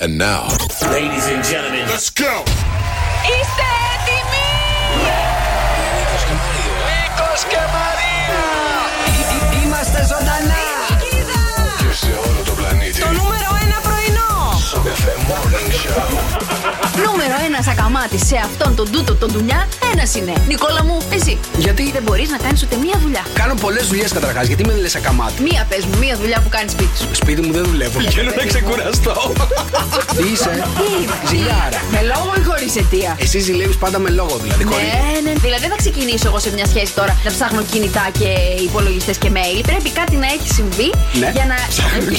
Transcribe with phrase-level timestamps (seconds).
[0.00, 0.46] And now.
[0.92, 1.88] Ladies and gentlemen.
[1.88, 2.44] Let's go!
[3.34, 4.50] Είστε έτοιμοι!
[6.86, 8.42] Νίκος και Μαρία!
[9.64, 10.64] Είμαστε ζωντανά!
[11.78, 13.00] Και σε όλο το πλανήτη.
[13.00, 14.58] Το νούμερο ένα πρωινό!
[14.70, 16.57] Σοκαφέ Morning Show.
[17.40, 20.32] Νούμερο ένα ακαμάτι σε αυτόν τον τούτο τον δουλειά, ένας είναι.
[20.48, 21.38] Νικόλα μου, εσύ.
[21.58, 23.22] Γιατί; Δεν μπορείς να κάνεις ούτε μία δουλειά.
[23.40, 24.46] Κάνω πολλές δουλειές καταρχάς.
[24.46, 25.42] Γιατί με λες ακαμάτι.
[25.42, 27.08] Μία πες μου, μία δουλειά που κάνεις σπίτι σου.
[27.12, 27.98] Σπίτι μου δεν δουλεύω.
[27.98, 29.32] Πηγαίνω να ξεκουραστώ.
[30.16, 31.16] Τι είσαι, Τι είμαι.
[31.28, 31.78] Ζηλιάρα.
[31.94, 34.64] Με λόγο ή χωρίς αιτία; Εσύ ζηλεύεις πάντα με λόγο δηλαδή.
[34.64, 35.32] χωρίς- Ναι, ναι.
[35.44, 38.28] Δηλαδή δεν θα ξεκινήσω εγώ σε μια σχέση τώρα να ψάχνω κινητά και
[38.68, 39.60] υπολογιστές και mail.
[39.70, 40.88] Πρέπει κάτι να έχει συμβεί
[41.20, 41.30] Ναι.
[41.36, 41.56] για να.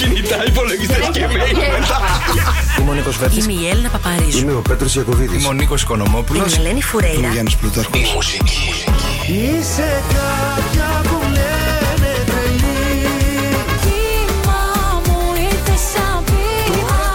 [0.00, 1.98] Κινητά, υπολογιστές και mail μετά.
[2.80, 3.44] Είμαι ο Νίκος Βέρτης.
[3.44, 4.38] Είμαι η Έλληνα Παπαρίζου.
[4.38, 5.42] Είμαι ο Πέτρος Ιακωβίδης.
[5.42, 6.54] Είμαι ο Νίκος Οικονομόπουλος.
[6.54, 7.28] Είμαι η Ελένη Φουρέιρα.
[7.28, 8.00] Γιάννης Πλούταρχος.
[8.00, 8.84] Η μουσική.
[9.26, 13.54] Είσαι κάποια που λένε τρελή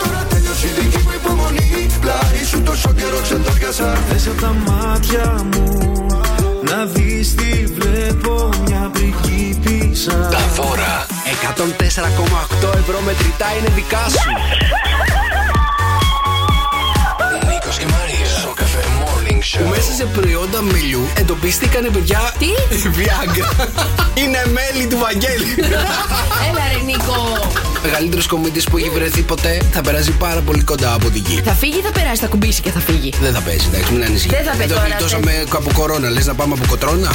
[0.03, 5.45] Τώρα τέλειωσε η δική μου υπομονή Πλάι σου τόσο καιρό ξεντόριασα Θες από τα μάτια
[5.53, 5.79] μου
[6.69, 11.05] Να δεις τι βλέπω μια πριγκίπισσα Τα δώρα.
[12.65, 14.29] 104,8 ευρώ μετρητά είναι δικά σου.
[19.55, 19.69] Morning Show.
[19.69, 22.33] Μέσα σε προϊόντα μελιού εντοπίστηκαν παιδιά.
[22.39, 22.47] Τι;
[22.97, 23.67] Viagra.
[24.13, 25.49] Είναι μέλη του Βαγγέλη.
[26.47, 27.49] Έλα ρε Νίκο.
[27.83, 31.41] Μεγαλύτερος κομίτη που έχει βρεθεί ποτέ θα περάσει πάρα πολύ κοντά από την γη.
[31.45, 34.03] Θα φύγει ή θα περάσει, θα κουμπίσει και θα φύγει; Δεν θα πέσει, εντάξει, μην
[34.03, 34.29] ανησυχεί.
[34.35, 36.09] Δεν θα πέσει το τώρα, γλιτώσαμε από κορώνα.
[36.09, 37.11] Λες να πάμε από κοτρώνα;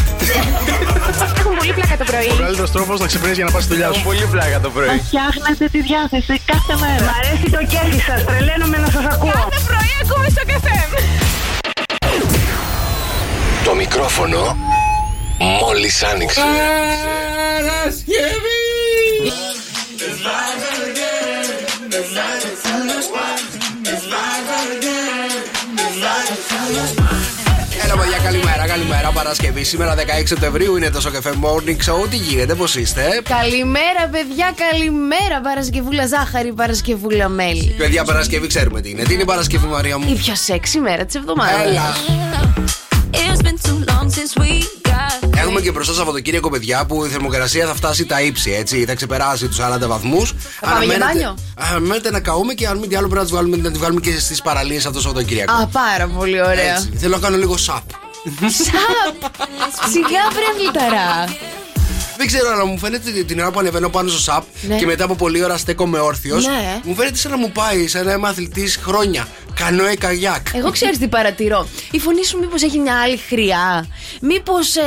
[1.38, 2.28] Έχουν πολύ πλάκα το πρωί.
[2.32, 4.02] Ο καλύτερος τρόπος να ξυπνήσεις για να πας στη δουλειά σου.
[4.02, 4.88] Πολύ πλάκα το πρωί.
[5.06, 7.04] Φτιάχνετε τη διάθεση κάθε μέρα.
[7.10, 8.20] Μ' αρέσει το κέφι σας.
[8.28, 9.40] Τρελαίνομαι να σας ακούω.
[9.40, 10.78] Κάθε πρωί ακούμε στο καφέ.
[13.64, 14.56] Το μικρόφωνο
[15.38, 16.40] μόλις άνοιξε.
[27.84, 29.10] Έλα, παιδιά, καλημέρα, καλημέρα.
[29.10, 32.08] Παρασκευή σήμερα 16 Σεπτεμβρίου είναι το Σοκεφέ Morning Show.
[32.10, 35.40] Τι γίνεται, πώς είστε; Καλημέρα, παιδιά, καλημέρα.
[35.42, 37.74] Παρασκευούλα ζάχαρη, Παρασκευούλα μέλι.
[37.78, 39.02] Παιδιά, Παρασκευή ξέρουμε τι είναι.
[39.02, 40.14] Τι είναι η Παρασκευή, Μαρία Η μου.
[40.24, 41.60] πιο σεξy μέρα της εβδομάδας.
[41.66, 41.94] Έλα.
[45.36, 48.84] Έχουμε και μπροστά Σαββατοκύριακο, παιδιά, που η θερμοκρασία θα φτάσει τα ύψη, έτσι.
[48.84, 50.34] Θα ξεπεράσει τους 40 βαθμούς.
[50.60, 53.56] πάμε για μπάνιο; Αναμένεται να καούμε και αν μη τι άλλο πρέπει να, τις βγάλουμε,
[53.56, 55.52] να τη βγάλουμε και στις παραλίες αυτό το Σαββατοκύριακο.
[55.52, 56.74] Α, πάρα πολύ ωραία.
[56.74, 56.90] Έτσι.
[56.96, 57.82] Θέλω να κάνω λίγο σαπ.
[58.40, 59.32] Σαπ!
[59.92, 61.24] Σιγά βρε γλυταρά.
[62.16, 64.76] Δεν ξέρω, αλλά μου φαίνεται την ώρα που ανεβαίνω πάνω στο σαπ Ναι.
[64.76, 66.46] και μετά από πολλή ώρα στέκομαι όρθιος.
[66.46, 66.80] Ναι.
[66.84, 69.28] Μου φαίνεται σαν να μου πάει, σαν να είμαι αθλητής χρόνια.
[69.64, 70.46] Κανόε καγιάκ.
[70.54, 71.68] Εγώ ξέρεις τι παρατηρώ.
[71.90, 73.86] Η φωνή σου μήπως έχει μια άλλη χρειά;
[74.20, 74.82] Μήπως ε,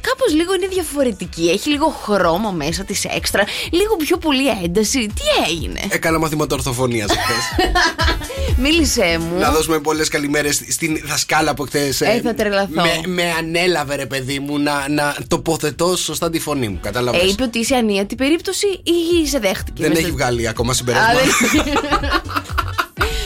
[0.00, 3.44] κάπως λίγο είναι διαφορετική; Έχει λίγο χρώμα μέσα της έξτρα.
[3.70, 7.64] Λίγο πιο πολύ ένταση; Τι έγινε; Έκανα μαθήματα ορθοφωνίας χθε.
[8.62, 9.38] Μίλησέ μου.
[9.38, 11.94] να δώσουμε πολλές καλημέρες στην δασκάλα που χθε.
[11.98, 12.68] Ε, θα τρελαθώ.
[12.72, 16.78] Με, με ανέλαβε, ρε παιδί μου, να, να τοποθετώ σωστά τη φωνή μου.
[16.82, 18.66] Κατάλαβες; Ε, είπε ότι είσαι ανίατη περίπτωση
[19.22, 19.82] ή σε δέχτηκε.
[19.82, 21.10] Δεν μέσα- έχει βγάλει ακόμα Α, συμπέρασμα.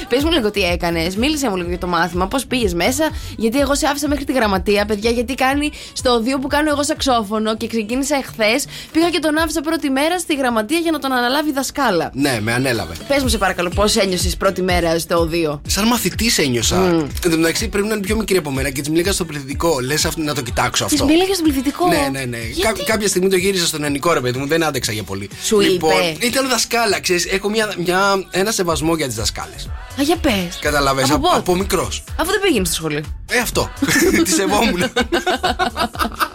[0.08, 1.16] Πες μου λίγο τι έκανες.
[1.16, 2.26] Μίλησε μου λίγο για το μάθημα.
[2.28, 3.08] Πώς πήγες μέσα.
[3.36, 5.10] Γιατί εγώ σε άφησα μέχρι τη γραμματεία, παιδιά.
[5.10, 8.64] Γιατί κάνει στο οδείο που κάνω εγώ σαξόφωνο και ξεκίνησα εχθές.
[8.92, 12.10] Πήγα και τον άφησα πρώτη μέρα στη γραμματεία για να τον αναλάβει η δασκάλα.
[12.14, 12.94] ναι, με ανέλαβε.
[13.08, 15.60] Πες μου, σε παρακαλώ, πώς ένιωσες πρώτη μέρα στο οδείο.
[15.66, 16.76] Σαν μαθητής ένιωσα.
[17.24, 19.80] Εν τω μεταξύ πρέπει να είναι πιο μικρή από μένα και της μίληκα στο πληθυντικό.
[19.80, 21.04] Λες να το κοιτάξω Της αυτό.
[21.06, 22.36] μίλαγες στον πληθυντικό; Ναι, ναι, ναι.
[22.38, 25.30] Γιατί; Κά- κάποια στιγμή το γύρισα στον ελληνικό ρε παιδί μου, δεν άντεξα για πολύ.
[25.42, 27.24] Σου λοιπόν, είπε; Ήταν δασκάλα, ξέρεις.
[27.26, 29.68] Έχω μια, μια, ένα σεβασμό για τις δασκάλες.
[30.00, 30.58] Α, για πες.
[30.60, 32.04] Καταλαβέ, Από από, πότε; από μικρός.
[32.16, 33.02] Αφού δεν πήγαινε στο σχολείο.
[33.30, 33.70] Ε, αυτό.
[34.24, 34.82] Τη σεβόμουν.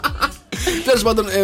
[0.86, 1.40] Τέλος πάντων, ε,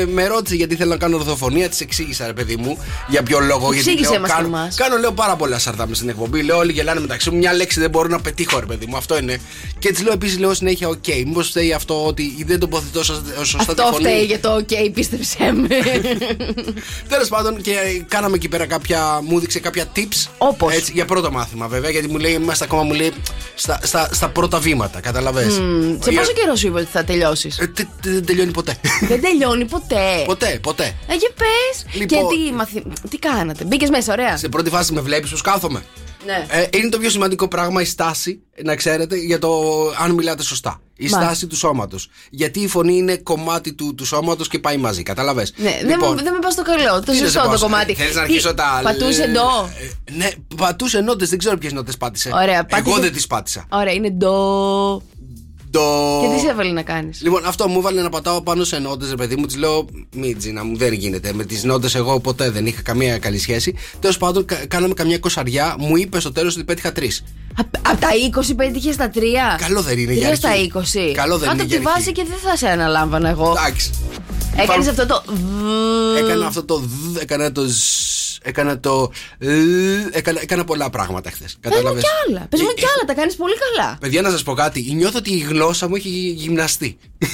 [0.00, 2.78] ε, με ρώτησε γιατί θέλω να κάνω ορθοφωνία, της εξήγησα, ρε παιδί μου,
[3.08, 3.72] για ποιο λόγο.
[3.72, 4.74] γιατί Εξήγησέ λέω, μας και κάνω, εμάς.
[4.76, 6.42] κάνω, λέω πάρα πολλά σαρτά μες στην εκπομπή.
[6.42, 7.36] Λέω, όλοι γελάνε μεταξύ μου.
[7.38, 8.96] Μια λέξη δεν μπορώ να πετύχω, ρε παιδί μου.
[8.96, 9.38] Αυτό είναι.
[9.78, 11.04] Και της λέω επίσης, λέω συνέχεια, οκ.
[11.26, 14.04] Μήπως φταίει αυτό ότι δεν τοποθετώ σωσ- σωστά τη Αυτό φωνή.
[14.04, 15.68] φταίει για το OK, πίστεψέ με.
[17.08, 17.72] Τέλος πάντων, και
[18.08, 19.20] κάναμε εκεί πέρα κάποια.
[19.22, 20.28] Μου έδειξε κάποια tips.
[20.38, 23.12] Όπως; Έτσι, για πρώτο μάθημα, βέβαια, γιατί μου λέει, είμαστε ακόμα μου λέει,
[23.54, 25.00] στα, στα, στα πρώτα βήματα.
[25.00, 25.42] Κατάλαβες.
[25.50, 27.58] Σε πόσο καιρό σου είπε ότι θα τελειώσεις;
[28.02, 28.76] Δεν τελειώνει ποτέ.
[29.08, 30.22] Δεν τελειώνει ποτέ.
[30.26, 30.84] ποτέ, ποτέ.
[30.84, 31.94] Ε, για πες.
[32.00, 32.82] Λοιπόν- Και τι, μαθη...
[33.10, 34.36] τι κάνατε; Μπήκες μέσα, ωραία.
[34.36, 35.82] Σε πρώτη φάση με βλέπεις που κάθομαι.
[36.26, 36.46] Ναι.
[36.50, 39.60] Ε, είναι το πιο σημαντικό πράγμα η στάση, να ξέρετε, για το
[39.98, 40.80] αν μιλάτε σωστά.
[40.98, 41.20] Η Μάλιστα.
[41.22, 42.08] στάση του σώματος.
[42.30, 45.46] Γιατί η φωνή είναι κομμάτι του, του σώματος και πάει μαζί, κατάλαβε.
[45.56, 47.02] Ναι, δεν, μου- δεν με πας στο καλό.
[47.02, 47.94] Το σωστό το κομμάτι.
[47.94, 48.80] Θέλεις να Τι, αρχίσω τα.
[48.82, 49.70] Πατούσε ντο;
[50.04, 52.30] Ε, ναι, πατούσε νότες, δεν ξέρω ποιες νότες πάτησε.
[52.34, 53.64] Ωραία, πάτησε- Εγώ δεν τις πάτησα.
[53.68, 55.02] Ωραία, είναι ντο.
[55.70, 55.80] Το...
[56.22, 59.10] Και τι σε έβαλε να κάνεις; Λοιπόν, αυτό μου έβαλε να πατάω πάνω σε νότες,
[59.10, 59.46] ρε παιδί μου.
[59.46, 59.86] Της λέω,
[60.16, 61.32] Μη Τζίνα μου, δεν γίνεται.
[61.32, 63.74] Με τις νότες εγώ ποτέ δεν είχα καμία καλή σχέση.
[64.00, 65.76] Τέλος πάντων, κα- κάναμε καμιά κοσαριά.
[65.78, 67.24] Μου είπες στο τέλος ότι πέτυχα τρεις.
[67.58, 68.08] Από τα
[68.50, 69.18] 20 πέτυχε στα 3.
[69.58, 70.72] Καλό δεν είναι για Τρία στα αρχή.
[70.74, 70.78] 20.
[71.14, 71.82] Καλό δεν Κάτω είναι από για τη αρχή.
[71.84, 73.54] βάση και δεν θα σε αναλάμβανα εγώ.
[73.58, 73.90] Εντάξει.
[74.58, 75.22] Έκανες Πάμε- αυτό το.
[76.18, 76.76] Έκανα αυτό το
[77.12, 77.78] δ, έκανα το ζ,
[78.42, 79.48] έκανα το ε,
[80.12, 81.56] έκανα, έκανα πολλά πράγματα χθες.
[81.60, 82.46] Πες μου κι άλλα.
[82.50, 83.04] Πες μου Ε, κι άλλα.
[83.06, 83.96] Τα κάνεις πολύ καλά.
[84.00, 84.92] Παιδιά, να σας πω κάτι.
[84.94, 86.98] Νιώθω ότι η γλώσσα μου έχει γυμναστεί.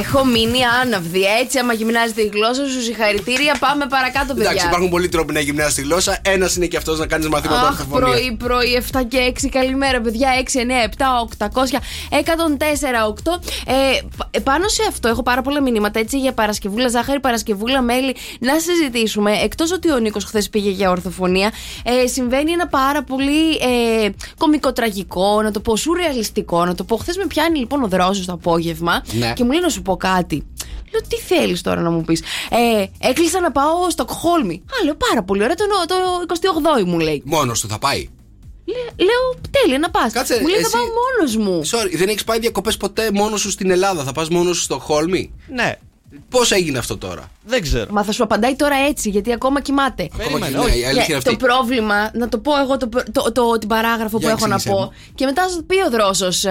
[0.00, 1.22] Έχω μείνει άναυδη.
[1.42, 3.56] Έτσι, άμα γυμνάζεται η γλώσσα σου, συγχαρητήρια.
[3.58, 4.48] Πάμε παρακάτω, παιδιά.
[4.50, 6.18] Εντάξει, υπάρχουν πολλοί τρόποι να γυμνάσει τη γλώσσα.
[6.22, 8.10] Ένας είναι και αυτός να κάνεις μαθήματα Αχ, ορθοφωνίας.
[8.10, 9.48] πρωί, πρωί, 7 και 6.
[9.48, 10.28] Καλημέρα, παιδιά.
[10.44, 11.78] 6, 9, 7, 800,
[12.10, 13.38] 104, 8.
[13.66, 13.72] Ε,
[14.16, 18.58] π- πάνω σε αυτό έχω πάρα πολλά μηνύματα έτσι για Παρασκευούλα ζάχαρη, Παρασκευούλα μέλι να
[18.58, 19.32] συζητήσουμε.
[19.32, 21.52] Εκτός ότι ο Νίκος χθες πήγε για ορθοφωνία,
[21.82, 24.08] ε, συμβαίνει ένα πάρα πολύ ε,
[24.38, 26.96] κομικοτραγικό, να το πω σουρεαλιστικό, να το πω.
[26.96, 29.32] Χθες με πιάνει λοιπόν ο δρόσος το απόγευμα Ναι.
[29.32, 30.46] και μου λέει να σου πω κάτι.
[30.92, 34.54] Λέω, τι θέλεις τώρα να μου πεις; Ε, έκλεισα να πάω στο Κχόλμη.
[34.64, 35.54] Α, λέω πάρα πολύ ωραία.
[35.54, 35.94] Το, το
[36.80, 37.22] 28η μου λέει.
[37.24, 38.08] Μόνος του θα πάει.
[38.68, 40.12] Λέ- Λέω, τέλεια να πας.
[40.12, 41.60] Κάτσε, Μου λέει, εσύ- θα πάω μόνος μου.
[41.70, 44.78] Sorry, δεν έχεις πάει διακοπές ποτέ μόνος σου στην Ελλάδα; Θα πας μόνος σου στο
[44.78, 45.72] Χόλμη; Ναι,
[46.28, 47.86] Πώς έγινε αυτό τώρα; δεν ξέρω.
[47.92, 50.02] Μα θα σου απαντάει τώρα έτσι, γιατί ακόμα κοιμάται.
[50.02, 50.78] Ακόμα και Περίμενε, ναι, όχι.
[50.80, 51.44] η αλήθεια είναι το αυτή.
[51.46, 54.80] πρόβλημα, να το πω εγώ το, το, το- την παράγραφο Για που έχω να εξήγησέ
[54.80, 54.84] πω.
[54.84, 54.92] μου.
[55.14, 56.44] Και μετά θα πει ο δρόσος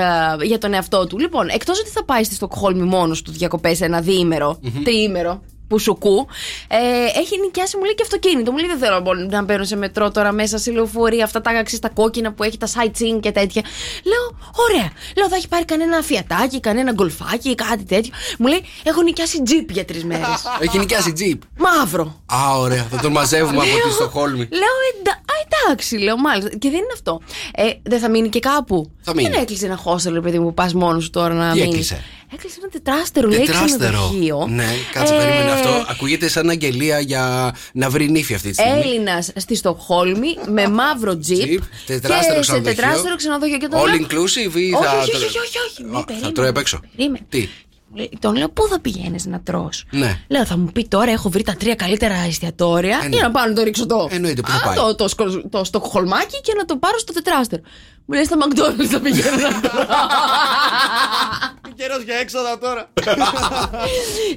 [0.44, 1.20] για τον εαυτό του.
[1.20, 5.98] Λοιπόν, εκτός ότι θα πάει στη Στοκχόλμη μόνος του διακοπές ένα διήμερο, τριήμερο, που σου
[5.98, 6.28] κου,
[6.68, 6.78] ε,
[7.20, 8.52] έχει νοικιάσει μου λέει και αυτοκίνητο.
[8.52, 11.52] Μου λέει δεν θέλω να- να μπαίνω σε μετρό τώρα μέσα σε λεωφορεία, αυτά τα
[11.52, 13.62] αξί τα κόκκινα που έχει, τα sightseeing και τέτοια.
[14.04, 14.92] Λέω, ωραία.
[15.18, 18.12] Λέω, θα έχει πάρει κανένα φιατάκι, κανένα γκολφάκι, κάτι τέτοιο.
[18.40, 20.28] Μου λέει, έχω νοικιάσει τζιπ για τρεις μέρες.
[20.60, 22.22] Έχει νοικιάσει τζιπ; Μαύρο.
[22.26, 22.88] Α, ωραία.
[22.92, 24.38] Θα τον μαζεύουμε από τη Στοχόλμη.
[24.52, 25.12] Λέω εντα...
[25.12, 25.34] Α,
[25.68, 26.50] εντάξει, λέω μάλιστα.
[26.50, 27.22] Και δεν είναι αυτό.
[27.56, 28.92] Ε, δεν θα μείνει και κάπου.
[29.02, 29.30] Θα μείνει.
[29.30, 31.94] Δεν έκλεισε ένα hostel, ρε παιδί μου, που πας μόνος σου τώρα να Τι μείνεις.
[32.34, 33.92] Έκλεισε; Έκλεισε ένα τετράστερο, λέει, Τετράστερο.
[33.92, 34.48] ξενοδοχείο.
[34.50, 35.86] Ναι, κάτσε, Ε, περίμενε αυτό.
[35.90, 38.80] Ακούγεται σαν αγγελία για να βρει νύφη αυτή τη στιγμή.
[38.80, 41.38] Έλληνας στη Στοκχόλμη με μαύρο τζιπ.
[41.46, 42.76] Τζιπ, τετράστερο και σε ξενοδοχείο.
[42.76, 43.58] τετράστερο ξενοδοχείο.
[43.58, 45.92] Και τον All λέω- inclusive ή όχι, θα όχι, το- όχι, όχι, όχι, Α, μη,
[45.92, 46.32] θα περίμενε.
[46.34, 46.80] τρώει απ' έξω.
[46.96, 47.26] Περίμενε.
[47.30, 47.50] Τι;
[47.96, 49.70] Λέει- Τον λέω πού θα πηγαίνεις να τρώ.
[49.92, 50.20] Ναι.
[50.28, 53.00] Λέω θα μου πει τώρα έχω βρει τα τρία καλύτερα εστιατόρια.
[53.04, 53.22] Ε, Για ναι.
[53.22, 54.08] να πάω να το ρίξω το.
[54.12, 54.76] Εννοείται, πού θα Α, πάει.
[54.76, 57.62] Το, το, σκο- το στοκχολμάκι και να το πάρω στο τετράστερο.
[58.06, 59.86] Μου λέει στα McDonald's θα πηγαίνω να τρώω.
[61.78, 62.90] Καιρός για έξοδα τώρα.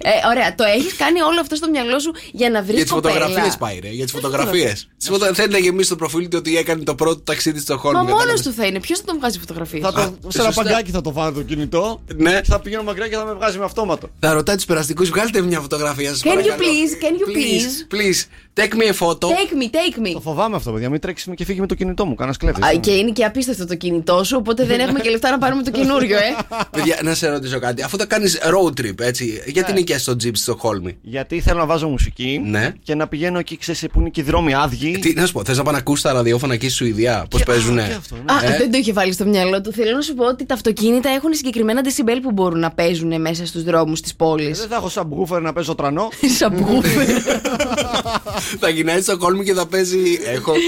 [0.02, 2.92] ε, ωραία, το έχεις κάνει όλο αυτό στο μυαλό σου για να βρεις Για τις
[2.92, 3.88] φωτογραφίες πάει, ρε.
[3.88, 4.88] Για τις φωτογραφίες.
[5.32, 7.96] Θέλει να γεμίσει το προφίλ του ότι έκανε το πρώτο ταξίδι στο Χόλμη.
[7.96, 8.42] Μα μόνος κατάλαβες.
[8.46, 8.80] του θα είναι.
[8.80, 10.62] Ποιος θα τον βγάζει φωτογραφίες; Θα το, σε ένα σωστά.
[10.62, 12.02] παγκάκι θα το βάλω το κινητό.
[12.16, 12.40] Ναι.
[12.44, 14.08] Θα πηγαίνω μακριά και θα με βγάζει με αυτόματο.
[14.20, 16.22] Θα ρωτάει τους περαστικούς, βγάλτε μια φωτογραφία σας.
[16.24, 17.94] Can you please, can you please?
[17.94, 18.20] Please,
[18.54, 19.26] take me a photo.
[19.28, 20.12] Take me, take me.
[20.12, 20.90] Το φοβάμαι αυτό, παιδιά.
[20.90, 22.14] Μην τρέξεις και φύγει με το κινητό μου.
[22.14, 22.64] Κάνα κλέφτης.
[22.64, 25.62] Α, και είναι και απίστευτο το κινητό σου, οπότε δεν έχουμε και λεφτά να πάρουμε
[25.62, 26.20] το καινούριο, ε.
[26.76, 27.82] Παιδιά, να σε ρωτήσω κάτι.
[27.82, 29.50] Αφού θα κάνεις road trip, έτσι, Ναι.
[29.52, 32.72] γιατί νοικιάσεις το τζιπ Στοκχόλμη; Γιατί θέλω να βάζω μουσική Ναι.
[32.82, 34.98] και να πηγαίνω εκεί, ξέρεις που είναι και οι δρόμοι άδειοι.
[34.98, 37.40] Τι, να σου πω, θες να πάνε να ακούσεις τα ραδιόφωνα εκεί στη Σουηδία, πώς
[37.40, 38.32] Και- παίζουνε; α, και αυτό, ναι.
[38.48, 39.72] Α, Ε; δεν το είχε βάλει στο μυαλό του.
[39.72, 43.46] Θέλω να σου πω ότι τα αυτοκίνητα έχουν συγκεκριμένα decibel που μπορούν να παίζουν μέσα
[43.46, 44.58] στους δρόμους της πόλης.
[44.58, 46.08] Ε, Δεν θα έχω subwoofer να παίζω τρανό.
[46.38, 47.08] Subwoofer.
[48.58, 50.20] θα γυρνάει Στοκχόλμη και θα παίζει.
[50.24, 50.52] Έχω.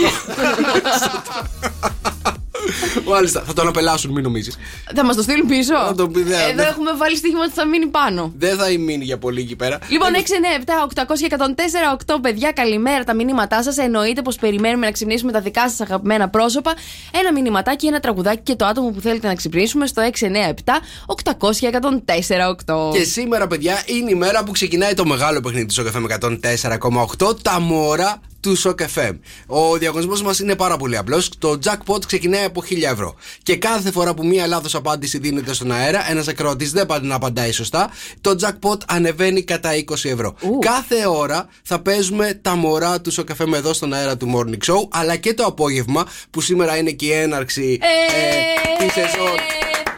[3.06, 4.56] Μάλιστα, θα τον απελάσουν, μην νομίζεις.
[4.94, 7.52] Θα μας το στείλουν πίσω; Θα το πει, δε- Εδώ δε- έχουμε βάλει στοίχημα ότι
[7.52, 8.32] θα μείνει πάνω.
[8.38, 9.78] Δεν θα μείνει για πολύ εκεί πέρα.
[9.88, 13.04] Λοιπόν, 6, 9, 7, 800 και 104, 8 παιδιά, καλημέρα.
[13.04, 13.76] Τα μηνύματά σας.
[13.76, 16.72] Εννοείται πως περιμένουμε να ξυπνήσουμε τα δικά σας αγαπημένα πρόσωπα.
[17.12, 20.80] Ένα μηνυματάκι, ένα τραγουδάκι και το άτομο που θέλετε να ξυπνήσουμε στο 6, 9, 7,
[21.06, 22.90] 800 και 104, 8.
[22.92, 27.34] Και σήμερα, παιδιά, είναι η μέρα που ξεκινάει το μεγάλο παιχνίδι του Σοκαφέ με 104,8.
[27.42, 29.18] Τα μωρά του Σοκαφέ.
[29.46, 31.30] Ο διαγωνισμός μας είναι πάρα πολύ απλός.
[31.38, 33.14] Το jackpot ξεκινάει από 1000 ευρώ.
[33.42, 37.14] Και κάθε φορά που μία λάθος απάντηση δίνεται στον αέρα, ένας ακροατής δεν πάντα να
[37.14, 40.34] απαντάει σωστά, το jackpot ανεβαίνει κατά 20 ευρώ.
[40.58, 44.88] Κάθε ώρα θα παίζουμε τα μωρά του Σοκαφέ με εδώ στον αέρα του Morning Show,
[44.90, 49.36] αλλά και το απόγευμα που σήμερα είναι και η έναρξη Ε, της σεζόν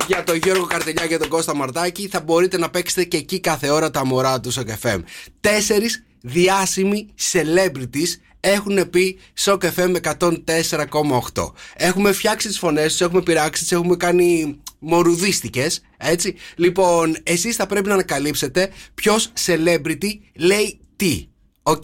[0.07, 3.71] για τον Γιώργο Καρτελιά και τον Κώστα Μαρτάκη θα μπορείτε να παίξετε και εκεί κάθε
[3.71, 4.99] ώρα τα μωρά του Shock FM.
[5.41, 8.09] Τέσσερις διάσημοι celebrities
[8.47, 11.53] έχουν πει Shock FM 104,8.
[11.77, 15.83] Έχουμε φτιάξει τις φωνές τους, έχουμε πειράξει, τις έχουμε κάνει μορουδίστικες.
[15.97, 16.35] Έτσι.
[16.57, 21.29] Λοιπόν, εσείς θα πρέπει να ανακαλύψετε ποιος celebrity λέει τι.
[21.67, 21.83] OK.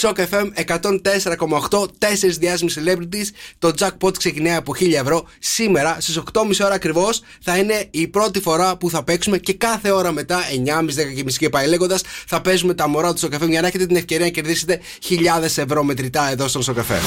[0.00, 0.50] Shock FM
[1.70, 1.86] 104,8.
[1.98, 3.26] Τέσσερις διάσημοι celebrities.
[3.58, 5.24] Το jackpot ξεκινάει από 1000 ευρώ.
[5.38, 9.90] Σήμερα στις 8.30 ώρα ακριβώς θα είναι η πρώτη φορά που θα παίξουμε και κάθε
[9.90, 13.60] ώρα μετά, 9.30, 10.30 και πάει λέγοντας, θα παίζουμε τα μωρά του Shock FM για
[13.60, 17.02] να έχετε την ευκαιρία να κερδίσετε χιλιάδες ευρώ μετρητά εδώ στον Shock FM.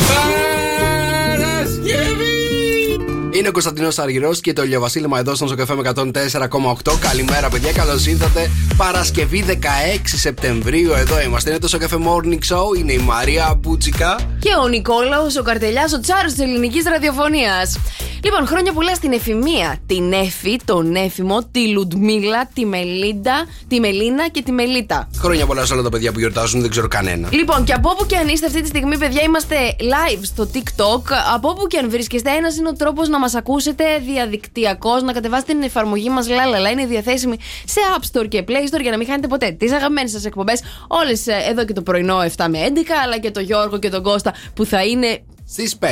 [3.37, 6.99] Είναι ο Κωνσταντινός Αργυρός και το ηλιοβασίλεμα εδώ στον Σοκαφέ με 104,8.
[6.99, 8.51] Καλημέρα, παιδιά, καλώς ήρθατε.
[8.77, 9.55] Παρασκευή 16
[10.03, 11.49] Σεπτεμβρίου, εδώ είμαστε.
[11.49, 12.77] Είναι το Σοκαφέ Morning Show.
[12.77, 14.15] Είναι η Μαρία Μπούτσικα.
[14.39, 17.77] Και ο Νικόλαος, ο Καρτελιάς, ο Τσάρος της ελληνικής ραδιοφωνίας.
[18.23, 24.29] Λοιπόν, χρόνια πολλά στην Εφημία, την Εφη, τον Έφημο, τη Λουντμίλα, τη Μελίντα, τη Μελίνα
[24.29, 25.09] και τη Μελίτα.
[25.17, 27.29] Χρόνια πολλά σε όλα τα παιδιά που γιορτάζουν, δεν ξέρω κανένα.
[27.31, 31.01] Λοιπόν, και από όπου και αν είστε αυτή τη στιγμή, παιδιά, είμαστε live στο TikTok.
[31.33, 35.53] Από όπου και αν βρίσκεστε, ένας είναι ο τρόπος να μας ακούσετε διαδικτυακώς, να κατεβάσετε
[35.53, 36.69] την εφαρμογή μας Λάλαλα.
[36.69, 40.11] Είναι διαθέσιμη σε App Store και Play Store για να μην χάνετε ποτέ τις αγαπημένες
[40.11, 40.61] σας εκπομπές.
[40.87, 42.69] Όλες εδώ και το πρωινό 7 με 11,
[43.03, 45.85] αλλά και το Γιώργο και τον Κώστα που θα είναι Στις 5.
[45.85, 45.89] 5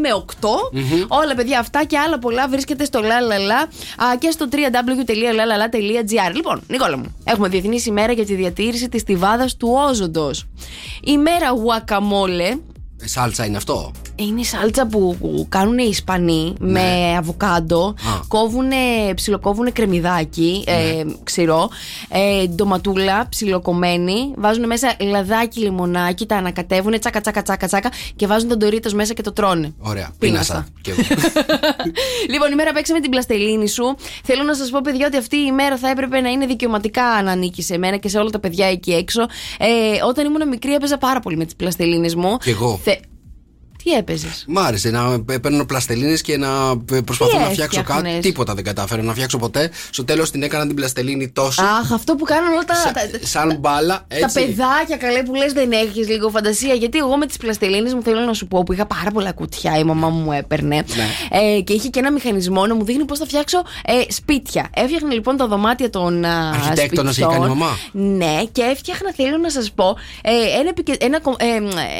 [0.00, 0.48] με 8.
[1.08, 3.68] Όλα, παιδιά, αυτά και άλλα πολλά βρίσκεται στο λαλαλα α,
[4.18, 6.34] και στο www.lalala.gr.
[6.34, 10.46] Λοιπόν, Νικόλα μου, έχουμε Διεθνής ημέρα για τη διατήρηση της στιβάδα του όζοντος.
[11.04, 12.58] Η μέρα guacamole
[13.04, 13.92] Σάλτσα είναι αυτό.
[14.22, 17.86] Είναι η σάλτσα που που κάνουν οι Ισπανοί με αβοκάντο.
[17.86, 18.20] Α.
[18.28, 18.76] Κόβουνε,
[19.14, 21.70] ψιλοκόβουνε κρεμμυδάκι, ε, ξηρό,
[22.08, 28.48] ε, ντοματούλα ψιλοκομμένη, βάζουν μέσα λαδάκι, λιμονάκι, τα ανακατεύουν τσάκα τσάκα τσάκα τσάκα και βάζουν
[28.48, 29.74] τον Ντορίτος μέσα και το τρώνε.
[29.78, 30.10] Ωραία.
[30.18, 30.52] Πίνασα.
[30.52, 30.66] Πίνασα.
[30.80, 31.00] Και εγώ.
[32.32, 33.96] λοιπόν, η μέρα παίξαμε την πλαστελίνη σου.
[34.22, 37.30] Θέλω να σας πω, παιδιά, ότι αυτή η μέρα θα έπρεπε να είναι δικαιωματικά να
[37.30, 39.20] ανήκει σε μένα και σε όλα τα παιδιά εκεί έξω.
[39.58, 39.68] Ε,
[40.08, 42.36] όταν ήμουν μικρή, έπαιζα πάρα πολύ με τις πλαστελίνες μου.
[42.36, 42.80] Κι εγώ.
[42.82, 42.96] Θε...
[43.84, 46.48] Τι έπαιζες; Μ' άρεσε να παίρνω πλαστελίνες και να
[47.04, 47.92] προσπαθώ Τι να φτιάξω κάτι.
[47.96, 49.70] έφτιαχνες; Τίποτα δεν κατάφερα να φτιάξω ποτέ.
[49.90, 51.62] Στο τέλος την έκανα την πλαστελίνη τόσο.
[51.62, 52.74] Αχ, αυτό που κάνουν όλα τα.
[52.74, 54.34] σα- τα- σαν μπάλα, έτσι.
[54.34, 56.74] Τα παιδάκια καλέ που λες δεν έχεις λίγο φαντασία.
[56.74, 59.78] Γιατί εγώ με τις πλαστελίνες μου θέλω να σου πω που είχα πάρα πολλά κουτιά,
[59.78, 60.76] η μαμά μου μου έπαιρνε.
[60.76, 61.06] Ναι.
[61.56, 64.70] Ε, και είχε και ένα μηχανισμό να μου δείχνει πώς θα φτιάξω ε, σπίτια.
[64.74, 67.30] Έφτιαχνα λοιπόν τα δωμάτια των α, Αρχιτέκτονας σπιτιών.
[67.36, 67.76] είχε κάνει η μαμά.
[67.92, 71.46] Ναι, και έφτιαχνα, θέλω να σας πω, ε, ένα, επικε- ένα, κο- ε,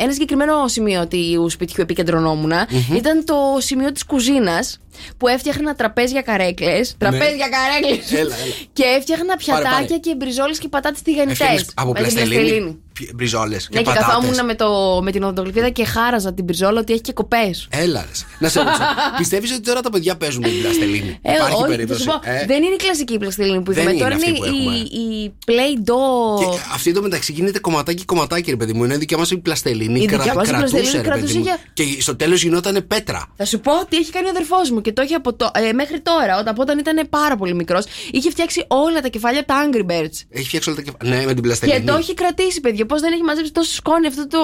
[0.02, 2.52] ένα συγκεκριμένο σημείο του σπιτιού επικεντρωνόμουν.
[2.96, 4.80] Ήταν το σημείο της κουζίνας
[5.16, 6.80] που έφτιαχνα τραπέζια καρέκλε.
[6.98, 8.10] Τραπέζια καρέκλες.
[8.10, 8.18] Ναι.
[8.18, 8.54] Έλα, έλα.
[8.72, 9.98] Και έφτιαχνα πιατάκια πάρε.
[9.98, 11.40] και μπριζόλες και πατάτες τηγανιτές.
[11.40, 12.82] Έφτιαχνες από πλαστελίνη.
[13.14, 14.14] Μπριζόλες και, Ναι, και πατάτες.
[14.14, 17.68] καθόμουν με, το, με την οδοντογλυφίδα και χάραζα την μπριζόλα ότι έχει και κοπές.
[17.70, 18.08] Έλα, ρε.
[18.38, 18.82] Να σε ρωτήσω.
[19.18, 22.06] Πιστεύεις ότι τώρα τα παιδιά παίζουν με την πλαστελίνη; Ε, Υπάρχει όχι, θα περίπτωση; σου
[22.06, 23.90] πω, ε; Δεν είναι η κλασική πλαστελίνη που Δεν είδαμε.
[23.90, 24.74] είναι Τώρα αυτή είναι που έχουμε.
[24.76, 26.38] η, η Play-Doh.
[26.40, 28.84] Και αυτή εδώ μεταξύ γίνεται κομματάκι κομματάκι, ρε παιδί μου.
[28.84, 29.98] Είναι δικιά μας η πλαστελίνη.
[29.98, 31.42] Η δικιά κρα- μας η κρατούσε, πλαστελίνη ρε παιδί κρατούσε μου.
[31.44, 33.26] για- Και στο τέλος γινόταν πέτρα.
[33.36, 35.72] Θα σου πω τι έχει κάνει ο αδερφός μου και το έχει από το, ε,
[35.72, 37.84] μέχρι τώρα, όταν, από όταν ήταν πάρα πολύ μικρός.
[38.10, 40.16] Είχε φτιάξει όλα τα κεφάλια από τα Angry Birds.
[40.30, 41.20] Έχει φτιάξει όλα τα κεφάλαια.
[41.20, 41.80] Ναι, με την πλαστελίνη.
[41.80, 42.81] Και το έχει κρατήσει, παιδιά.
[42.84, 44.38] Πώς δεν έχει μαζέψει τόσο σκόνη αυτό το.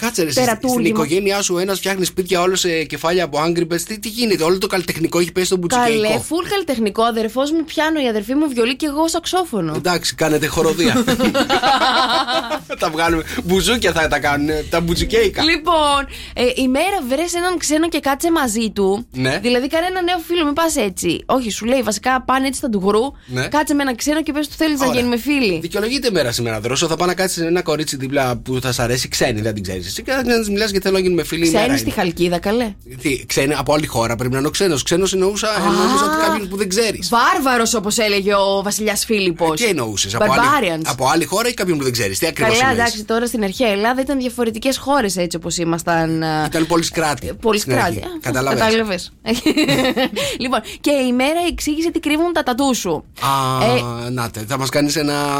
[0.00, 0.88] Κάτσε ρε, εσύ, στην τερατούργημα.
[0.88, 3.80] οικογένειά σου ένας φτιάχνει σπίτια όλο σε κεφάλια από Angry Birds.
[3.86, 6.22] Τι, τι γίνεται, όλο το καλλιτεχνικό έχει πέσει στον Καλέ, μπουτσικέικο.
[6.22, 7.02] φουλ καλλιτεχνικό.
[7.02, 9.74] Αδερφός μου πιάνω, η αδερφή μου βιολί και εγώ σαξόφωνο.
[9.76, 11.04] Εντάξει, κάνετε χοροδία.
[12.82, 13.22] τα βγάλουμε.
[13.44, 14.48] Μπουζούκια θα τα κάνουν.
[14.70, 15.42] Τα μπουτσικέικα.
[15.42, 19.06] Λοιπόν, ε, η μέρα βρε έναν ξένο και κάτσε μαζί του.
[19.12, 19.38] Ναι.
[19.42, 21.22] Δηλαδή, κάνε ένα νέο φίλο, μην πας έτσι.
[21.26, 23.00] Όχι, σου λέει βασικά πάνε έτσι στα του γρου.
[23.26, 23.48] Ναι.
[23.48, 24.98] Κάτσε με έναν ξένο και πες του θέλεις να Ωραία.
[25.00, 25.58] γίνουμε φίλοι.
[25.60, 26.86] Δικαιολογείται η μέρα σήμερα, Δρόσο.
[26.86, 29.86] Θα πάω να κάτσεις ένα κορίτσι δίπλα που θα σ' αρέσει ξένη, δεν την ξέρεις.
[29.86, 31.46] Εσύ και να της μιλάς γιατί θέλω να γίνουμε φίλοι.
[31.46, 31.96] η μέρα Ξένοι στη είναι.
[31.96, 32.74] Χαλκίδα, καλέ.
[33.02, 34.82] Τι, ξένη από άλλη χώρα πρέπει να είναι ο ξένος.
[34.82, 37.08] Ξένος εννοούσα, εννοούσα ότι κάποιον που δεν ξέρεις.
[37.08, 39.60] Βάρβαρος, όπως έλεγε ο βασιλιάς Φίλιππος.
[39.60, 40.82] Τι εννοούσες, από, άλλη- Barbarians.
[40.86, 43.68] από άλλη χώρα ή κάποιον που δεν ξέρεις; Τι ακριβώς Καλά, εντάξει, τώρα στην αρχαία
[43.68, 46.22] Ελλάδα ήταν διαφορετικές χώρες έτσι όπως ήμασταν.
[46.22, 47.32] α, Ήταν πολύ κράτη.
[47.40, 48.00] Πολύ στην κράτη.
[48.04, 48.18] αρχή.
[48.20, 48.60] Κατάλαβες.
[48.60, 48.98] Κατάλαβε.
[50.42, 53.04] λοιπόν, και η μέρα εξήγησε τι κρύβουν τα τατού σου.
[53.20, 53.64] Α,
[54.06, 54.96] Ε, να τε, θα μας κάνεις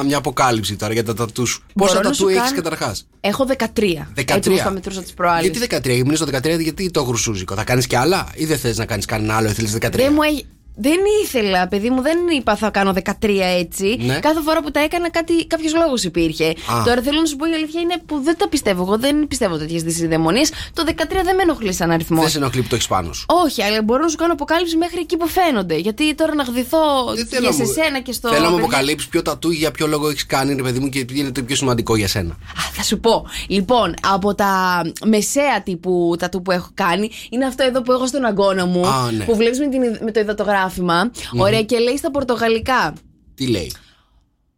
[0.07, 1.62] μια αποκάλυψη τώρα για τα τατού σου.
[1.75, 3.07] Πόσα Μπορώ να τατού σου έχεις κάνω- καταρχάς.
[3.21, 4.09] Έχω 13.
[4.14, 4.37] 13.
[4.37, 5.49] Έτσι μου τα μετρούσα τι προάλλε.
[5.49, 7.54] Γιατί 13, ήμουν στο 13, γιατί το γρουσούζικο.
[7.54, 9.90] Θα κάνεις και άλλα ή δεν θες να κάνεις κανένα άλλο, θέλεις 13.
[9.97, 10.47] Δεν μου έχει.
[10.76, 13.12] Δεν ήθελα, παιδί μου, δεν είπα θα κάνω 13
[13.59, 13.97] έτσι.
[14.00, 14.19] Ναι.
[14.19, 15.11] Κάθε φορά που τα έκανα,
[15.47, 16.45] κάποιο λόγο υπήρχε.
[16.49, 16.83] Α.
[16.85, 18.83] Τώρα θέλω να σου πω η αλήθεια είναι που δεν τα πιστεύω.
[18.83, 20.50] Εγώ δεν πιστεύω τέτοιες δυσυδαιμονίες.
[20.75, 20.93] Το 13
[21.25, 22.21] δεν με ενοχλεί σαν αριθμό.
[22.21, 23.25] Δεν σε ενοχλεί που το έχεις πάνω σου.
[23.45, 25.76] Όχι, αλλά μπορώ να σου κάνω αποκάλυψη μέχρι εκεί που φαίνονται.
[25.76, 26.79] Γιατί τώρα να γδυθώ
[27.14, 28.29] Δεν και θέλω σε μου- σένα και στο.
[28.29, 28.69] Θέλω να μου παιδιά.
[28.69, 31.43] αποκαλύψεις ποιο τατού για ποιο λόγο έχεις κάνει, ρε παιδί μου, και τι είναι το
[31.43, 32.31] πιο σημαντικό για σένα.
[32.33, 33.26] Α, θα σου πω.
[33.49, 38.25] Λοιπόν, από τα μεσαία τύπου τα που έχω κάνει, είναι αυτό εδώ που έχω στον
[38.25, 38.87] αγκώνα μου.
[38.87, 39.25] Α, ναι.
[39.25, 40.21] Που βλέπεις με, την- με το
[40.66, 41.11] υδατογράφημα.
[41.45, 42.95] Ωραία, και λέει στα πορτογαλικά.
[43.35, 43.73] Τι λέει;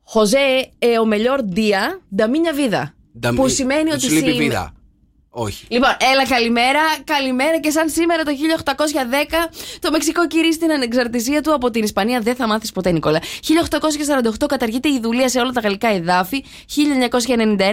[0.03, 2.95] Χωζέ ε, ο μελιόρ ντία νταμίνια βίδα.
[3.21, 4.09] Νταμ- Που σημαίνει Του ότι.
[4.11, 4.73] λείπει σήμε- πίδα.
[5.37, 5.65] Όχι.
[5.69, 6.81] Λοιπόν, έλα καλημέρα.
[7.05, 9.51] Καλημέρα και σαν σήμερα το 1810
[9.81, 12.21] το Μεξικό κηρύσσει την ανεξαρτησία του από την Ισπανία.
[12.21, 13.21] Δεν θα μάθεις ποτέ, Νικόλα.
[14.43, 16.45] 1848 καταργείται η δουλεία σε όλα τα γαλλικά εδάφη.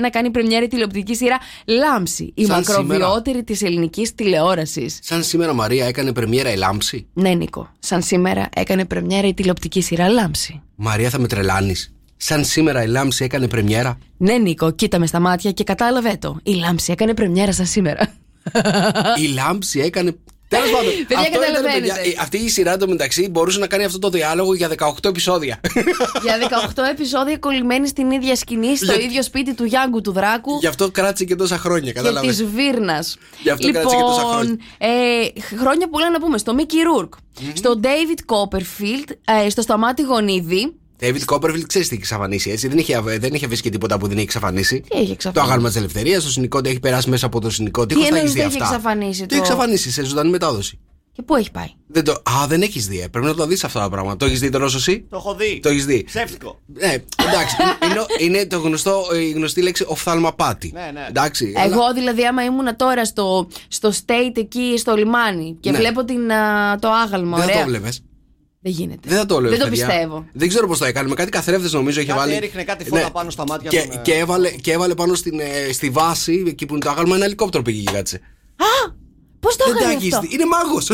[0.04, 5.00] 1991 κάνει πρεμιέρα η τηλεοπτική σειρά Λάμψη, η Σαν μακροβιότερη της ελληνικής τηλεόρασης.
[5.02, 7.70] Σαν σήμερα Μαρία έκανε πρεμιέρα η Λάμψη; Ναι, Νίκο.
[7.80, 10.62] Σαν σήμερα έκανε πρεμιέρα η τηλεοπτική σειρά Λάμψη.
[10.76, 11.94] Μαρία θα με τρελάνεις.
[12.24, 13.98] Σαν σήμερα η Λάμψη έκανε πρεμιέρα.
[14.18, 16.38] Ναι, Νίκο, κοίτα με στα μάτια και κατάλαβε το.
[16.44, 18.14] Η Λάμψη έκανε πρεμιέρα σαν σήμερα.
[19.22, 20.16] η Λάμψη έκανε.
[20.48, 20.92] Τέλος πάντων.
[21.08, 21.80] Παιδιά, αυτό ήταν, καταλαβαίνετε.
[21.80, 25.60] παιδιά, η- αυτή η σειρά εντωμεταξύ μπορούσε να κάνει αυτό το διάλογο για 18 επεισόδια.
[26.24, 26.38] Για
[26.76, 30.58] 18 επεισόδια κολλημένοι στην ίδια σκηνή, στο Για- ίδιο σπίτι του Γιάνγκου του Δράκου.
[30.60, 32.38] Γι' αυτό κράτησε και τόσα χρόνια, και κατάλαβες.
[32.38, 33.18] της Βίρνας.
[33.44, 34.56] Γι' αυτό κράτησε και τόσα χρόνια.
[34.78, 34.88] ε,
[35.58, 37.14] χρόνια πολλά να πούμε στο Μίκη Ρούρκ,
[37.54, 40.74] στο David Copperfield, ε, στο Σταμάτη Γονίδη.
[41.02, 42.68] David Copperfield ξέρεις τι έχει εξαφανίσει έτσι.
[42.68, 44.82] Δεν είχε, δεν είχε αφήσει και τίποτα που δεν έχει εξαφανίσει.
[44.82, 45.46] Τι έχει Το εξαφανίσει.
[45.52, 47.86] αγάλμα της ελευθερίας, το συνοικό έχει περάσει μέσα από το συνοικό.
[47.86, 50.04] Τι Τι τα εννοείς έχεις δει δεν έχει αυτά; εξαφανίσει Τι το- έχει εξαφανίσει σε
[50.06, 50.80] ζωντανή μετάδοση.
[51.14, 52.12] Και πού έχει πάει; Δεν το...
[52.12, 53.00] Α, δεν έχεις δει.
[53.02, 53.08] ε.
[53.08, 54.18] Πρέπει να το δεις αυτά τα πράγματα.
[54.18, 55.06] Το έχεις δει τον εσύ.
[55.10, 55.60] Το έχω δει.
[55.64, 56.04] Το έχεις δει.
[56.04, 56.60] Ψεύτικο.
[56.78, 56.88] Ε,
[57.28, 57.56] εντάξει.
[58.20, 60.72] είναι, είναι το γνωστό, η γνωστή λέξη οφθαλμαπάτη.
[60.74, 61.06] Ναι, ναι.
[61.10, 61.54] Εντάξει.
[61.58, 65.78] αλλά- Εγώ δηλαδή, άμα ήμουν τώρα στο, στο state εκεί στο λιμάνι και Ναι.
[65.78, 67.38] βλέπω την, α, το άγαλμα.
[67.38, 67.64] Δεν θα ωραία.
[67.66, 67.90] το βλέπει.
[68.64, 69.10] Δεν γίνεται.
[69.10, 69.50] Δεν θα το λέω.
[69.50, 69.86] Δεν το παιδιά.
[69.88, 70.26] πιστεύω.
[70.34, 71.10] Δεν ξέρω πώς το έκανε.
[71.10, 72.34] Με κάτι καθρέφτες νομίζω είχε Κάτι βάλει.
[72.34, 75.40] έριχνε κάτι φώτα πάνω στα μάτια Και, των, ε, και, έβαλε, και έβαλε πάνω στην,
[75.40, 78.22] ε, στη βάση, εκεί που είναι το άγαλμα, ένα ελικόπτερο πήγε και κάτσε.
[79.40, 80.34] Πώς το Δεν τα έκανε έχεις αυτό; δει.
[80.34, 80.90] Είναι μάγος.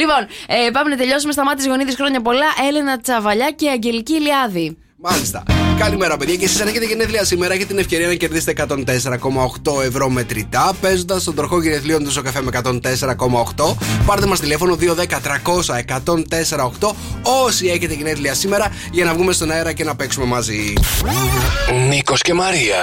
[0.00, 1.32] λοιπόν, ε, πάμε να τελειώσουμε.
[1.32, 2.46] Σταμάτη Γονίδη χρόνια πολλά.
[2.68, 4.76] Έλενα Τσαβαλιά και Αγγελική Ηλιάδη.
[4.96, 5.42] Μάλιστα.
[5.78, 6.36] Καλημέρα, παιδιά.
[6.36, 10.72] Και εσείς αν έχετε γενέθλια σήμερα, έχετε την ευκαιρία να κερδίσετε 104,8 ευρώ μετρητά.
[10.80, 13.76] Παίζοντας τον τροχό γενεθλίων του Σοκαφέ με 104,8.
[14.06, 16.94] Πάρτε μας τηλέφωνο 210 300 104,8
[17.44, 20.72] όσοι έχετε γενέθλια σήμερα για να βγούμε στον αέρα και να παίξουμε μαζί.
[21.88, 22.76] Νίκος και Μαρία.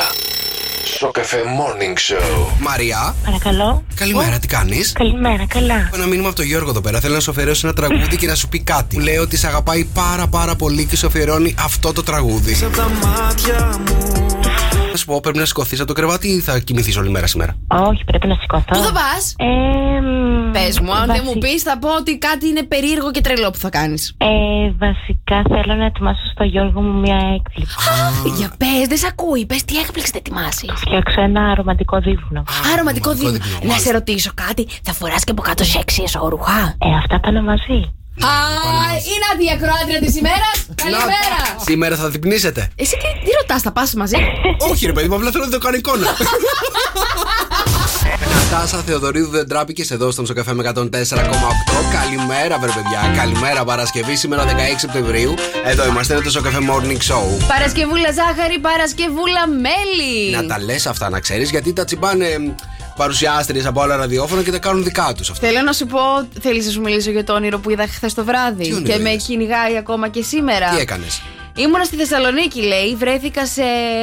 [0.88, 2.46] Σοκαφέ Morning Show.
[2.60, 3.84] Μαρία, Παρακαλώ.
[3.96, 5.76] καλημέρα, τι κάνεις; Καλημέρα, καλά.
[5.76, 7.00] Έχω ένα μήνυμα από τον Γιώργο εδώ πέρα.
[7.00, 8.98] Θέλω να σου αφιερώσει ένα τραγούδι και να σου πει κάτι.
[8.98, 12.58] Μου λέει ότι σε αγαπάει πάρα πάρα πολύ και σου αφιερώνει αυτό το τραγούδι.
[12.66, 14.26] από τα μάτια μου
[14.92, 17.58] Θα σου πω, πρέπει να σηκωθείς από το κρεβάτι ή θα κοιμηθείς όλη μέρα σήμερα;
[17.68, 18.66] Όχι, πρέπει να σηκωθώ.
[18.68, 19.46] Πού θα πας; Ε,
[20.02, 23.22] μ, Πες μου, αν δεν μου βασι- πεις, θα πω ότι κάτι είναι περίεργο και
[23.22, 24.14] τρελό που θα κάνεις.
[24.18, 24.26] Ε,
[24.78, 27.76] βασικά θέλω να ετοιμάσω στο Γιώργο μου μια έκπληξη.
[28.38, 29.46] Για πες, δεν σε ακούει.
[29.46, 30.72] Πες τι έκπληξη θα ετοιμάσεις.
[30.76, 32.40] Φτιάξω ένα ρομαντικό δείπνο.
[32.40, 32.44] Α,
[32.78, 33.32] ρομαντικό ρομαντικό δείπνο.
[33.32, 33.80] δείπνο, Να μάλιστα.
[33.90, 34.68] σε ρωτήσω κάτι.
[34.84, 36.62] Θα φοράς και από κάτω σεξι εσωρουχά.
[36.78, 37.80] Ε, αυτά πάνε μαζί.
[38.24, 38.30] Α,
[39.12, 40.56] είναι αντιακρόατρια της ημέρας.
[40.76, 41.40] Καλημέρα.
[41.66, 42.70] Σήμερα θα διπνίσετε.
[42.76, 44.16] Εσύ τι, τι ρωτάς, θα πας μαζί;
[44.70, 46.08] Όχι, ρε παιδί μου, απλά θέλω να το κάνω εικόνα.
[48.56, 50.86] Νατάσα Θεοδωρίδου δεν τράπηκες εδώ στον Σοκαφέ με 104,8.
[51.94, 53.14] Καλημέρα, βρε παιδιά.
[53.16, 55.34] Καλημέρα, Παρασκευή σήμερα 16 Σεπτεμβρίου.
[55.66, 57.46] Εδώ είμαστε, είναι το Σοκαφέ Morning Show.
[57.48, 60.32] Παρασκευούλα ζάχαρη, Παρασκευούλα μέλι.
[60.32, 62.56] Να τα λες αυτά, να ξέρεις, γιατί τα τσιμπάνε
[62.96, 65.48] παρουσιάστριες από άλλα ραδιόφωνα και τα κάνουν δικά τους αυτά.
[65.48, 66.00] Θέλω να σου πω,
[66.42, 68.64] θέλεις να σου μιλήσω για το όνειρο που είδα χθες το βράδυ.
[68.64, 70.70] Τι όνειρο Και με είδες; κυνηγάει ακόμα και σήμερα.
[70.70, 71.22] Τι έκανες;
[71.58, 72.96] Ήμουνα στη Θεσσαλονίκη, λέει.
[72.96, 73.62] Βρέθηκα σε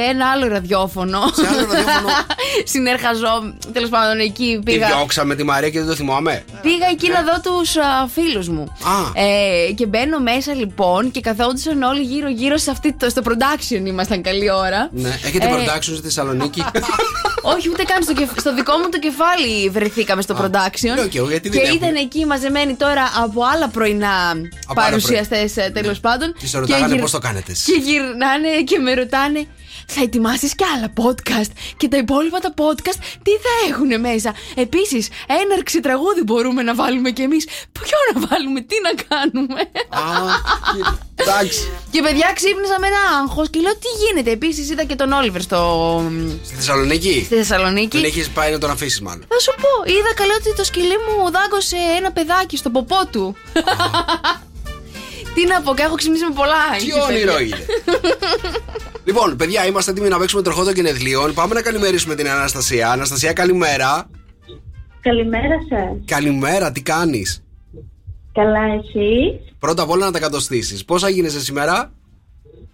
[0.09, 1.19] ένα άλλο ραδιόφωνο.
[1.33, 2.07] Σε άλλο ραδιόφωνο.
[2.73, 3.53] Συνεργαζό.
[3.73, 4.87] Τέλος πάντων, εκεί Τη πήγα.
[4.87, 7.75] διώξαμε τη Μαρία και δεν το θυμάμαι; Πήγα εκεί να δω τους
[8.13, 8.61] φίλους μου.
[8.63, 9.21] Α.
[9.23, 13.81] Ε, και μπαίνω μέσα λοιπόν και καθόντουσαν όλοι γύρω-γύρω σε αυτή το, στο production.
[13.85, 14.89] Ήμασταν καλή ώρα.
[14.91, 16.63] Ναι, έχετε Ε, production στη Θεσσαλονίκη;
[17.55, 20.95] Όχι, ούτε καν στο, κεφ- στο δικό μου το κεφάλι βρεθήκαμε στο production.
[20.95, 21.73] ναι, οκ, γιατί δεν και έχουμε.
[21.87, 24.31] ήταν εκεί μαζεμένοι τώρα από άλλα πρωινά
[24.67, 26.33] Από άλλα παρουσιαστές τέλος πάντων.
[26.39, 27.65] Και σε ρωτάγανε γυρ- πώς το κάνετε εσείς.
[27.65, 29.47] Και γυρνάνε και με ρωτάνε.
[29.87, 31.51] Θα ετοιμάσεις και άλλα podcast.
[31.77, 35.07] Και τα υπόλοιπα τα podcast τι θα έχουν μέσα; Επίσης,
[35.41, 37.45] έναρξη τραγούδι μπορούμε να βάλουμε κι εμείς.
[37.71, 40.01] Ποιο να βάλουμε, τι να κάνουμε; Α,
[41.15, 41.71] εντάξει.
[41.91, 45.41] και παιδιά ξύπνησα με ένα άγχος και λέω τι γίνεται; Επίσης είδα και τον Όλιβερ
[45.41, 45.59] στο.
[46.45, 47.97] Στη Θεσσαλονίκη; στη Θεσσαλονίκη.
[47.97, 49.25] Τον έχεις πάει να τον αφήσεις μάλλον.
[49.27, 53.35] Θα σου πω, είδα καλά ότι το σκυλί μου δάγκωσε ένα παιδάκι στο ποπό του.
[55.33, 56.63] Τι να πω, και έχω ξυπνήσει με πολλά.
[56.77, 57.45] Τι εκεί, όνειρο παιδιά.
[57.45, 57.65] είναι.
[59.07, 61.33] λοιπόν, παιδιά, είμαστε έτοιμοι να παίξουμε τροχό των γενεθλίων.
[61.33, 62.91] Πάμε να καλημερίσουμε την Αναστασία.
[62.91, 64.09] Αναστασία, καλημέρα.
[65.01, 66.13] Καλημέρα σας.
[66.15, 67.43] Καλημέρα, τι κάνεις;
[68.33, 69.39] Καλά, εσύ.
[69.59, 70.85] Πρώτα απ' όλα να τα κατοστήσεις.
[70.85, 71.91] Πόσα γίνεσαι σήμερα,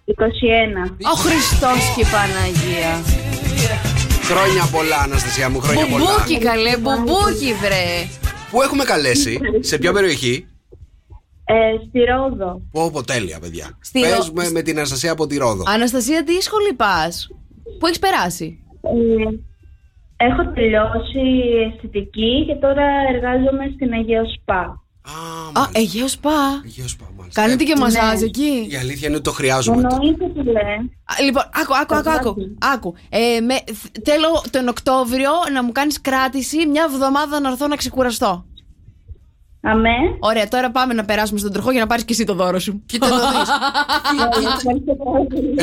[0.04, 0.96] 21.
[1.12, 3.02] Ο Χριστός και η Παναγία.
[4.22, 6.04] Χρόνια πολλά, Αναστασία μου, χρόνια πολλά.
[6.04, 8.08] Μπουμπούκι καλέ, μπουμπούκι βρε.
[8.50, 10.46] Πού έχουμε καλέσει, σε ποια περιοχή;
[11.52, 12.60] Ε, στη Ρόδο.
[12.72, 13.70] Πω, πω, τέλεια, παιδιά.
[13.80, 15.62] Στη Ρω- Παίζουμε με την Αναστασία από τη Ρόδο.
[15.66, 17.28] Αναστασία, τι σχολή πας,
[17.78, 21.22] Πού έχεις περάσει; Ε, έχω τελειώσει
[21.74, 22.84] αισθητική και τώρα
[23.14, 24.60] εργάζομαι στην Αγίο Σπα.
[25.02, 25.70] Α, Α, μάλιστα.
[25.80, 26.30] Αιγαίο Σπα.
[26.64, 27.40] Αγίος Πα, μάλιστα.
[27.42, 27.80] Κάνετε και Ναι.
[27.80, 29.82] μασάζ εκεί; Η αλήθεια είναι ότι το χρειάζομαι.
[29.90, 30.60] Εννοείται τι λέ.
[31.04, 32.34] Α, Λοιπόν, άκου, άκου, άκου, άκου.
[32.74, 32.94] άκου.
[33.08, 37.76] Ε, με, θ- θέλω τον Οκτώβριο να μου κάνεις κράτηση μια εβδομάδα να έρθω να
[37.76, 38.44] ξεκουραστώ.
[39.62, 39.88] Αμέ.
[40.18, 42.82] Ωραία, τώρα πάμε να περάσουμε στον τροχό για να πάρεις και εσύ το δώρο σου.
[42.86, 43.48] Κοίτα να δεις.
[44.56, 45.54] Ευχαριστώ πάρα πολύ.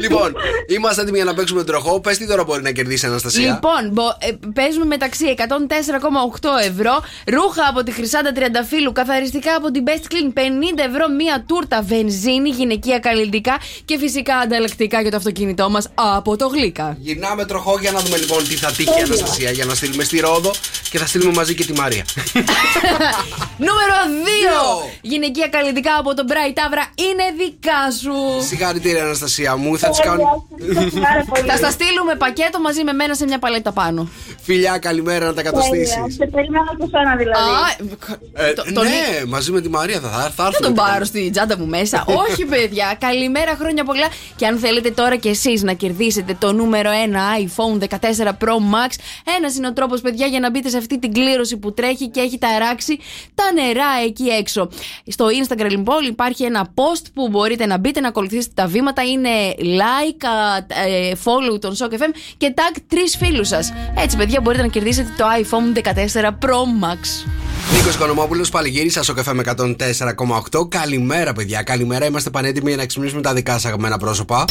[0.00, 0.34] λοιπόν,
[0.68, 2.00] είμαστε έτοιμοι για να παίξουμε τον τροχό.
[2.00, 3.52] Πες τι τώρα μπορεί να κερδίσει η Αναστασία.
[3.52, 9.84] Λοιπόν, μπο- ε, παίζουμε μεταξύ 104,8 ευρώ, ρούχα από τη Χρυσάντα Τριανταφύλου, καθαριστικά από την
[9.86, 10.40] Best Clean, 50
[10.88, 16.46] ευρώ μία τούρτα, βενζίνη, γυναικεία καλλιτικά και φυσικά ανταλλακτικά για το αυτοκίνητό μας από το
[16.46, 16.96] Γλύκα.
[17.00, 20.18] Γυρνάμε τροχό για να δούμε λοιπόν τι θα τύχει η Αναστασία για να στείλουμε στη
[20.20, 20.50] Ρόδο
[20.90, 22.04] και θα στείλουμε μαζί και τη Μαρία.
[23.58, 24.24] Νούμερο 2!
[24.24, 24.90] Δύο.
[25.00, 28.46] Γυναικεία καλλιτικά από τον Bright Avra είναι δικά σου.
[28.48, 29.78] Συγχαρητήρια Αναστασία μου.
[29.78, 30.46] Θα τις κάνω.
[30.70, 31.48] Ευχαριστώ πάρα πολύ.
[31.50, 34.08] Θα στα στείλουμε πακέτο μαζί με μένα σε μια παλέτα πάνω.
[34.42, 35.50] Φιλιά, καλημέρα να τα Τέλεια.
[35.50, 36.14] καταστήσεις.
[36.16, 37.50] Σε περιμένω από σένα δηλαδή.
[37.50, 40.66] Α, το- τον- ναι, μαζί με τη Μαρία θα, θα, θα Δεν έρθουμε.
[40.66, 42.04] τον πάρω στη τσάντα μου μέσα.
[42.28, 42.96] Όχι, παιδιά.
[43.00, 44.06] Καλημέρα, χρόνια πολλά.
[44.36, 48.90] Και αν θέλετε τώρα κι εσείς να κερδίσετε το νούμερο 1 iPhone 14 Pro Max,
[49.38, 52.20] ένας είναι ο τρόπος, παιδιά, για να μπείτε σε αυτή την κλήρωση που τρέχει και
[52.20, 52.98] έχει ταράξει
[53.34, 54.68] τα νερά εκεί έξω.
[55.06, 59.02] Στο Instagram, λοιπόν, υπάρχει ένα post που μπορείτε να μπείτε να ακολουθήσετε τα βήματα.
[59.02, 63.72] Είναι like, α, ε, follow τον Shock FM και tag τρεις φίλους σας.
[63.96, 67.28] Έτσι, παιδιά, μπορείτε να κερδίσετε το iPhone 14 Pro Max.
[67.72, 70.68] Νίκος Οικονομόπουλο, Παλιγύρισα στο καφέ με 104,8.
[70.68, 71.62] Καλημέρα, παιδιά.
[71.62, 72.06] Καλημέρα.
[72.06, 74.44] Είμαστε πανέτοιμοι για να ξυπνήσουμε τα δικά σας αγαπημένα πρόσωπα.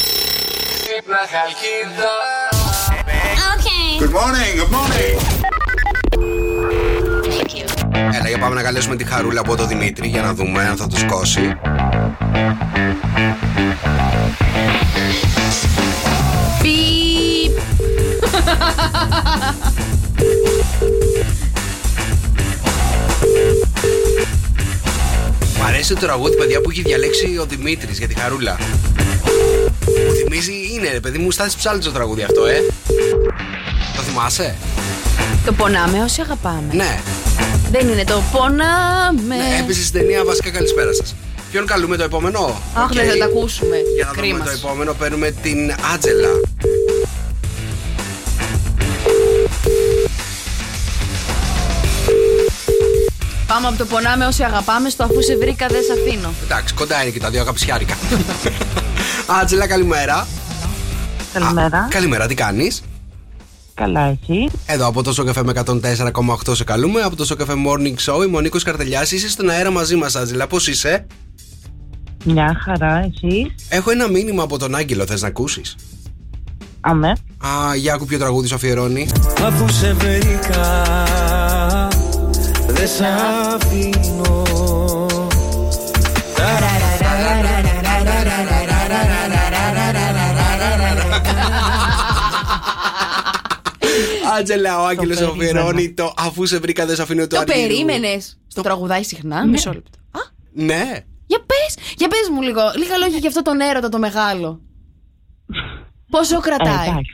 [3.99, 5.58] Good morning, good morning.
[7.93, 10.87] Έλα, για πάμε να καλέσουμε τη χαρούλα από το Δημήτρη για να δούμε αν θα
[10.87, 11.55] το σκώσει.
[16.61, 17.59] Πιπ.
[25.59, 28.57] Μ' αρέσει το τραγούδι, παιδιά, που έχει διαλέξει ο Δημήτρης για τη χαρούλα.
[30.07, 32.63] Μου θυμίζει, είναι ρε παιδί μου, Στάθης Ψάλτης το τραγούδι αυτό, ε.
[33.95, 34.55] Το θυμάσαι;
[35.45, 36.73] Το πονάμε όσοι αγαπάμε.
[36.73, 36.99] Ναι.
[37.71, 39.35] Δεν είναι το πονάμε.
[39.35, 41.15] ναι έπεσε στην ταινία βασικά καλησπέρα σας.
[41.51, 42.93] Ποιον καλούμε το επόμενο; Αχ, Οκ.
[42.93, 43.75] δεν θα τα ακούσουμε.
[43.95, 44.37] Για να Κρίμα.
[44.37, 46.29] δούμε το επόμενο, παίρνουμε την Άτζελα.
[53.47, 56.33] Πάμε από το πονάμε όσοι αγαπάμε στο αφού σε βρήκα δεν σε αφήνω.
[56.43, 57.93] Εντάξει, κοντά είναι και τα δύο αγαπησιάρικα.
[59.41, 60.27] Άτζελα, καλημέρα.
[61.33, 61.87] Καλημέρα.
[61.89, 62.81] Καλημέρα, τι κάνεις;
[63.79, 64.49] Καλά, εσύ.
[64.65, 67.01] Εδώ από το Σοκαφέ με 104,8 σε καλούμε.
[67.01, 69.11] Από το Σοκαφέ Morning Show, η Μονίκος Καρτελιάς.
[69.11, 70.47] Είσαι στον αέρα μαζί μας, Άτζελα.
[70.47, 71.05] Πώς είσαι;
[72.25, 73.55] Μια χαρά, εσύ.
[73.69, 75.75] Έχω ένα μήνυμα από τον Άγγελο, θες να ακούσεις;
[76.81, 77.09] Αμέ.
[77.37, 79.07] Α, για άκου ποιο τραγούδι σου αφιερώνει.
[79.43, 80.83] Αφού σε βρήκα
[82.67, 83.01] Δεν σ'
[83.55, 84.43] αφήνω
[94.39, 95.43] Άτζελα, ο Άγγελος περίμενα.
[95.59, 97.67] αφιερώνει το Αφού σε βρήκα, δεν σε αφήνω το Το Αργύρου».
[97.67, 98.39] περίμενες.
[98.53, 99.47] Το τραγουδάει συχνά.
[99.47, 99.97] Μισό λεπτό.
[100.11, 100.19] Α,
[100.53, 100.83] Ναι.
[101.25, 102.61] για πες, για πες μου λίγο.
[102.77, 104.61] Λίγα λόγια για αυτό τον έρωτα το μεγάλο.
[106.09, 107.13] Πόσο Ε, κρατάει; εντάξει.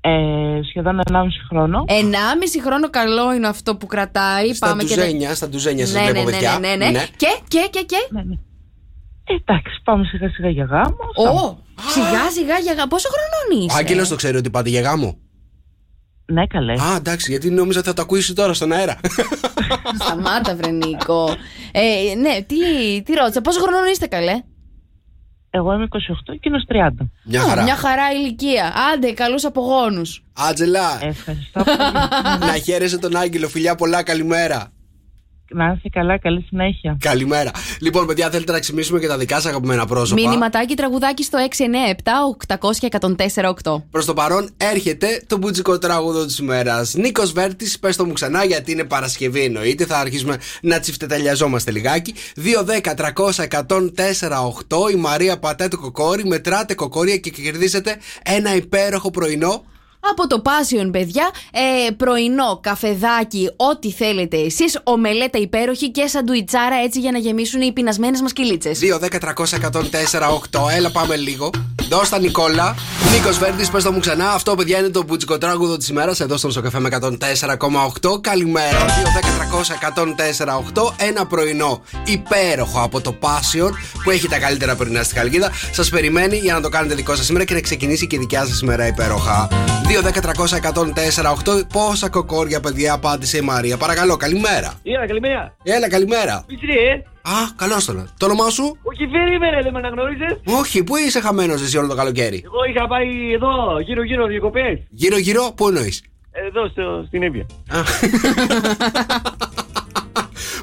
[0.00, 1.84] Ε, σχεδόν 1,5 χρόνο.
[1.88, 4.54] Ενάμιση χρόνο καλό είναι αυτό που κρατάει.
[4.54, 6.58] Στα Πάμε και τουζένια, στα τουζένια σας Ναι, ναι, βλέπω, ναι, παιδιά.
[6.58, 7.04] ναι, ναι, ναι.
[7.16, 8.34] Και, και, και, και; Ναι, ναι.
[9.24, 10.96] Ε, εντάξει, πάμε σιγά σιγά για γάμο.
[11.16, 11.58] Ω,
[11.90, 13.78] σιγά σιγά για γα- Πόσο χρονών Ο είσαι.
[13.78, 15.18] Άγγελος το ξέρει ότι πάτε για γάμο;
[16.32, 16.72] Ναι, καλέ.
[16.72, 19.00] Α, εντάξει, γιατί νόμιζα ότι θα το ακούσει τώρα στον αέρα.
[20.00, 21.28] Σταμάτα, βρε Νίκο.
[21.72, 22.56] Ε, ναι, τι,
[23.02, 23.40] τι ρώτησα.
[23.40, 24.42] Πόσο χρονών είστε, καλέ;
[25.50, 25.96] Εγώ είμαι 28,
[26.34, 27.06] εκείνος 30.
[27.24, 27.62] Μια Α, χαρά.
[27.62, 28.72] Μια χαρά ηλικία.
[28.94, 30.24] Άντε, καλούς απογόνους.
[30.32, 31.78] Άτζελα, Ευχαριστώ πολύ.
[32.52, 33.48] να χαίρεσαι τον Άγγελο.
[33.48, 34.72] Φιλιά πολλά, καλημέρα.
[35.50, 36.96] Να είσαι καλά, καλή συνέχεια.
[37.00, 37.50] Καλημέρα.
[37.80, 40.20] Λοιπόν, παιδιά, θέλετε να ξυπνήσουμε και τα δικά σας αγαπημένα πρόσωπα.
[40.20, 41.38] Μήνυματάκι τραγουδάκι στο
[43.64, 43.82] 697-800-1048.
[43.90, 46.94] Προς το παρόν έρχεται το μπουτσικό τραγούδο της ημέρας.
[46.94, 49.84] Νίκος Βέρτης, πες το μου ξανά γιατί είναι Παρασκευή εννοείται.
[49.84, 52.14] Θα αρχίσουμε να τσιφτεταλιαζόμαστε λιγάκι.
[52.36, 54.90] 2-10-300-104-8.
[54.92, 59.64] Η Μαρία πατάει το κοκόρι, μετράτε κοκόρια και κερδίζετε ένα υπέροχο πρωινό.
[60.00, 67.00] Από το Passion, παιδιά, ε, πρωινό, καφεδάκι, ό,τι θέλετε εσείς, ομελέτα υπέροχη και σαντουιτσάρα έτσι
[67.00, 68.78] για να γεμίσουν οι πεινασμένες μας κυλίτσες.
[68.78, 70.68] 2-10-300-104-8.
[70.76, 71.50] Έλα, πάμε λίγο.
[71.88, 72.74] Δώσ' τα Νικόλα.
[73.12, 74.30] Νίκος Βέρτης, πες το μου ξανά.
[74.30, 78.20] Αυτό, παιδιά, είναι το μπουτσικό τραγούδο της ημέρας εδώ στον Σοκαφέ με 104,8.
[78.20, 78.84] Καλημέρα.
[80.74, 80.92] 2-10-300-104-8.
[80.96, 83.70] Ένα πρωινό υπέροχο από το Passion
[84.04, 85.52] που έχει τα καλύτερα πρωινά στη Χαλκίδα.
[85.72, 88.46] Σας περιμένει για να το κάνετε δικό σας σήμερα και να ξεκινήσει και η δικιά
[88.46, 89.48] σας ημέρα υπέροχα.
[89.88, 91.66] 2-10-300-104-8.
[91.72, 93.76] Πόσα κοκόρια, παιδιά, απάντησε η Μαρία.
[93.76, 94.74] Παρακαλώ, καλημέρα.
[94.82, 95.56] Έλα, καλημέρα.
[95.62, 96.44] Έλα, καλημέρα.
[96.46, 96.92] Πίτσρι, ε.
[97.22, 100.40] Α, καλώς το Το όνομά σου; Όχι, περίμενε, δεν με αναγνώριζε.
[100.44, 104.78] Όχι, πού είσαι χαμένος εσύ όλο το καλοκαίρι; Εγώ είχα πάει εδώ, γύρω-γύρω διακοπές.
[104.90, 107.46] Γύρω-γύρω, πού εννοείς; Εδώ στο, στην Εύβοια.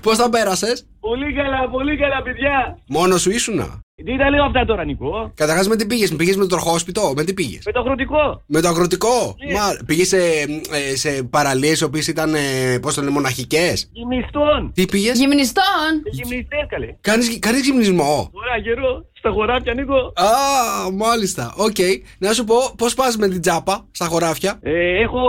[0.01, 2.77] Πώς τα πέρασες, Πολύ καλά, πολύ καλά, παιδιά.
[2.87, 5.31] Μόνος σου ήσουνα; Τι ήταν λίγο αυτά τώρα, Νικό.
[5.35, 8.43] Καταρχάς με τι πήγες, με πήγες με το τροχόσπιτο, με τι πήγες; Με το αγροτικό.
[8.45, 9.53] Με το αγροτικό; Ναι.
[9.53, 10.17] Μα πήγες σε,
[10.71, 14.71] ε, σε παραλίες οι οποίες ήταν, ε, πώς το λένε, μοναχικές; Γυμνιστών.
[14.73, 15.63] Τι πήγες, Γυμνιστών.
[16.11, 16.95] Γυμνιστές, καλέ.
[17.01, 19.05] κάνεις κάνεις γυμνισμό; Ωραία, καιρό.
[19.25, 19.95] Στα χωράφια, Νίκο.
[19.95, 20.31] Α,
[20.93, 21.53] μάλιστα.
[21.57, 21.75] Οκ.
[22.17, 25.19] Να σου πω, πώς πας με την τσάπα στα χωράφια; Ε, έχω,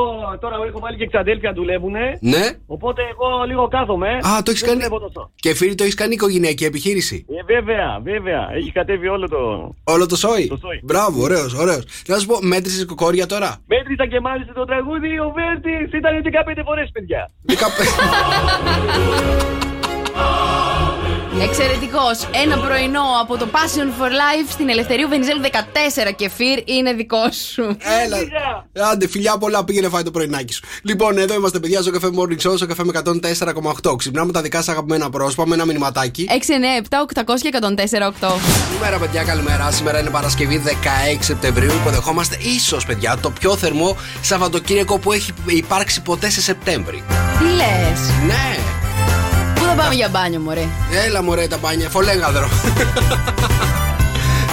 [0.41, 2.19] τώρα έχω βάλει και ξαδέλφια δουλεύουνε.
[2.21, 2.45] Ναι.
[2.67, 4.09] Οπότε εγώ λίγο κάθομαι.
[4.09, 4.83] Α, το έχεις Δεν κάνει.
[4.83, 5.31] δουλεύω τόσο.
[5.35, 8.49] Και φίλοι, το έχεις κάνει οικογενειακή επιχείρηση; Ε, βέβαια, βέβαια.
[8.55, 9.39] Έχει κατέβει όλο το.
[9.85, 10.81] Όλο το σόι; Το σόι.
[10.83, 11.85] Μπράβο, ωραίος, ωραίος.
[12.07, 15.19] Να σου πω, μέτρησες κοκόρια τώρα; Μέτρησα και μάλιστα το τραγούδι.
[15.19, 17.31] Ο Βέρτης ήταν 15 φορές, παιδιά.
[17.47, 17.55] 15.
[21.43, 22.29] Εξαιρετικός.
[22.45, 27.63] Ένα πρωινό από το Passion for Life στην Ελευθερίου Βενιζέλου 14 κεφίρ είναι δικό σου.
[28.05, 28.17] Έλα.
[28.93, 30.63] Άντε, φιλιά πολλά, πήγαινε φάει το πρωινάκι σου.
[30.83, 32.93] Λοιπόν, εδώ είμαστε, παιδιά, στο καφέ Morning Show, στο καφέ με
[33.83, 33.97] 104,8.
[33.97, 36.29] Ξυπνάμε τα δικά σας αγαπημένα πρόσωπα με ένα μηνυματάκι.
[36.29, 38.39] 697 800 και 104 8.
[38.69, 39.71] Καλημέρα, παιδιά, καλημέρα.
[39.71, 40.71] Σήμερα είναι Παρασκευή 16
[41.21, 41.71] Σεπτεμβρίου.
[41.75, 47.03] Υποδεχόμαστε ίσως, παιδιά, το πιο θερμό Σαββατοκύριακο που έχει υπάρξει ποτέ σε Σεπτέμβρη.
[47.39, 48.76] Τι λες; Ναι.
[49.67, 50.69] Πού θα πάμε για μπάνιο, μωρέ;
[51.07, 51.89] Έλα, μωρέ, τα μπάνια.
[51.89, 52.49] Φολέγαδρο.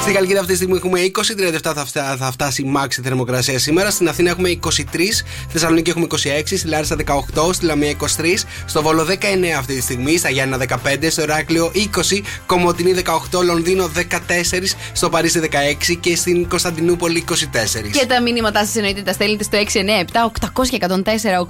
[0.03, 3.59] Στην Καλκίδα αυτή τη στιγμή έχουμε 20, 37 θα, φτά- θα φτάσει η μάξι θερμοκρασία
[3.59, 3.91] σήμερα.
[3.91, 4.69] Στην Αθήνα έχουμε 23,
[5.11, 6.95] στη Θεσσαλονίκη έχουμε 26, στη Λάρισα
[7.35, 8.05] 18, στη Λαμία 23,
[8.65, 9.13] στο Βόλο 19
[9.57, 12.93] αυτή τη στιγμή, στα Γιάννα 15, στο Ηράκλειο 20, Κομωτινή
[13.31, 15.39] 18, Λονδίνο 14, στο Παρίσι
[15.89, 17.33] 16 και στην Κωνσταντινούπολη 24.
[17.91, 20.95] Και τα μήνυματά σα εννοείται τα στέλνετε στο 697 800 και 104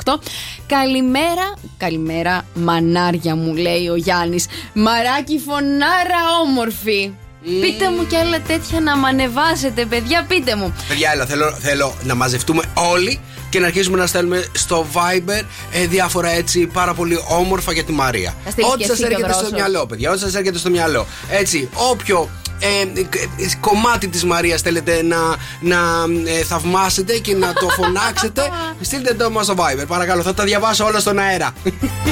[0.06, 0.20] 8.
[0.68, 4.46] Καλημέρα, καλημέρα, μανάρια μου λέει ο Γιάννης.
[4.74, 7.12] Μαράκι φωνάρα όμορφη.
[7.44, 10.76] Πείτε μου κι άλλα τέτοια να μ' ανεβάσετε, παιδιά, πείτε μου.
[10.88, 15.86] Παιδιά, έλα, θέλω, θέλω να μαζευτούμε όλοι και να αρχίσουμε να στέλνουμε στο Viber ε,
[15.88, 18.36] διάφορα έτσι πάρα πολύ όμορφα για τη Μαρία.
[18.46, 19.56] Θα στείλεις Ό,τι και σας εσύ, έρχεται στο Γιώργο.
[19.58, 21.08] μυαλό, παιδιά, ό,τι σας έρχεται στο μυαλό.
[21.30, 22.30] Έτσι, όποιο
[22.64, 25.18] ε, ε, κομμάτι της Μαρίας θέλετε να,
[25.60, 25.78] να
[26.26, 28.42] ε, θαυμάσετε και να το φωνάξετε,
[28.82, 29.88] στείλτε το μας στο Viber.
[29.88, 31.54] Παρακαλώ, θα τα διαβάσω όλα στον αέρα.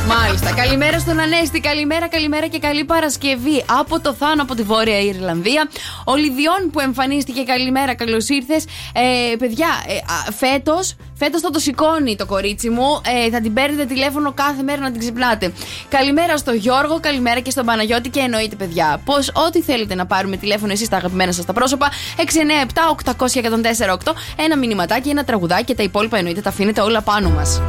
[0.07, 0.51] Μάλιστα.
[0.53, 1.59] Καλημέρα στον Ανέστη.
[1.59, 3.63] Καλημέρα, καλημέρα και καλή Παρασκευή.
[3.79, 5.69] Από το Θάνο από τη Βόρεια Ιρλανδία.
[6.05, 7.43] Ο Λιδιών που εμφανίστηκε.
[7.43, 8.65] Καλημέρα, καλώς ήρθες.
[8.93, 10.31] Ε, παιδιά, ε,
[11.23, 13.01] φέτος φέτος θα το σηκώνει το κορίτσι μου.
[13.25, 15.53] Ε, θα την παίρνετε τηλέφωνο κάθε μέρα να την ξυπνάτε.
[15.89, 20.37] Καλημέρα στο Γιώργο, καλημέρα και στον Παναγιώτη και εννοείται, παιδιά, πως ό,τι θέλετε να πάρουμε
[20.37, 21.91] τηλέφωνο εσείς τα αγαπημένα σας τα πρόσωπα.
[22.17, 22.23] 697
[23.17, 27.29] 800 και 104 Ένα μηνυματάκι, ένα τραγουδάκι και τα υπόλοιπα εννοείται τα αφήνετε όλα πάνω
[27.29, 27.61] μας.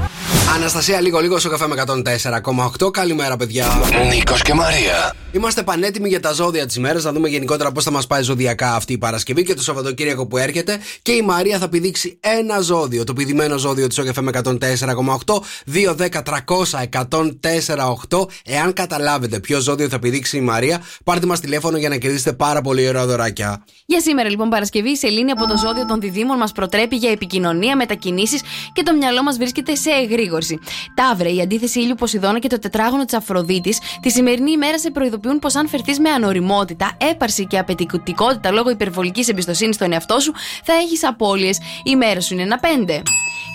[0.54, 2.90] Αναστασία, λίγο λίγο στο καφέ με 104,8.
[2.90, 3.66] Καλημέρα, παιδιά.
[4.08, 5.14] Νίκος και Μαρία.
[5.32, 8.74] Είμαστε πανέτοιμοι για τα ζώδια της ημέρας, να δούμε γενικότερα πώς θα μας πάει ζωδιακά
[8.74, 10.78] αυτή η Παρασκευή και το Σαββατοκύριακο που έρχεται.
[11.02, 15.42] Και η Μαρία θα πηδήξει ένα ζώδιο, το πηδημένο ζώδιο της ΟΚΕΦΕ με 104,8.
[15.66, 18.28] 2, 10, 300, 104,8.
[18.44, 22.60] Εάν καταλάβετε ποιο ζώδιο θα πηδήξει η Μαρία, πάρτε μας τηλέφωνο για να κερδίσετε πάρα
[22.60, 23.64] πολύ ωραία δωράκια.
[23.86, 27.76] Για σήμερα λοιπόν Παρασκευή, η Σελήνη από το ζώδιο των διδήμων μας προτρέπει για επικοινωνία,
[27.76, 30.58] μετακινήσεις και το μυαλό μας βρίσκεται σε εγρήγορση.
[30.94, 35.38] Ταύρε, η αντίθεση ήλιου Ποσειδώνα και το τετράγωνο της Αφροδίτης, τη σημερινή ημέρα σε προειδοποιούν
[35.38, 40.32] πως αν φερθείς με ανοριμότητα, έπαρση και απαιτητικότητα λόγω υπερβολικής εμπιστοσύνης στον εαυτό σου,
[40.64, 41.58] θα έχεις απώλειες.
[41.84, 43.02] Η μέρα σου είναι ένα πέντε.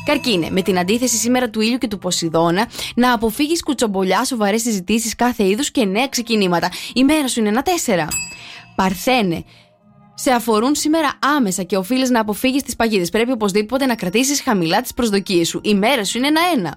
[0.07, 5.15] Καρκίνε, με την αντίθεση σήμερα του ήλιου και του Ποσειδώνα, να αποφύγεις κουτσομπολιά, σοβαρές συζητήσεις
[5.15, 6.71] κάθε είδους και νέα ξεκινήματα.
[6.93, 8.07] Η μέρα σου είναι ένα τέσσερα.
[8.75, 9.43] Παρθένε,
[10.13, 13.09] σε αφορούν σήμερα άμεσα και οφείλεις να αποφύγεις τις παγίδες.
[13.09, 15.61] Πρέπει οπωσδήποτε να κρατήσεις χαμηλά τις προσδοκίες σου.
[15.63, 16.75] Η μέρα σου είναι ένα-ένα.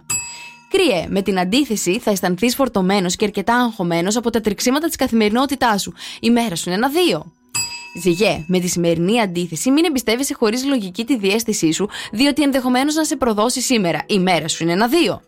[0.70, 5.82] Κρύε, με την αντίθεση θα αισθανθείς φορτωμένος και αρκετά αγχωμένος από τα τρεξίματα της καθημερινότητάς
[5.82, 5.92] σου.
[6.20, 7.32] Η μέρα σου είναι ένα-δύο.
[7.94, 13.05] Ζυγέ, με τη σημερινή αντίθεση, μην εμπιστεύεσαι χωρίς λογική τη διέστησή σου, διότι ενδεχομένως να
[13.05, 14.03] σε προδώσει σήμερα.
[14.07, 15.20] Η μέρα σου είναι ένα-δύο.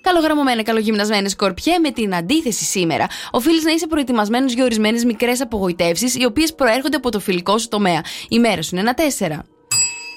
[0.00, 6.14] Καλογραμμωμένα, καλογυμνασμένε σκορπιέ, με την αντίθεση σήμερα, οφείλεις να είσαι προετοιμασμένος για ορισμένες μικρές απογοητεύσεις,
[6.14, 8.00] οι οποίες προέρχονται από το φιλικό σου τομέα.
[8.28, 9.44] Η μέρα σου είναι ένα τέσσερα.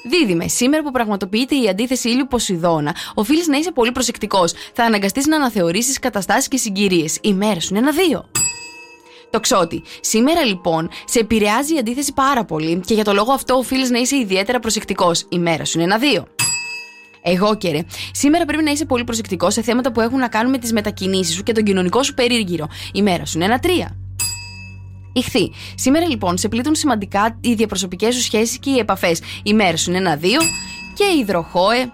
[0.10, 4.54] Δίδυμε, σήμερα που πραγματοποιείται η αντίθεση ήλιου Ποσειδώνα, οφείλεις να είσαι πολύ προσεκτικός.
[4.73, 7.17] Θα αναγκαστείς να αναθεωρήσεις καταστάσεις και συγκυρίες.
[7.21, 7.91] Η μέρα σου είναι ένα
[9.34, 9.39] δύο.
[9.39, 9.84] Το ξότι.
[10.02, 14.00] Σήμερα λοιπόν σε επηρεάζει η αντίθεση πάρα πολύ και για το λόγο αυτό οφείλεις να
[14.00, 15.26] είσαι ιδιαίτερα προσεκτικός.
[15.30, 16.28] Η μέρα σου είναι ένα δύο.
[17.22, 17.80] Εγώ και ρε.
[18.12, 21.36] Σήμερα πρέπει να είσαι πολύ προσεκτικός σε θέματα που έχουν να κάνουν με τις μετακινήσεις
[21.36, 22.67] σου και τον κοινωνικό σου περίγυρο.
[22.93, 23.98] Η μέρα σου είναι ένα τρία.
[25.13, 25.52] Ηχθή.
[25.76, 29.22] Σήμερα λοιπόν σε πλήττουν σημαντικά οι διαπροσωπικές σου σχέσεις και οι επαφές.
[29.43, 30.39] Η μέρα σου είναι ένα δύο.
[30.96, 31.91] Και υδροχόε.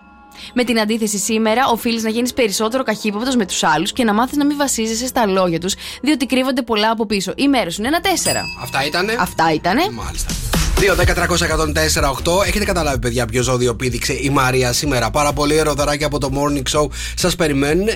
[0.53, 4.37] Με την αντίθεση σήμερα, οφείλεις να γίνεις περισσότερο καχύποπτος με τους άλλους και να μάθεις
[4.37, 7.33] να μην βασίζεσαι στα λόγια τους, διότι κρύβονται πολλά από πίσω.
[7.35, 8.43] Η μέρα σου είναι ένα τέσσερα.
[8.61, 9.81] Αυτά ήτανε; Αυτά ήτανε.
[9.91, 10.33] Μάλιστα.
[10.79, 12.45] 2-10-300-104-8.
[12.45, 15.11] Έχετε καταλάβει, παιδιά, ποιο ζώδιο πήδηξε η Μαρία σήμερα.
[15.11, 17.87] Πάρα πολύ ερωταράκια από το morning show σας περιμένουν.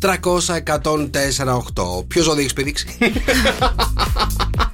[0.00, 2.04] 2-10-300-104-8.
[2.08, 2.86] Ποιο ζώδιο έχεις πήδηξει;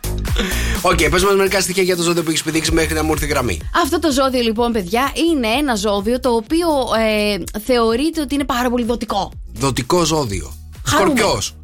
[0.83, 3.13] OK, okay, πες μας μερικά στοιχεία για το ζώδιο που έχεις πηδήξει μέχρι να μου
[3.13, 3.61] έρθει η γραμμή.
[3.83, 8.71] Αυτό το ζώδιο λοιπόν, παιδιά, είναι ένα ζώδιο το οποίο ε, θεωρείται ότι είναι πάρα
[8.71, 9.33] πολύ δοτικό.
[9.53, 10.53] Δοτικό ζώδιο.
[10.85, 11.17] Χαρούμενο.
[11.17, 11.55] Σκορπιός.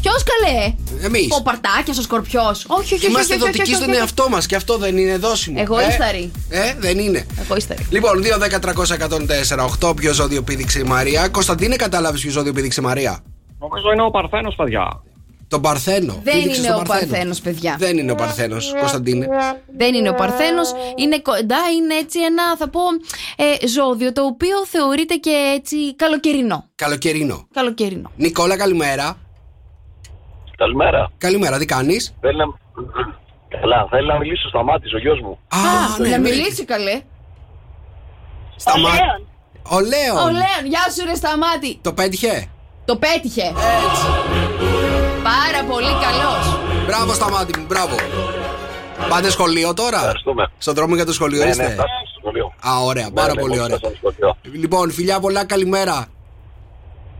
[0.00, 0.74] Ποιος καλέ;
[1.04, 1.28] Εμείς.
[1.38, 2.64] Ο Παρτάκιας, ο Σκορπιός.
[2.68, 3.06] Όχι, όχι, όχι.
[3.06, 3.98] Είμαστε όχι, όχι, δοτικοί όχι, στον όχι.
[3.98, 5.58] εαυτό μας και αυτό δεν είναι δώσιμο.
[5.60, 6.30] Εγωίσταροι.
[6.48, 7.26] Ε, ε, δεν είναι.
[7.40, 7.86] Εγωίσταροι.
[7.90, 8.22] Λοιπόν,
[9.80, 9.96] 2-10-300-104-8.
[9.96, 11.28] Ποιο ζώδιο πήδηξε η Μαρία.
[11.28, 13.18] Κωνσταντίνε, κατάλαβες ποιο ζώδιο πήδηξε η Μαρία;
[13.58, 15.02] Νομίζω είναι ο Παρθένος, παιδιά.
[15.50, 16.20] Τον Παρθένο.
[16.22, 17.76] Δεν Πήδηξε είναι στον ο Παρθένο, παιδιά.
[17.78, 19.26] Δεν είναι ο Παρθένος, Κωνσταντίνε.
[19.76, 20.72] Δεν είναι ο Παρθένος.
[20.96, 22.80] Είναι κοντά, είναι έτσι ένα, θα πω,
[23.36, 26.68] ε, ζώδιο το οποίο θεωρείται και έτσι καλοκαιρινό.
[26.74, 27.46] Καλοκαιρινό.
[27.52, 28.10] Καλοκαιρινό.
[28.16, 29.16] Νικόλα, καλημέρα.
[30.56, 31.10] Καλημέρα.
[31.18, 32.44] Καλημέρα, τι κάνεις; Θέλει να...
[33.60, 35.38] Καλά, θέλει να μιλήσω στο μάτι, ο γιος μου.
[35.48, 35.58] Α,
[35.98, 36.18] να ναι, ναι.
[36.18, 37.00] μιλήσει καλέ.
[38.56, 38.90] Σταμά...
[39.70, 40.16] Ο Λέων.
[40.16, 41.78] Ο Λέων, γεια σου ρε σταμάτη.
[41.82, 42.48] Το πέτυχε;
[42.84, 43.52] Το πέτυχε.
[45.32, 46.44] Πάρα πολύ καλός.
[46.86, 47.94] Μπράβο, σταμάτη μου, μπράβο.
[49.08, 50.50] Πάτε σχολείο τώρα; Ευχαριστούμε.
[50.58, 52.46] Στον δρόμο για το σχολείο Ναι, ναι, είστε; φτάσαμε στο σχολείο.
[52.68, 53.76] Α, ωραία, πάρα ναι, πολύ ναι, ωραία.
[53.76, 54.36] φτάσαμε στο σχολείο.
[54.62, 55.96] Λοιπόν, φιλιά πολλά, καλημέρα.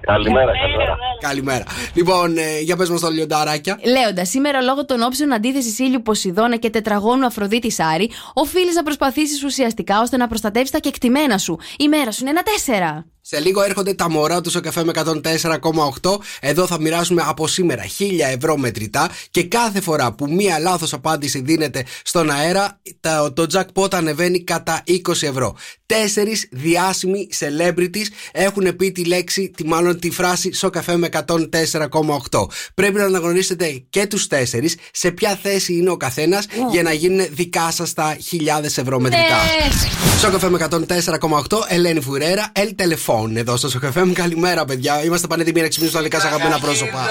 [0.00, 0.89] Καλημέρα, καλημέρα.
[1.20, 1.64] Καλημέρα.
[1.94, 3.78] Λοιπόν, ε, για πες μας τα λιονταράκια.
[3.84, 9.44] Λέοντας, σήμερα λόγω των όψεων αντίθεσης ήλιου Ποσειδώνα και τετραγώνου Αφροδίτης Άρη, οφείλεις να προσπαθήσεις
[9.44, 11.58] ουσιαστικά ώστε να προστατεύσεις τα κεκτημένα σου.
[11.78, 13.04] Η μέρα σου είναι ένα τέσσερα.
[13.22, 16.18] Σε λίγο έρχονται τα μωρά του στο καφέ με 104,8.
[16.40, 18.04] Εδώ θα μοιράσουμε από σήμερα 1000
[18.36, 23.94] ευρώ μετρητά και κάθε φορά που μία λάθος απάντηση δίνεται στον αέρα, τα- το jackpot
[23.94, 25.56] ανεβαίνει κατά 20 ευρώ.
[25.86, 32.46] Τέσσερις διάσημοι celebrities έχουν πει τη λέξη, τη μάλλον τη φράση στο καφέ με 104,8.
[32.74, 37.26] Πρέπει να αναγνωρίσετε και τους τέσσερις σε ποια θέση είναι ο καθένας για να γίνουν
[37.30, 39.24] δικά σας τα χιλιάδες ευρώ μετρητά.
[39.24, 40.18] Ναι.
[40.18, 44.12] Στο καφέ με 104,8, Ελένη Φουρέρα, El Telephone εδώ στο καφέ μου.
[44.12, 45.04] Καλημέρα, παιδιά.
[45.04, 47.08] Είμαστε πανέτοιμοι να ξυπνήσουμε τα δικά σας αγαπημένα πρόσωπα.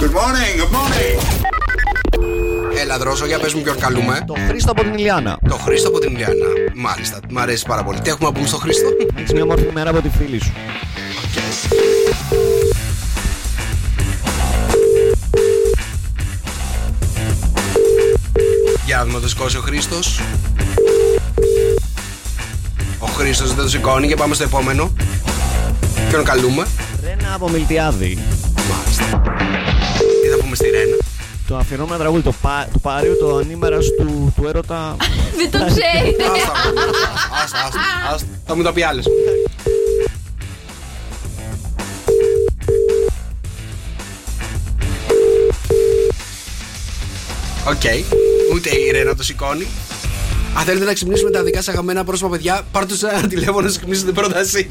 [0.00, 1.16] Good morning, good morning.
[2.78, 4.24] Έλα, δρόσο, για πες μου ποιον καλούμε.
[4.26, 5.38] Το Χρήστο από την Ηλιάνα.
[5.48, 6.46] Το Χρήστο από την Ιλιάνα.
[6.74, 8.00] Μάλιστα, μου αρέσει πάρα πολύ.
[8.00, 10.52] Τι έχουμε να πούμε στο Χρήστο; Έχεις μια μορφή μέρα από τη φίλη σου.
[18.86, 20.20] Για να δούμε το σηκώσει ο Χρήστος.
[22.98, 24.92] Ο Χρήστος δεν το σηκώνει και πάμε στο επόμενο.
[26.08, 26.66] Ποιον καλούμε;
[27.02, 28.18] Ρένα από Μιλτιάδη.
[28.70, 29.22] Μάλιστα.
[30.22, 30.96] Τι θα πούμε στη Ρένα;
[31.48, 34.96] Το αφιερώμενο τραγούδι, το, πα, το Πάριο, το ανήμερα του, του έρωτα.
[35.38, 36.16] Δεν το ξέρει.
[36.20, 36.52] Άστα,
[37.42, 37.80] άστα, άστα,
[38.12, 38.26] άστα.
[38.46, 39.04] Θα μου το πει άλλες.
[47.66, 47.82] Οκ.
[48.54, 49.66] Ούτε η Ρένα το σηκώνει.
[50.56, 53.68] Αν θέλετε να ξυπνήσουμε τα δικά σας αγαπημένα πρόσωπα, παιδιά, πάρτε τους ένα τηλέφωνο να
[53.68, 54.68] ξυπνήσετε πρώτα εσείς.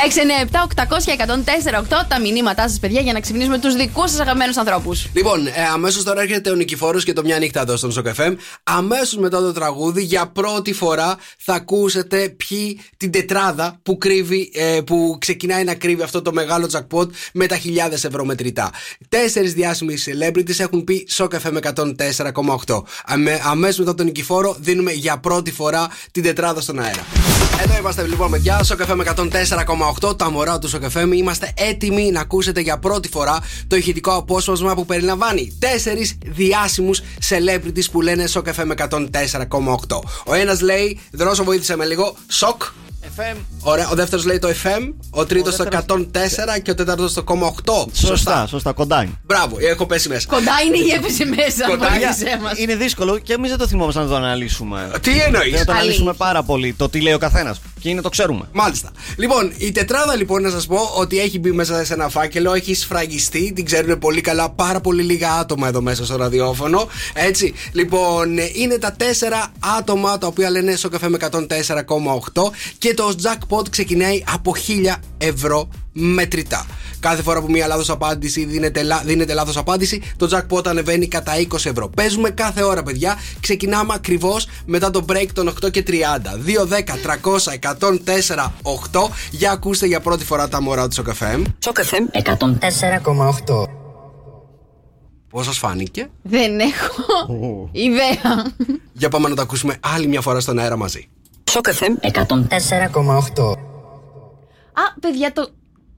[0.00, 5.06] 697-800-1048 τα μηνύματά σας, παιδιά, για να ξυπνήσουμε τους δικούς σας αγαπημένους ανθρώπους.
[5.12, 8.36] Λοιπόν, ε, αμέσως τώρα έρχεται ο Νικηφόρος και το μια νύχτα εδώ στον Σοκ FM.
[8.62, 14.80] Αμέσως μετά το τραγούδι, για πρώτη φορά θα ακούσετε ποιοι την τετράδα που, κρύβει, ε,
[14.86, 18.70] που ξεκινάει να κρύβει αυτό το μεγάλο jackpot με τα χιλιάδες ευρώ μετρητά.
[19.08, 22.84] Τέσσερις διάσημοι celebrities έχουν πει Σοκ FM 104,8.
[23.04, 27.06] Αμέ, αμέσως μετά τον Νικηφόρο δίνουμε για πρώτη φορά την τετράδα στον αέρα.
[27.62, 28.94] Εδώ είμαστε λοιπόν, παιδιά, στο καφέ
[29.90, 31.00] με 104,8, τα μωρά του στο καφέ.
[31.16, 36.94] Είμαστε έτοιμοι να ακούσετε για πρώτη φορά το ηχητικό απόσπασμα που περιλαμβάνει τέσσερι διάσημου
[37.28, 38.98] celebrities που λένε στο καφέ με 104,8.
[40.26, 42.62] Ο ένα λέει, Δρόσο, βοήθησε με λίγο, σοκ.
[43.16, 43.36] FM.
[43.60, 45.96] Ωραία, ο δεύτερο λέει το FM, ο τρίτο το 104
[46.62, 47.24] και ο τέταρτο το
[47.64, 47.72] 0,8.
[47.92, 49.12] Σωστά, σωστά, κοντά είναι.
[49.24, 50.26] Μπράβο, έχω πέσει μέσα.
[50.28, 51.66] Κοντά είναι η έπεσε μέσα.
[51.66, 52.58] Κοντά βοήθησέ μας.
[52.58, 54.90] Είναι δύσκολο και εμεί δεν το θυμόμαστε να το αναλύσουμε.
[55.00, 55.50] Τι εννοεί.
[55.50, 56.26] Δεν το αναλύσουμε Αλήθεια.
[56.26, 56.72] πάρα πολύ.
[56.72, 57.56] Το τι λέει ο καθένα.
[57.80, 58.48] Και είναι το ξέρουμε.
[58.52, 58.90] Μάλιστα.
[59.16, 62.74] Λοιπόν, η τετράδα λοιπόν να σας πω ότι έχει μπει μέσα σε ένα φάκελο, έχει
[62.74, 66.88] σφραγιστεί, την ξέρουν πολύ καλά πάρα πολύ λίγα άτομα εδώ μέσα στο ραδιόφωνο.
[67.12, 67.54] Έτσι.
[67.72, 73.14] Λοιπόν, ε, είναι τα τέσσερα άτομα τα οποία λένε στο καφέ με 104,8 και το
[73.22, 76.66] jackpot ξεκινάει από 1000 ευρώ μετρητά.
[77.00, 81.32] Κάθε φορά που μία λάθος απάντηση δίνεται, λα- δίνεται λάθος απάντηση, το jackpot ανεβαίνει κατά
[81.36, 81.88] 20 ευρώ.
[81.88, 83.16] Παίζουμε κάθε ώρα, παιδιά.
[83.40, 86.36] Ξεκινάμε ακριβώς μετά το break των 8 και 30.
[86.36, 89.10] 2, 10, 300, 104, 8.
[89.30, 91.42] Για ακούστε για πρώτη φορά τα μωρά του στο καφέ.
[91.58, 93.66] Σοκ FM 104,8.
[95.30, 98.46] Πώς σας φάνηκε; Δεν έχω ιδέα.
[98.92, 101.08] Για πάμε να το ακούσουμε άλλη μια φορά στον αέρα μαζί.
[101.50, 103.56] Σοκ FM 104,8.
[104.72, 105.48] Α, παιδιά, το.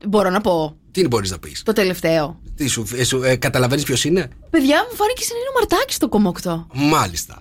[0.09, 0.77] Μπορώ να πω.
[0.91, 2.41] Τι μπορείς να πεις; Το τελευταίο.
[2.57, 5.99] Τι σου, ε, σου ε, καταλαβαίνεις ποιος είναι; Παιδιά μου φάνηκε σαν είναι ο Μαρτάκης
[5.99, 6.67] το κομμόκτο.
[6.73, 7.41] Μάλιστα.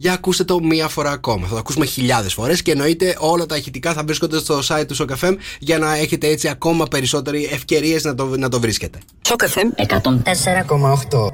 [0.00, 1.46] Για ακούστε το μία φορά ακόμα.
[1.46, 4.96] Θα το ακούσουμε χιλιάδες φορές και εννοείται όλα τα ηχητικά θα βρίσκονται στο site του
[4.96, 8.98] SOCFM για να έχετε έτσι ακόμα περισσότερε ευκαιρίες να το, να το βρίσκετε.
[9.26, 11.28] Σοκ FM 104,8.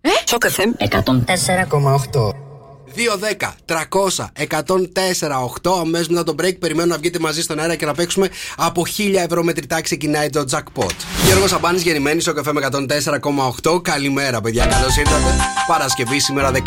[0.00, 2.49] Ε; Σοκ FM 104,8.
[2.94, 5.78] 2, 10, 300, 104, 8.
[5.80, 9.14] Αμέσως μετά το break περιμένω να βγείτε μαζί στον αέρα και να παίξουμε από 1000
[9.24, 9.80] ευρώ μετρητά.
[9.80, 10.94] Ξεκινάει το jackpot.
[11.26, 13.82] Γιώργος Σαμπάνης γεννημένης Σοκ FM 104,8.
[13.82, 14.66] Καλημέρα, παιδιά.
[14.66, 15.34] Καλώς ήρθατε.
[15.66, 16.60] Παρασκευή σήμερα 16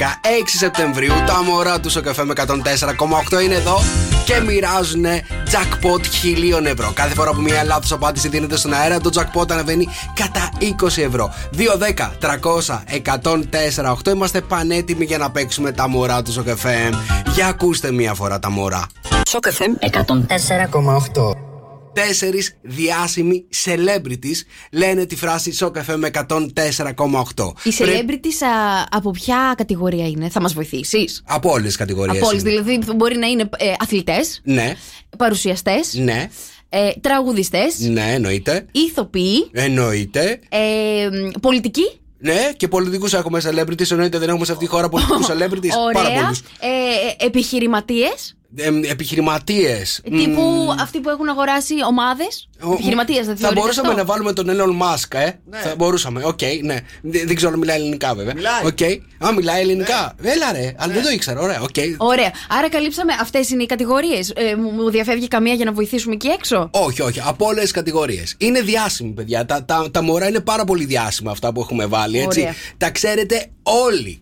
[0.46, 1.14] Σεπτεμβρίου.
[1.26, 3.82] Τα μωρά του Σοκ FM 104,8 είναι εδώ
[4.26, 5.06] και μοιράζουν
[5.52, 6.92] jackpot χιλίων ευρώ.
[6.94, 11.34] Κάθε φορά που μια λάθος απάντηση δίνεται στον αέρα, το jackpot ανεβαίνει κατά 20 ευρώ.
[11.52, 14.12] 2, 10, 300, 104, 8.
[14.12, 16.90] Είμαστε πανέτοιμοι για να παίξουμε τα μωρά του στο καφέ.
[17.36, 18.86] Για ακούστε μία φορά τα μωρά.
[19.28, 21.32] Σοκ FM 104,8.
[21.94, 24.36] Τέσσερις διάσημοι celebrities
[24.72, 27.54] λένε τη φράση Shock FM 104,8.
[27.64, 32.18] Οι celebrities α, από ποια κατηγορία είναι, θα μας βοηθήσεις; Από όλες τις κατηγορίες.
[32.18, 34.74] Από όλες, δηλαδή μπορεί να είναι ε, αθλητές, Ναι,
[35.18, 36.30] παρουσιαστές, ναι,
[36.70, 38.66] ε, τραγουδιστές, ναι, εννοείται.
[38.72, 40.40] ηθοποιοί, Εννοείται.
[40.50, 40.60] ε,
[41.42, 42.00] πολιτικοί.
[42.26, 43.92] Ναι, και πολιτικούς έχουμε celebrities.
[43.92, 45.68] Εννοείται δεν έχουμε σε αυτή τη χώρα πολιτικούς celebrities.
[45.94, 46.22] Πάρα Ωραία.
[46.22, 46.36] πολλούς.
[47.20, 48.36] Ε, Επιχειρηματίες.
[48.90, 50.02] Επιχειρηματίες.
[50.04, 52.50] Τύπου αυτοί που έχουν αγοράσει ομάδες.
[52.74, 55.32] Επιχειρηματίες, δεν Θα θεωρείτε μπορούσαμε αυτό; να βάλουμε τον Elon Musk, ε;
[55.64, 56.22] Θα μπορούσαμε.
[56.26, 56.78] Οκ, ναι.
[57.02, 58.34] Δεν δεν ξέρω αν μιλάει ελληνικά, βέβαια.
[58.34, 58.66] Μιλάει.
[58.66, 58.82] Οκ.
[59.28, 60.16] Α, μιλάει ελληνικά.
[60.22, 60.74] Έλα, ρε.
[60.78, 61.42] Αλλά δεν το ήξερα.
[61.42, 61.76] Ωραία, οκ.
[61.98, 62.32] Ωραία.
[62.50, 64.34] Άρα καλύψαμε αυτές είναι οι κατηγορίες.
[64.36, 67.22] Ε, μου μου διαφεύγει καμία για να βοηθήσουμε εκεί έξω; Όχι, όχι.
[67.26, 68.36] Από όλες τις κατηγορίες.
[68.38, 69.46] Είναι διάσημοι, παιδιά.
[69.46, 72.20] Τα, τα, τα μωρά είναι πάρα πολύ διάσημα αυτά που έχουμε βάλει.
[72.20, 72.40] Έτσι.
[72.40, 72.54] Ωραία.
[72.78, 74.20] Τα ξέρετε όλοι.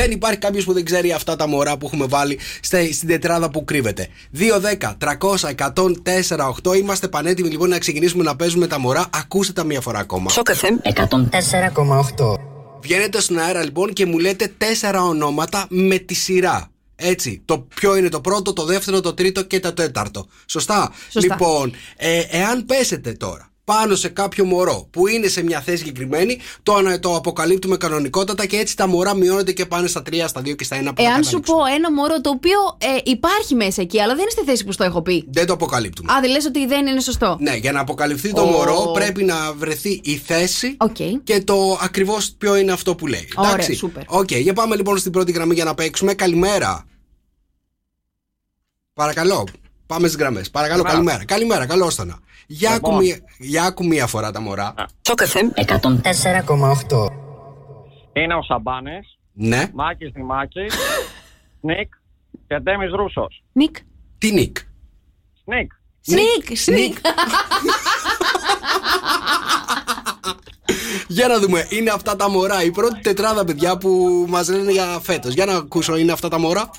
[0.00, 3.50] Δεν υπάρχει κάποιος που δεν ξέρει αυτά τα μωρά που έχουμε βάλει στα- στην τετράδα
[3.50, 4.08] που κρύβεται.
[4.30, 6.74] 2, 10, 300, 104, 8.
[6.74, 9.06] Είμαστε πανέτοιμοι λοιπόν να ξεκινήσουμε να παίζουμε τα μωρά.
[9.12, 10.30] Ακούστε τα μία φορά ακόμα.
[10.30, 12.34] Σοκ FM 104,8.
[12.82, 16.70] Βγαίνετε στον αέρα λοιπόν και μου λέτε τέσσερα ονόματα με τη σειρά.
[16.96, 17.42] Έτσι.
[17.44, 20.26] Το ποιο είναι το πρώτο, το δεύτερο, το τρίτο και το τέταρτο.
[20.46, 20.92] Σωστά.
[21.10, 21.34] Σωστά.
[21.34, 26.38] Λοιπόν, ε, εάν πέσετε τώρα πάνω σε κάποιο μωρό που είναι σε μια θέση συγκεκριμένη,
[26.62, 30.40] το, ανα- το αποκαλύπτουμε κανονικότατα και έτσι τα μωρά μειώνονται και πάνε στα 3, στα
[30.40, 31.42] 2 και στα 1 που θα Εάν σου καταλήξουν.
[31.56, 34.72] πω ένα μωρό το οποίο ε, υπάρχει μέσα εκεί, αλλά δεν είναι στη θέση που
[34.72, 35.24] στο έχω πει.
[35.28, 36.12] Δεν το αποκαλύπτουμε.
[36.12, 37.36] Α, δεν λες ότι δεν είναι σωστό.
[37.40, 38.44] Ναι, για να αποκαλυφθεί το Ω.
[38.50, 40.96] μωρό πρέπει να βρεθεί η θέση Οκ.
[41.24, 43.28] και το ακριβώς ποιο είναι αυτό που λέει.
[43.36, 43.74] Ωραία, Εντάξει.
[43.74, 44.02] σούπερ.
[44.06, 46.14] Οκ, για πάμε λοιπόν στην πρώτη γραμμή για να παίξουμε.
[46.14, 46.84] Καλημέρα.
[48.94, 49.46] Παρακαλώ.
[49.86, 50.50] Πάμε στις γραμμές.
[50.50, 51.24] Παρακαλώ, καλημέρα.
[51.24, 52.18] Καλημέρα, καλώς ήρθανα.
[52.46, 52.90] Για, Λοιπόν.
[52.94, 54.74] άκου μία, για άκου μία φορά τα μωρά.
[55.06, 57.10] Σοκ FM 104,8.
[58.12, 58.90] Είναι ο Σαμπάνης,
[59.32, 59.70] Ναι.
[59.74, 60.74] Μάκης Δημάκης,
[61.60, 61.94] Νικ
[62.46, 63.42] και Ντέμι Ρούσος.
[63.52, 63.76] Νικ.
[64.18, 64.56] Τι νικ;
[65.44, 65.72] Νικ.
[66.00, 66.96] Σνικ, σνικ.
[71.16, 72.64] Για να δούμε, είναι αυτά τα μωρά.
[72.64, 75.34] Η πρώτη τετράδα, παιδιά, που μας λένε για φέτος.
[75.34, 76.70] Για να ακούσω, είναι αυτά τα μωρά.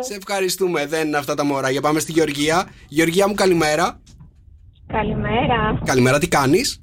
[0.00, 1.70] Σε ευχαριστούμε, δεν είναι αυτά τα μωρά.
[1.70, 2.68] Για πάμε στη Γεωργία.
[2.88, 4.00] Γεωργία μου, καλημέρα.
[4.86, 5.80] Καλημέρα.
[5.84, 6.82] Καλημέρα, τι κάνεις;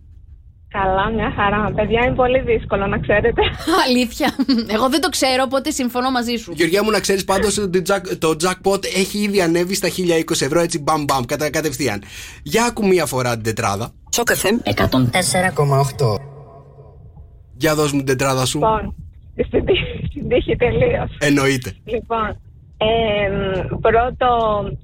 [0.70, 1.72] Καλά, μια χαρά.
[1.76, 3.42] Παιδιά, είναι πολύ δύσκολο να ξέρετε.
[3.88, 4.36] Αλήθεια.
[4.68, 6.52] Εγώ δεν το ξέρω, οπότε συμφωνώ μαζί σου.
[6.56, 10.42] Γεωργία μου, να ξέρεις πάντως ότι το jack- το jackpot έχει ήδη ανέβει στα 1020
[10.42, 12.04] ευρώ, έτσι μπαμ μπαμ, κατα, κατευθείαν.
[12.44, 13.92] Για άκου μία φορά την τετράδα.
[14.16, 16.16] Σοκ FM 104,8.
[17.54, 18.58] Για δώσ' μου την τετράδα σου.
[18.58, 18.96] Λοιπόν,
[19.48, 21.10] στην τύχη- στην τύχη τελείως.
[21.20, 21.76] Εννοείται.
[21.86, 22.28] Λοιπόν,
[22.78, 22.88] ε,
[23.82, 24.28] πρώτο,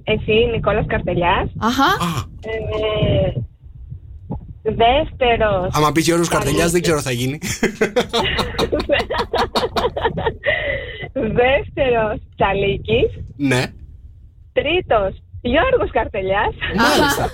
[0.04, 1.50] εσύ, Νικόλας Καρτελιάς.
[1.58, 1.84] Αχα.
[1.84, 3.40] Α, Ε,
[4.64, 7.38] δεύτερος, άμα πει Γιώργος Καρτελιάς δεν ξέρω τι θα γίνει.
[11.12, 13.10] δεύτερος, Τσαλίκης.
[13.36, 13.62] ναι.
[14.52, 16.54] Τρίτος, Γιώργος Καρτελιάς.
[16.76, 17.30] Μάλιστα.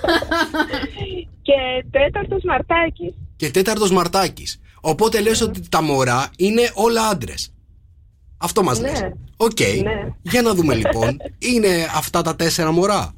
[1.42, 3.14] και τέταρτος, Μαρτάκης.
[3.36, 4.60] Και τέταρτος Μαρτάκης.
[4.80, 7.54] Οπότε λες ότι τα μωρά είναι όλα άντρες.
[8.38, 8.90] Αυτό μας Ναι.
[8.90, 9.00] λες.
[9.36, 9.60] ΟΚ.
[9.82, 10.08] Ναι.
[10.22, 11.16] Για να δούμε λοιπόν.
[11.38, 13.12] Είναι αυτά τα τέσσερα μωρά.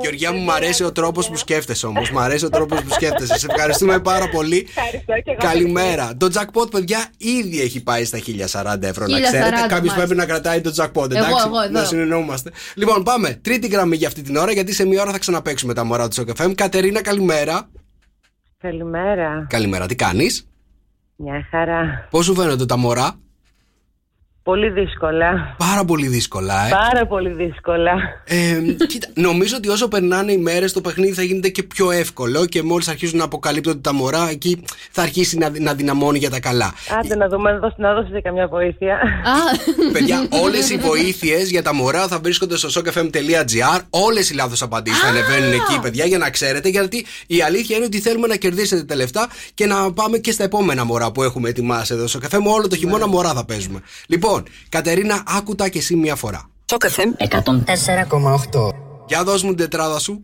[0.00, 2.10] Γεωργιά μου, μ' αρέσει ο τρόπος που σκέφτεσαι όμως.
[2.10, 3.38] Μ' αρέσει ο τρόπος που σκέφτεσαι.
[3.38, 4.66] Σε ευχαριστούμε πάρα πολύ.
[4.68, 5.38] Ευχαριστώ και εγώ.
[5.40, 6.16] Καλημέρα.
[6.16, 9.06] Το jackpot, παιδιά, ήδη έχει πάει στα 1040 ευρώ.
[9.06, 9.94] Να 1040, ξέρετε, κάποιος μάλιστα.
[9.94, 11.10] πρέπει να κρατάει το jackpot.
[11.10, 11.70] Εντάξει, εγώ εδώ.
[11.70, 12.50] να συνεννοούμαστε.
[12.74, 13.38] Λοιπόν, πάμε.
[13.42, 16.14] Τρίτη γραμμή για αυτή την ώρα, γιατί σε μία ώρα θα ξαναπέξουμε τα μωρά του
[16.14, 16.52] Σοκεφέμ.
[16.54, 17.68] Κατερίνα, καλημέρα.
[18.60, 19.46] Καλημέρα.
[19.48, 20.48] Καλημέρα, τι κάνεις;
[21.16, 22.06] Μια χαρά.
[22.10, 23.12] Πώς σου φαίνονται τα μωρά;
[24.48, 25.54] Πολύ δύσκολα.
[25.56, 26.70] Πάρα πολύ δύσκολα, ε.
[26.70, 27.92] Πάρα πολύ δύσκολα.
[28.24, 32.46] Ε, κοίτα, νομίζω ότι όσο περνάνε οι μέρες, το παιχνίδι θα γίνεται και πιο εύκολο
[32.46, 36.40] και μόλις αρχίζουν να αποκαλύπτονται τα μωρά, εκεί θα αρχίσει να, να δυναμώνει για τα
[36.40, 36.74] καλά.
[36.98, 38.98] Άντε να δούμε, να δώσει, να δώσει καμιά βοήθεια.
[39.92, 43.80] Παιδιά, όλες οι βοήθειες για τα μωρά θα βρίσκονται στο sokfm.gr.
[43.90, 46.68] Όλες οι λάθος απαντήσεις θα ανεβαίνουν εκεί, παιδιά, για να ξέρετε.
[46.68, 50.44] Γιατί η αλήθεια είναι ότι θέλουμε να κερδίσετε τα λεφτά και να πάμε και στα
[50.44, 52.50] επόμενα μωρά που έχουμε ετοιμάσει εδώ στο καφέ μου.
[52.50, 53.80] Όλο το χειμώνα μωρά θα παίζουμε.
[54.06, 54.37] Λοιπόν,
[54.68, 56.50] Κατερίνα, άκου τα και εσύ μία φορά.
[56.70, 58.72] Σοκ FM 104,8.
[59.08, 60.22] Για δώσ' μου την τετράδα σου.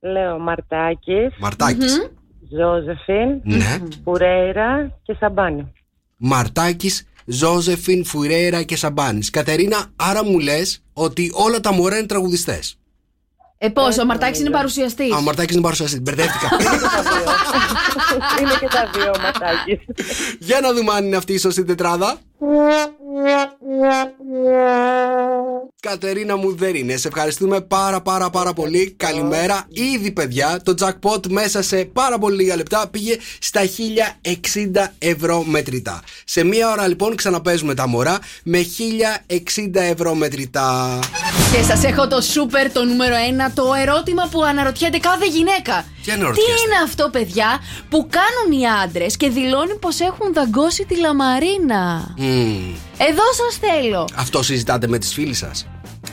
[0.00, 2.10] Λέω Μαρτάκης, Μαρτάκης.
[2.58, 3.78] Ζώζεφιν, Ναι.
[4.04, 5.72] Φουρέιρα και Σαμπάνη.
[6.16, 9.30] Μαρτάκης, Ζώζεφιν, Φουρέιρα και Σαμπάνη.
[9.30, 12.78] Κατερίνα, άρα μου λες ότι όλα τα μωρά είναι τραγουδιστές.
[13.58, 16.00] Ε, πώς, ο Μαρτάκης είναι παρουσιαστής; Α, ο Μαρτάκης είναι παρουσιαστής.
[16.00, 16.48] Μπερδεύτηκα.
[18.40, 19.78] Είναι και τα δύο ο Μαρτάκης.
[20.38, 22.16] Για να δούμε αν είναι αυτή η σωστή τετράδα.
[25.80, 26.96] Κατερίνα μου δεν είναι.
[26.96, 28.94] Σε ευχαριστούμε πάρα πάρα πάρα πολύ.
[28.96, 29.66] Καλημέρα.
[29.68, 36.02] Ήδη παιδιά το jackpot μέσα σε πάρα πολύ λίγα λεπτά πήγε στα 1060 ευρώ μετρητά.
[36.24, 38.66] Σε μία ώρα λοιπόν ξαναπέζουμε τα μωρά με
[39.28, 40.98] 1060 ευρώ μετρητά.
[41.52, 45.84] Και σας έχω το σούπερ, το νούμερο ένα, το ερώτημα που αναρωτιέται κάθε γυναίκα.
[45.96, 50.84] Τι Τι αναρωτιέστε; είναι αυτό, παιδιά, που κάνουν οι άντρες και δηλώνουν πως έχουν δαγκώσει
[50.84, 52.25] τη λαμαρίνα; Μμμ.
[52.98, 54.08] Εδώ σας θέλω.
[54.14, 55.66] Αυτό συζητάτε με τις φίλες σας.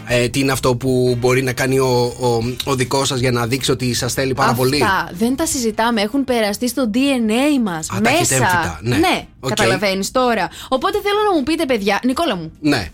[0.07, 3.47] Ε, τι είναι αυτό που μπορεί να κάνει ο, ο, ο δικός σας για να
[3.47, 6.01] δείξει ότι σας θέλει πάρα πολύ; Αυτά δεν τα συζητάμε.
[6.01, 7.89] Έχουν περαστεί στο DNA μας.
[7.91, 9.26] Α, τα έχετε έμφυτα, ναι.
[9.39, 9.49] Οκ.
[9.49, 10.49] καταλαβαίνεις τώρα.
[10.70, 12.88] Οπότε θέλω να μου πείτε, παιδιά, Νικόλα μου, Ναι.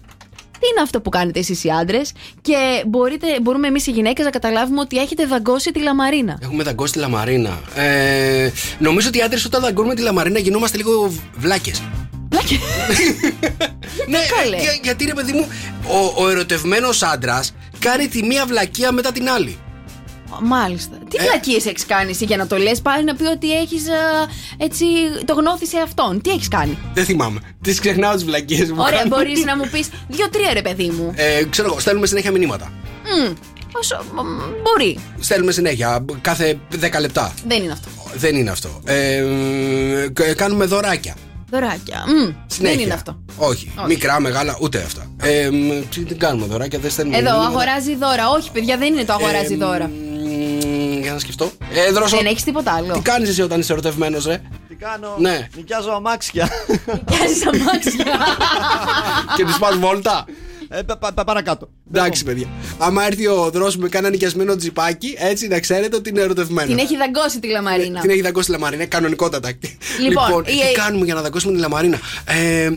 [0.60, 2.12] τι είναι αυτό που κάνετε εσείς οι άντρες
[2.42, 6.38] και μπορείτε, μπορούμε εμείς οι γυναίκες να καταλάβουμε ότι έχετε δαγκώσει τη λαμαρίνα.
[6.42, 7.60] Έχουμε δαγκώσει τη λαμαρίνα.
[7.76, 8.50] Ε,
[8.80, 11.82] νομίζω ότι οι άντρες όταν δαγκώνουμε τη λαμαρίνα γινόμαστε λίγο βλάκες.
[12.30, 12.56] Βλάκε.
[14.08, 14.58] ναι, καλέ.
[14.58, 15.48] για- γιατί ρε παιδί μου,
[15.88, 19.58] ο, ο ερωτευμένος άντρας κάνει τη μία βλακεία μετά την άλλη.
[20.42, 20.98] Μάλιστα.
[21.10, 21.24] Τι Ε.
[21.24, 23.84] βλακίες έχεις κάνει εσύ για να το λες, πάλι να πει ότι έχεις
[24.58, 24.86] έτσι
[25.26, 26.22] το γνώθι σε αυτόν.
[26.22, 27.40] Τι έχεις κάνει; Δεν θυμάμαι.
[27.62, 28.76] Τις ξεχνάω τις βλακίες μου.
[28.80, 29.16] Ωραία, κάνω.
[29.16, 31.14] μπορείς να μου πεις δύο-τρία ρε παιδί μου.
[31.16, 32.72] Ε, ξέρω εγώ, στέλνουμε συνέχεια μηνύματα.
[33.04, 33.34] Μμ,
[33.72, 34.20] όσο, μ,
[34.62, 35.00] μπορεί.
[35.20, 37.34] Στέλνουμε συνέχεια, κάθε 10 λεπτά.
[37.48, 37.90] Δεν είναι αυτό.
[38.16, 38.82] Δεν είναι αυτό.
[38.86, 39.24] Ε,
[40.14, 41.16] κα- κάνουμε δωράκια.
[41.52, 42.04] Δωράκια.
[42.08, 42.76] Μμ, Συνέχεια.
[42.76, 43.20] δεν είναι αυτό.
[43.38, 43.72] Όχι.
[43.88, 45.12] Μικρά, μεγάλα, ούτε αυτά.
[45.22, 47.18] Ε, μ, τι δεν κάνουμε δωράκια, δεν στέλνουμε.
[47.18, 47.50] Εδώ, μηνύματα.
[47.50, 48.30] αγοράζει δώρα.
[48.30, 49.88] Όχι, παιδιά, δεν είναι το αγοράζει Ε, δώρα.
[49.88, 51.52] μ, για να σκεφτώ.
[51.74, 52.94] Ε, δρόσο, Δεν έχεις τίποτα άλλο.
[52.94, 55.48] τι κάνεις εσύ όταν είσαι ερωτευμένος, ρε; Τι κάνω, Ναι.
[55.56, 56.50] νοικιάζω αμάξια.
[57.06, 58.18] Πιάζει αμάξια.
[59.36, 60.26] και την πας βόλτα;
[60.72, 61.70] Ε, πα- πα- πα- παρακάτω.
[61.94, 62.48] Εντάξει, παιδιά.
[62.78, 66.68] Άμα έρθει ο Δρόσος με κανένα νοικιασμένο τζιπάκι, έτσι να ξέρετε ότι είναι ερωτευμένος.
[66.68, 68.00] Την έχει δαγκώσει τη λαμαρίνα.
[68.02, 69.52] Την έχει δαγκώσει τη λαμαρίνα, κανονικότατα.
[70.00, 72.70] Λοιπόν, τι η- κάνουμε για να δαγκώσουμε τη λαμαρίνα; Ε,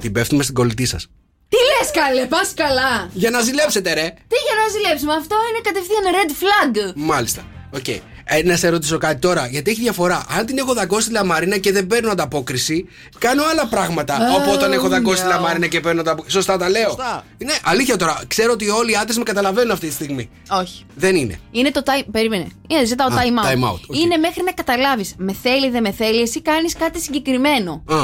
[0.00, 1.06] την πέφτουμε στην κολλητή σας.
[1.48, 3.10] Τι λες, καλέ, πας καλά.
[3.12, 4.02] Για να ζηλέψετε, ρε.
[4.28, 6.92] Τι για να ζηλέψουμε, αυτό είναι κατευθείαν red flag.
[6.96, 7.44] Μάλιστα.
[7.74, 7.86] Οκ.
[8.32, 10.24] Ε, να σε ρωτήσω κάτι τώρα, γιατί έχει διαφορά.
[10.38, 12.86] Αν την έχω δαγκώσει τη λαμαρίνα και δεν παίρνω ανταπόκριση,
[13.18, 14.16] κάνω άλλα πράγματα.
[14.18, 15.30] Oh, από όταν έχω δαγκώσει τη no.
[15.30, 16.36] λαμαρίνα και παίρνω ανταπόκριση.
[16.36, 16.88] Σωστά τα λέω.
[16.88, 17.24] Σωστά.
[17.44, 18.20] Ναι, αλήθεια τώρα.
[18.28, 20.30] Ξέρω ότι όλοι οι άντρες με καταλαβαίνουν αυτή τη στιγμή.
[20.50, 20.84] Όχι.
[20.94, 21.38] Δεν είναι.
[21.50, 22.04] Είναι το time.
[22.10, 22.46] Περίμενε.
[22.66, 23.52] Είναι, ζητάω Α, time out.
[23.52, 23.98] time out, OK.
[23.98, 25.14] Είναι μέχρι να καταλάβεις.
[25.18, 27.84] Με θέλει, δεν με θέλει, εσύ κάνεις κάτι συγκεκριμένο.
[27.86, 27.96] Α,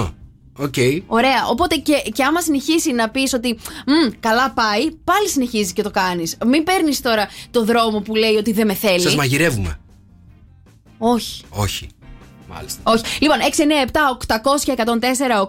[0.58, 0.74] οκ.
[1.06, 1.46] Ωραία.
[1.50, 5.90] Οπότε και, και άμα συνεχίσει να πεις ότι «Μμ, καλά πάει, πάλι συνεχίζεις και το
[5.90, 6.36] κάνεις.
[6.46, 9.00] Μην παίρνεις τώρα το δρόμο που λέει ότι δεν με θέλει.
[9.00, 9.78] Σας μαγειρεύουμε.
[10.98, 11.44] Όχι.
[11.50, 11.88] Όχι.
[12.48, 12.80] Μάλιστα.
[12.82, 13.02] Όχι.
[13.20, 14.74] Λοιπόν, 697 800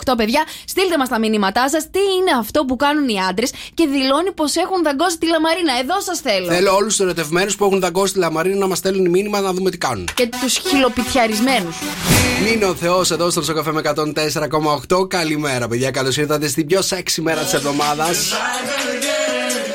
[0.08, 1.90] 1048 παιδιά, στείλτε μας τα μηνύματά σας.
[1.92, 5.80] Τι είναι αυτό που κάνουν οι άντρες και δηλώνει πως έχουν δαγκώσει τη λαμαρίνα.
[5.80, 6.48] Εδώ σας θέλω.
[6.48, 9.70] Θέλω όλους τους ερωτευμένους που έχουν δαγκώσει τη Λαμαρίνα να μας στέλνουν μήνυμα να δούμε
[9.70, 10.08] τι κάνουν.
[10.14, 11.76] Και τους χιλοπιτιαρισμένους.
[12.44, 15.08] Νίνο Θεός εδώ στο Σοκαφέ με 104,8.
[15.08, 15.92] Καλημέρα, παιδιά.
[15.92, 18.34] Καλώς ήρθατε στην πιο σεξι μέρα της εβδομάδας.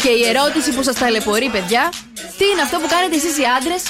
[0.03, 1.93] Και η ερώτηση που σας ταλαιπωρεί, παιδιά,
[2.39, 3.83] τι είναι αυτό που κάνετε εσείς οι άντρες;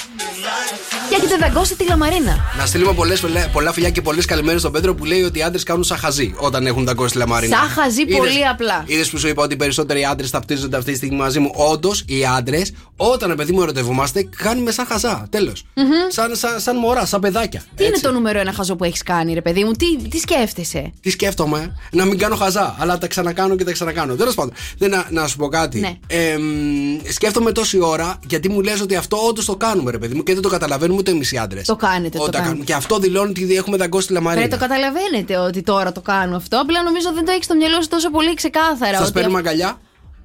[1.09, 2.39] Και έχετε δαγκώσει τη λαμαρίνα.
[2.59, 5.62] Να στείλουμε πολλές, πολλά φιλιά και πολλές καλημέρες στον Πέτρο που λέει ότι οι άντρες
[5.62, 7.57] κάνουν σαν χαζί όταν έχουν δαγκώσει τη Λαμαρίνα.
[7.57, 8.85] Σαν χαζί, πολύ απλά.
[8.87, 12.05] Είδες που σου είπα ότι οι περισσότεροι άντρες ταυτίζονται αυτή τη στιγμή μαζί μου; Όντως,
[12.07, 15.26] οι άντρες, όταν ρε παιδί μου ερωτευόμαστε, κάνουμε σαν χαζά.
[15.30, 15.64] Τέλος.
[16.09, 17.62] Σαν, σαν, σαν μωρά, σαν παιδάκια.
[17.74, 18.03] Τι είναι Έτσι.
[18.03, 21.76] το νούμερο ένα χαζό που έχεις κάνει, ρε παιδί μου, τι, τι σκέφτεσαι; Τι σκέφτομαι,
[21.93, 24.14] να μην κάνω χαζά, αλλά τα ξανακάνω και τα ξανακάνω.
[24.14, 25.80] Τέλος πάντων, δεν, να, να σου πω κάτι.
[25.80, 25.99] Ναι.
[26.07, 30.14] Ε, μ, σκέφτομαι τόση ώρα γιατί μου λες ότι αυτό όντως το κάνουμε, ρε παιδί
[30.14, 31.66] μου, και δεν το καταλαβαίνουμε ούτε εμείς οι άντρες.
[31.66, 32.64] Το κάνετε, το κάνετε.
[32.64, 34.43] Και αυτό δηλώνει ότι έχουμε δαγκώσει τη λαμαρίνα.
[34.45, 36.61] Ρε, το καταλαβαίνετε ότι τώρα το κάνω αυτό.
[36.61, 38.93] Απλά νομίζω δεν το έχεις στο μυαλό σου τόσο πολύ ξεκάθαρα.
[38.97, 39.81] Σας ότι παίρνουμε αυ- αγκαλιά;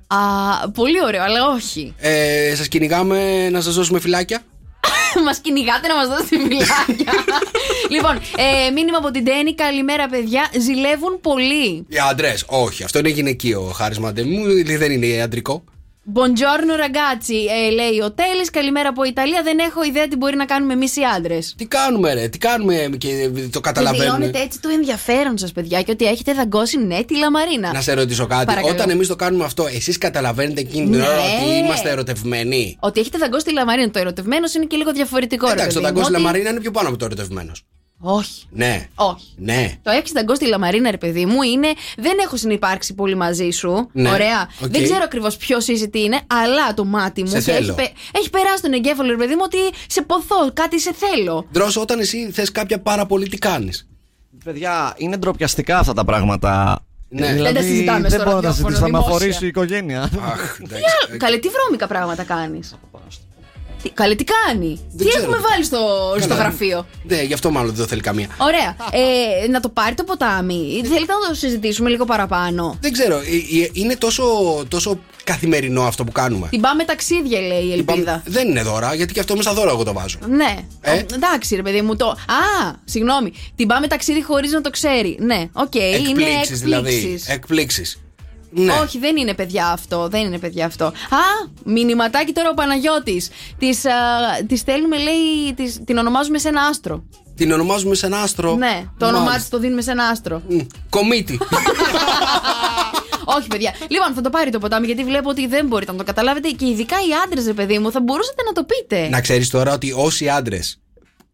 [0.08, 1.94] Α, πολύ ωραίο, αλλά όχι.
[1.98, 4.42] Ε, σας κυνηγάμε να σας δώσουμε φυλάκια;
[5.26, 7.14] μας κυνηγάτε να μας δώσετε φυλάκια.
[7.96, 9.56] λοιπόν, ε, μήνυμα από την Τέννη.
[9.56, 10.50] Καλημέρα, παιδιά.
[10.60, 11.86] Ζηλεύουν πολύ.
[11.88, 14.44] Οι άντρες, όχι, αυτό είναι γυναικείο χάρισμα μου,
[14.78, 15.64] δεν είναι ιατρικό.
[16.14, 18.50] Buongiorno ragazzi, ε, λέει ο Τέλης.
[18.50, 19.42] Καλημέρα από Ιταλία.
[19.44, 21.54] Δεν έχω ιδέα τι μπορεί να κάνουμε εμείς οι άντρες.
[21.58, 24.16] Τι κάνουμε, ρε, τι κάνουμε και το καταλαβαίνουμε.
[24.16, 27.72] Δηλώνετε έτσι το ενδιαφέρον σας, παιδιά, και ότι έχετε δαγκώσει ναι τη λαμαρίνα.
[27.74, 28.46] Να σε ρωτήσω κάτι.
[28.46, 28.74] Παρακαλώ.
[28.74, 31.08] Όταν εμείς το κάνουμε αυτό, εσείς καταλαβαίνετε εκείνη την Ναι.
[31.08, 33.90] ώρα ότι είμαστε ερωτευμένοι; Ότι έχετε δαγκώσει τη λαμαρίνα.
[33.92, 35.46] Το ερωτευμένος είναι και λίγο διαφορετικό.
[35.48, 37.64] ρε Εντάξει, το παιδί μου, δαγκώσει ότι- λαμαρίνα είναι πιο πάνω από το ερωτευμένος.
[38.00, 38.44] Όχι.
[38.50, 38.88] Ναι.
[38.96, 39.26] Όχι.
[39.38, 39.74] Ναι.
[39.84, 41.68] Το έχεις δαγκώσει τη λαμαρίνα, ρε παιδί μου, είναι.
[41.98, 43.90] Δεν έχω συνυπάρξει πολύ μαζί σου.
[43.92, 44.10] Ναι.
[44.10, 44.50] Ωραία.
[44.64, 44.70] Οκ.
[44.70, 47.74] Δεν ξέρω ακριβώς ποιος είσαι τι είναι, αλλά το μάτι μου Σε και έχει, θέλω.
[47.74, 51.46] πε- έχει περάσει τον εγκέφαλο, ρε παιδί μου, ότι σε ποθώ, κάτι σε θέλω.
[51.52, 53.88] Δρόσο, όταν εσύ θες κάποια πάρα πολύ, τι κάνεις;
[54.44, 56.82] Παιδιά, είναι ντροπιαστικά αυτά τα πράγματα.
[57.10, 57.34] Ναι.
[57.34, 59.16] Δηλαδή, Δεν τα συζητάμε δεν στο μπορώ να τα ραδιόφωνο, συζητήσω, θα με δημόσια.
[59.16, 60.02] αφορήσει η οικογένεια.
[60.02, 61.18] Αχ, εντάξει.
[61.18, 62.76] Καλέ, τι βρώμικα πράγματα κάνεις.
[63.84, 65.24] Τι, καλέ, τι κάνει; τι ξέρω.
[65.24, 65.78] έχουμε βάλει στο,
[66.20, 66.40] στο Καλά.
[66.42, 68.28] γραφείο; Ναι, γι' αυτό μάλλον δεν το θέλει καμία.
[68.38, 68.76] Ωραία.
[69.44, 70.82] Ε, να το πάρει το ποτάμι.
[70.84, 74.24] Θέλετε να το συζητήσουμε λίγο παραπάνω; Δεν ξέρω, ε, ε, είναι τόσο,
[74.68, 76.48] τόσο καθημερινό αυτό που κάνουμε.
[76.50, 78.24] Την πάμε ταξίδια, λέει η Ελπίδα.
[78.26, 80.18] Δεν είναι δώρα, γιατί και αυτό μέσα δώρα εγώ το βάζω.
[80.28, 80.56] Ναι.
[80.82, 81.96] Ε; Ο- εντάξει, ρε παιδί μου.
[81.96, 82.08] Το...
[82.10, 83.34] Α, συγγνώμη.
[83.56, 85.18] Την πάμε ταξίδι χωρίς να το ξέρει.
[85.20, 85.76] Ναι, οκ.
[85.76, 86.94] είναι Εκπλήξεις δηλαδή.
[86.96, 87.28] εκπλήξεις.
[87.30, 88.00] Εκπλήξεις.
[88.50, 88.74] Ναι.
[88.74, 90.08] Όχι, δεν είναι παιδιά αυτό.
[90.08, 90.86] Δεν είναι παιδιά αυτό.
[90.86, 90.92] Α,
[91.64, 93.30] μηνυματάκι τώρα ο Παναγιώτης.
[94.48, 97.04] Της στέλνουμε, λέει, της, την ονομάζουμε σε ένα άστρο.
[97.36, 99.40] Την ονομάζουμε σε ένα άστρο; Ναι, το όνομά Μάλιστα.
[99.42, 100.42] της το δίνουμε σε ένα άστρο.
[100.50, 100.58] Μ,
[100.90, 101.40] Κομήτη.
[103.38, 103.74] Όχι, παιδιά.
[103.88, 106.66] Λοιπόν, θα το πάρει το ποτάμι γιατί βλέπω ότι δεν μπορείτε να το καταλάβετε και
[106.68, 109.10] ειδικά οι άντρες, ρε παιδί μου, θα μπορούσατε να το πείτε.
[109.10, 110.80] Να ξέρεις τώρα ότι όσοι άντρες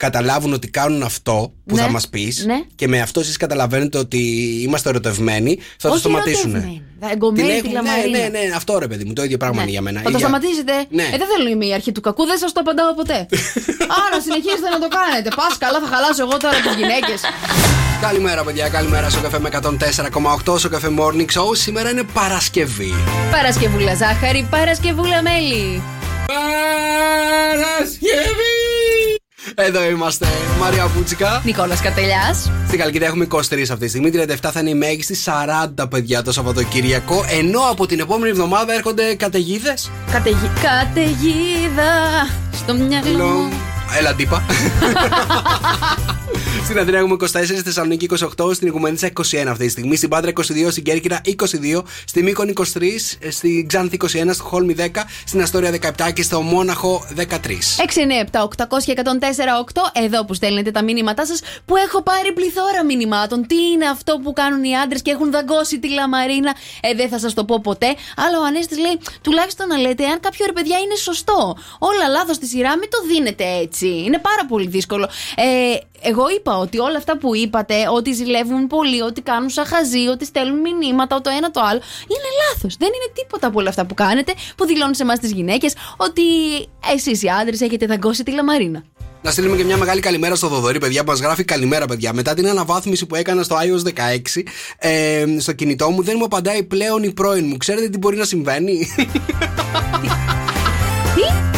[0.08, 1.82] καταλάβουν ότι κάνουν αυτό που Ναι.
[1.82, 2.60] θα μας πεις Ναι.
[2.76, 4.18] και με αυτό εσείς καταλαβαίνετε ότι
[4.66, 6.50] είμαστε ερωτευμένοι, θα το Όχι σταματήσουν.
[6.52, 6.82] ερωτευμένοι.
[7.00, 8.18] Θα εγκομμένη τη έχουν- ναι, λαμαρίνα.
[8.18, 9.62] ναι, ναι, αυτό ρε παιδί μου, το ίδιο πράγμα Ναι.
[9.62, 9.98] είναι για μένα.
[10.00, 10.74] Θα το Για- σταματήσετε.
[10.90, 11.04] Ναι.
[11.14, 13.20] Ε, δεν θέλω να είμαι η αρχή του κακού, δεν σας το απαντάω ποτέ.
[14.04, 15.30] Άρα συνεχίστε να το κάνετε.
[15.36, 17.20] Πας καλά, θα χαλάσω εγώ τώρα τις γυναίκες.
[18.02, 18.68] Καλημέρα, παιδιά.
[18.70, 21.50] Καλημέρα στο καφέ με 104,8 στο καφέ Morning Show.
[21.66, 22.94] Σήμερα είναι Παρασκευή.
[23.32, 25.82] Παρασκευούλα ζάχαρη, Παρασκευούλα μέλι.
[27.56, 28.63] Παρασκευή!
[29.56, 30.28] Εδώ είμαστε,
[30.60, 31.42] Μαρία Πούτσικα.
[31.46, 32.52] Νικόλας Καρτελιάς.
[32.68, 34.12] Στην Καλκίδα έχουμε 23 αυτή τη στιγμή.
[34.14, 37.26] 37 θα είναι η μέγιστη, 40 παιδιά το Σαββατοκύριακο.
[37.40, 39.92] Ενώ από την επόμενη εβδομάδα έρχονται καταιγίδες.
[40.12, 40.52] Καταιγι...
[40.62, 41.92] Καταιγίδα
[42.52, 43.73] στο μυαλό μου.
[43.98, 44.44] Έλα, τύπα.
[46.64, 49.12] Στην Αθήνα έχουμε 24, στη Θεσσαλονίκη 28, στην Οικουμενίτσα 21
[49.48, 52.64] αυτή τη στιγμή, στην Πάντρα 22, στην Κέρκυρα 22, στη Μύκονη 23,
[53.30, 54.88] στην Ξάνθη 21, στη Χόλμη 10,
[55.26, 57.24] στην Αστόρια 17 και στο Μόναχο 13.
[58.32, 58.46] 697-800-1048
[60.04, 63.48] εδώ που στέλνετε τα μήνυματά σας που έχω πάρει πληθώρα μηνυμάτων.
[63.48, 67.20] Τι είναι αυτό που κάνουν οι άντρες και έχουν δαγκώσει τη λαμαρίνα; Ε, δεν θα
[67.20, 67.96] σας το πω ποτέ.
[68.16, 71.58] Αλλά ο Ανέστης λέει τουλάχιστον να λέτε αν κάποιο ρε παιδιά είναι σωστό.
[71.80, 73.83] Όλα λάθος στη σειρά, μην το δίνετε έτσι.
[73.88, 75.10] Είναι πάρα πολύ δύσκολο.
[75.36, 80.08] Ε, εγώ είπα ότι όλα αυτά που είπατε, ότι ζηλεύουν πολύ, ότι κάνουν σαν χαζί,
[80.08, 82.76] ότι στέλνουν μηνύματα, το ένα το άλλο, είναι λάθος.
[82.78, 86.24] Δεν είναι τίποτα από όλα αυτά που κάνετε, που δηλώνουν σε εμάς τις γυναίκες, ότι
[86.94, 88.84] εσείς οι άντρες έχετε δαγκώσει τη λαμαρίνα.
[89.24, 92.14] Να στείλουμε και μια μεγάλη καλημέρα στο Δοδωρή, παιδιά, που μας γράφει καλημέρα, παιδιά.
[92.14, 94.44] Μετά την αναβάθμιση που έκανα στο iOS 16,
[94.78, 97.58] ε, στο κινητό μου δεν μου απαντάει πλέον η πρώην μου.
[97.58, 98.88] Ξέρετε τι μπορεί να συμβαίνει;
[101.16, 101.53] Τι;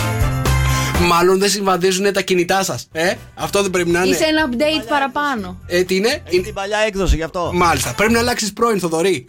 [1.06, 2.88] Μάλλον δεν συμβαδίζουν τα κινητά σας.
[2.92, 4.16] Ε, αυτό δεν πρέπει να είναι.
[4.16, 5.60] Είσαι ένα update παραπάνω.
[5.66, 7.52] Ε, τι είναι; Έχει την παλιά έκδοση γι' αυτό.
[7.54, 7.94] Μάλιστα.
[7.94, 9.26] Πρέπει να αλλάξεις πρώην, Θοδωρή.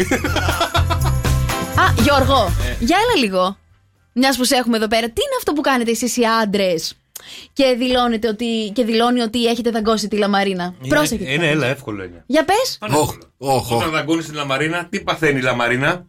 [1.80, 3.56] Α, Γιώργο, για έλα λίγο.
[4.12, 6.94] Μιας που σε έχουμε εδώ πέρα, τι είναι αυτό που κάνετε εσείς οι άντρες;
[7.52, 10.74] Και, δηλώνετε ότι, και δηλώνει ότι έχετε δαγκώσει τη λαμαρίνα.
[10.88, 11.24] Πρόσεχε.
[11.24, 11.70] τι Είναι, θα έλα, πεις.
[11.70, 12.24] εύκολο είναι.
[12.26, 12.78] Για πες.
[12.90, 13.78] Οχ, οχ, οχ.
[13.80, 16.06] Όταν δαγκώνεις την λαμαρίνα, τι παθαίνει η λαμαρίνα;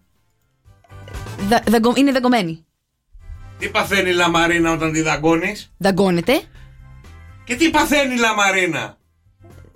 [1.95, 2.65] είναι δαγκωμένη.
[3.59, 6.41] Τι παθαίνει η λαμαρίνα όταν τη δαγκώνεις; Δαγκώνεται.
[7.43, 8.97] Και τι παθαίνει η λαμαρίνα;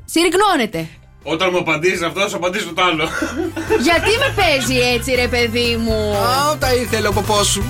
[0.05, 0.87] Συρρυκνώνεται.
[1.23, 3.03] Όταν μου απαντήσεις αυτό, θα σου απαντήσω το άλλο.
[3.81, 7.63] Γιατί με παίζει έτσι, ρε παιδί μου; Α, τα ήθελε ο ποπός σου.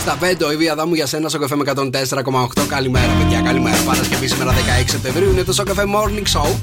[0.00, 2.66] Στα 5 η βία μου για σένα στο καφέ με 104,8.
[2.68, 3.40] Καλημέρα, παιδιά.
[3.40, 3.76] Καλημέρα.
[3.84, 4.56] Παρασκευή σήμερα 16
[4.86, 6.58] Σεπτεμβρίου είναι το Σοκαφέ Morning Show.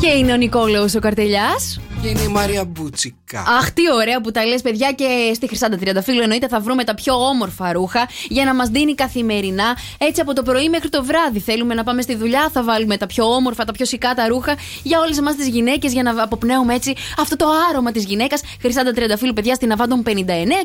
[0.00, 3.44] Και είναι ο Νικόλαος ο Καρτελιάς Και είναι η Μαρία Μπούτσικα.
[3.58, 6.94] Αχ, τι ωραία που τα λες παιδιά και στη Χρυσάντα Τριανταφύλλου εννοείται θα βρούμε τα
[6.94, 11.40] πιο όμορφα ρούχα για να μας δίνει καθημερινά έτσι από το πρωί μέχρι το βράδυ.
[11.40, 14.56] Θέλουμε να πάμε στη δουλειά, θα βάλουμε τα πιο όμορφα, τα πιο σικά τα ρούχα
[14.82, 18.42] για όλες εμάς τις γυναίκες για να αποπνέουμε έτσι αυτό το άρωμα της γυναίκας.
[18.60, 20.10] Χρυσάντα Τριανταφύλλου παιδιά στην Αβάντων 59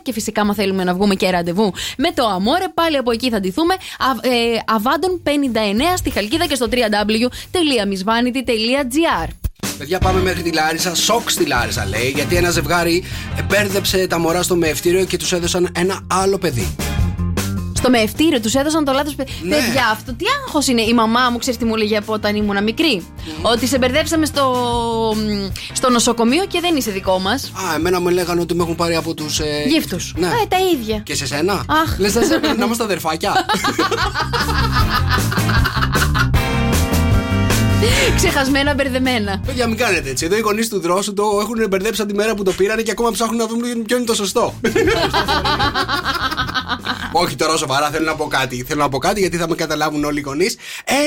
[0.01, 3.39] και φυσικά μα θέλουμε να βγούμε και ραντεβού με το Αμόρε πάλι από εκεί θα
[3.39, 3.73] ντυθούμε.
[3.73, 3.77] Α,
[4.21, 10.95] ε, Αβάντων 59 στη Χαλκίδα και στο www.missvanity.gr Παιδιά, πάμε μέχρι τη Λάρισα.
[10.95, 13.03] Σοκ στη Λάρισα λέει, γιατί ένα ζευγάρι
[13.47, 16.75] μπέρδεψε τα μωρά στο μευτήριο και τους έδωσαν ένα άλλο παιδί.
[17.73, 19.15] Στο μευτήριο τους έδωσαν το λάθος.
[19.15, 19.25] Ναι.
[19.55, 20.81] Παιδιά, αυτό τι άγχος είναι.
[20.81, 23.03] Η μαμά μου, ξέρεις τι μου έλεγε από όταν ήμουν μικρή;
[23.41, 24.53] Ότι σε μπερδέψαμε στο,
[25.73, 27.43] στο νοσοκομείο και δεν είσαι δικό μας.
[27.71, 29.39] Α, εμένα μου λέγανε ότι με έχουν πάρει από τους.
[29.39, 29.63] Ε...
[29.67, 30.13] Γύφτους.
[30.17, 30.27] Ναι.
[30.27, 30.97] Ε, τα ίδια.
[30.97, 31.53] Και σε σένα.
[31.53, 31.97] Αχ.
[31.99, 33.33] Λες να, σε- να είμαστε αδερφάκια.
[38.15, 39.41] Ξεχασμένα, μπερδεμένα.
[39.45, 40.25] Παιδιά, μην κάνετε έτσι.
[40.25, 42.91] Εδώ οι γονείς του δρόσου το έχουν μπερδέψει από τη μέρα που το πήρανε και
[42.91, 44.53] ακόμα ψάχνουν να δουν ποιο είναι το σωστό.
[47.11, 48.63] Όχι τώρα σοβαρά, θέλω να πω κάτι.
[48.67, 50.55] Θέλω να πω κάτι γιατί θα με καταλάβουν όλοι οι γονείς.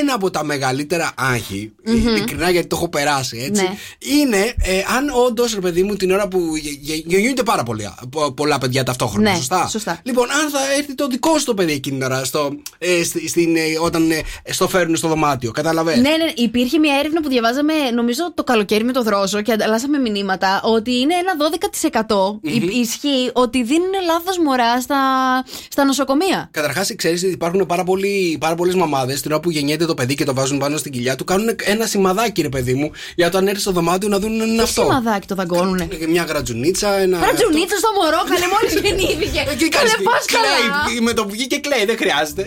[0.01, 1.95] Ένα από τα μεγαλύτερα άγχη, Μμμ.
[1.97, 3.75] ειλικρινά γιατί το έχω περάσει έτσι, Ναι.
[4.21, 7.95] είναι ε, αν όντως, ρε παιδί μου, την ώρα που γε- γε- γεννιούνται πάρα πολλά,
[8.11, 9.31] πο- πολλά παιδιά ταυτόχρονα.
[9.31, 10.01] Ναι, σωστά; σωστά.
[10.03, 13.29] Λοιπόν, αν θα έρθει το δικό σου το παιδί εκείνη την ώρα, στο, ε, στη-
[13.29, 14.21] στην, ε, όταν ε,
[14.53, 15.51] στο φέρνουν στο δωμάτιο.
[15.51, 16.01] Καταλαβαίνεις.
[16.03, 19.99] Ναι, ναι, υπήρχε μια έρευνα που διαβάζαμε, νομίζω το καλοκαίρι με το δρόσο και ανταλλάσσαμε
[19.99, 22.55] μηνύματα ότι είναι ένα 12% Μμμ.
[22.55, 24.97] Υ- ισχύει ότι δίνουν λάθος μωρά στα,
[25.69, 26.49] στα νοσοκομεία.
[26.51, 30.15] Καταρχάς, ξέρεις ότι υπάρχουν πάρα, πολλοί, πάρα πολλές μαμάδες την ώρα που γεννιέται το παιδί
[30.15, 31.25] και το βάζουν πάνω στην κοιλιά του.
[31.25, 34.61] Κάνουν ένα σημαδάκι, ρε παιδί μου, για όταν έρθει στο δωμάτιο να δουν είναι Τι
[34.61, 34.83] αυτό.
[34.83, 37.19] σημαδάκι το δαγκώνουνε; Ε, Μια γρατζουνίτσα, ένα.
[37.19, 39.41] Ρατζουνίτσα στο μωρό, καλέ, μόλις γεννήθηκε.
[39.51, 40.85] Ε, τι Καλέ, κάνεις, πας καλά.
[40.87, 42.45] κλαίει, με το που βγήκε κλαίει, δεν χρειάζεται.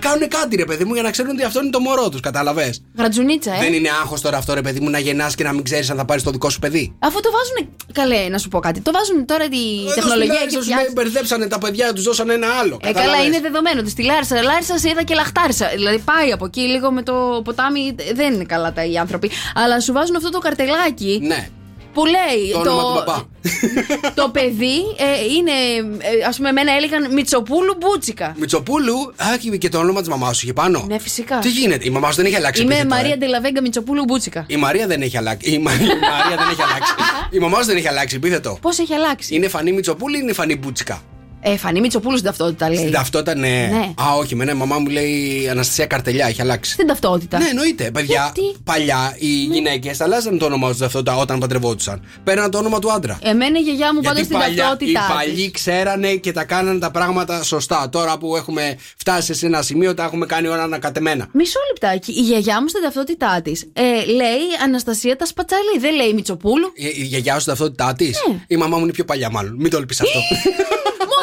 [0.00, 2.82] Κάνουν κάτι, ρε παιδί μου, για να ξέρουν ότι αυτό είναι το μωρό τους, κατάλαβες;
[2.96, 3.58] Γρατζουνίτσα, ε.
[3.58, 5.96] Δεν είναι άγχος τώρα αυτό, ρε παιδί μου, να γεννάς και να μην ξέρεις αν
[5.96, 7.76] θα πάρεις το δικό σου παιδί; Αφού το βάζουν.
[7.92, 8.80] Καλέ, να σου πω κάτι.
[8.80, 9.58] Το βάζουν τώρα τη
[9.94, 10.92] τεχνολογία και του φτιάχνουν.
[10.92, 12.78] μπερδέψανε τα παιδιά, τους δώσανε ένα άλλο.
[12.82, 13.82] Ε, καλά, κατάλαβες; είναι δεδομένο.
[13.82, 15.70] Τη Λάρισα, Λάρισα σε είδα και λαχτάρισα.
[15.74, 17.94] Δηλαδή πάει από εκεί λίγο με το ποτάμι.
[18.14, 19.30] Δεν είναι καλά τα οι άνθρωποι.
[19.54, 21.48] Αλλά σου βάζουν αυτό το καρτελάκι Ναι.
[21.92, 22.52] Που λέει.
[22.52, 23.28] Το όνομα του παπά.
[24.20, 25.50] το παιδί ε, είναι.
[25.98, 28.34] Ε, Α πούμε, εμένα έλεγαν Μιτσοπούλου Μπούτσικα.
[28.38, 30.84] Μιτσοπούλου, α, και- και το όνομα της μαμάς σου είχε πάνω.
[30.88, 31.38] Ναι, φυσικά.
[31.38, 32.62] Τι γίνεται, η μαμά σου δεν έχει αλλάξει.
[32.62, 34.44] Είμαι επίθετο, Μαρία ε; Ντελαβέγκα Μιτσοπούλου Μπούτσικα.
[34.48, 35.50] Η Μαρία δεν έχει αλλάξει.
[35.50, 36.92] Η, Μα- η Μαρία δεν έχει αλλάξει.
[37.36, 38.58] Η μαμά σου δεν έχει αλλάξει, επίθετο.
[38.60, 41.02] Πώς έχει αλλάξει; Είναι φανή Μιτσοπούλη ή είναι φανή Μπούτσικα;
[41.42, 42.78] Ε, Φανή Μιτσοπούλου στην ταυτότητα λέει.
[42.78, 43.48] Στην ταυτότητα, ναι.
[43.48, 43.92] Ναι.
[44.02, 46.72] Α, όχι, εμένα η μαμά μου λέει Αναστασία Καρτελιά, έχει αλλάξει.
[46.72, 47.38] Στην ταυτότητα.
[47.38, 47.90] Ναι, εννοείται.
[47.90, 52.02] Παιδιά, Γιατί; παλιά οι γυναίκες αλλάζαν το όνομα τους ταυτότητα όταν παντρευόντουσαν.
[52.24, 53.18] Παίρναν το όνομα του άντρα.
[53.22, 55.14] Εμένα η γιαγιά μου πάντα Γιατί στην παλιά, οι ταυτότητά της.
[55.14, 57.88] παλιοί ξέρανε και τα κάνανε τα πράγματα σωστά.
[57.88, 61.28] Τώρα που έχουμε φτάσει σε ένα σημείο, τα έχουμε κάνει όλα ανακατεμένα.
[61.32, 62.12] Μισό λεπτάκι.
[62.12, 65.78] Η γιαγιά μου στην ταυτότητά της ε, λέει Αναστασία τα σπατσαλή.
[65.80, 66.72] Δεν λέει Μιτσοπούλου.
[66.74, 68.36] Η, η γιαγιά σου ταυτότητά της; Ναι.
[68.46, 69.54] Η μαμά μου είναι πιο παλιά, μάλλον.
[69.58, 70.18] Μην το ελπεί αυτό.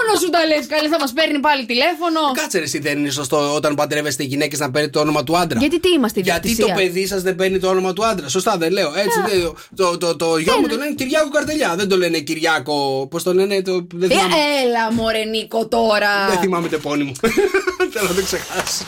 [0.07, 0.65] Μόνο σου τα λες.
[0.67, 2.19] Καλή θα μας παίρνει πάλι τηλέφωνο.
[2.33, 5.59] Κάτσε ρε, εσύ δεν είναι σωστό όταν παντρεύεστε γυναίκες να παίρνει το όνομα του άντρα.
[5.59, 6.83] Γιατί τι είμαστε, Γιατί το ιδιοκτησία.
[6.85, 8.27] παιδί σας δεν παίρνει το όνομα του άντρα.
[8.29, 8.87] Σωστά δεν λέω.
[8.95, 11.75] Έτσι, δεν- το, το, το, γιο μου το λένε Κυριάκο Καρτελιά.
[11.75, 13.07] Δεν το λένε Κυριάκο.
[13.11, 14.33] Πώς το λένε, το, δεν Ε, θυμάμαι.
[14.65, 16.09] έλα, μωρέ Νίκο τώρα.
[16.29, 17.11] Δεν θυμάμαι το επώνυμο.
[17.93, 18.83] Θέλω να το ξεχάσω.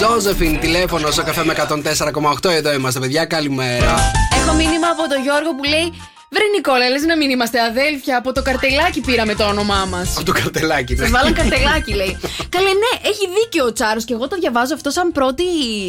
[0.00, 2.50] Ζώζεφιν, τηλέφωνο στο καφέ με 104,8.
[2.50, 3.24] Εδώ είμαστε, παιδιά.
[3.24, 3.94] Καλημέρα.
[4.42, 5.92] Έχω μήνυμα από τον Γιώργο που λέει
[6.30, 8.16] Βρε Νικόλα, λες να μην είμαστε αδέλφια.
[8.16, 10.16] Από το καρτελάκι πήραμε το όνομά μας.
[10.16, 10.94] Από το καρτελάκι.
[10.94, 11.04] ναι.
[11.04, 12.18] Σα βάλαν καρτελάκι, λέει.
[12.48, 15.44] Καλέ, ναι, έχει δίκιο ο Τσάρος και εγώ το διαβάζω αυτό σαν πρώτη,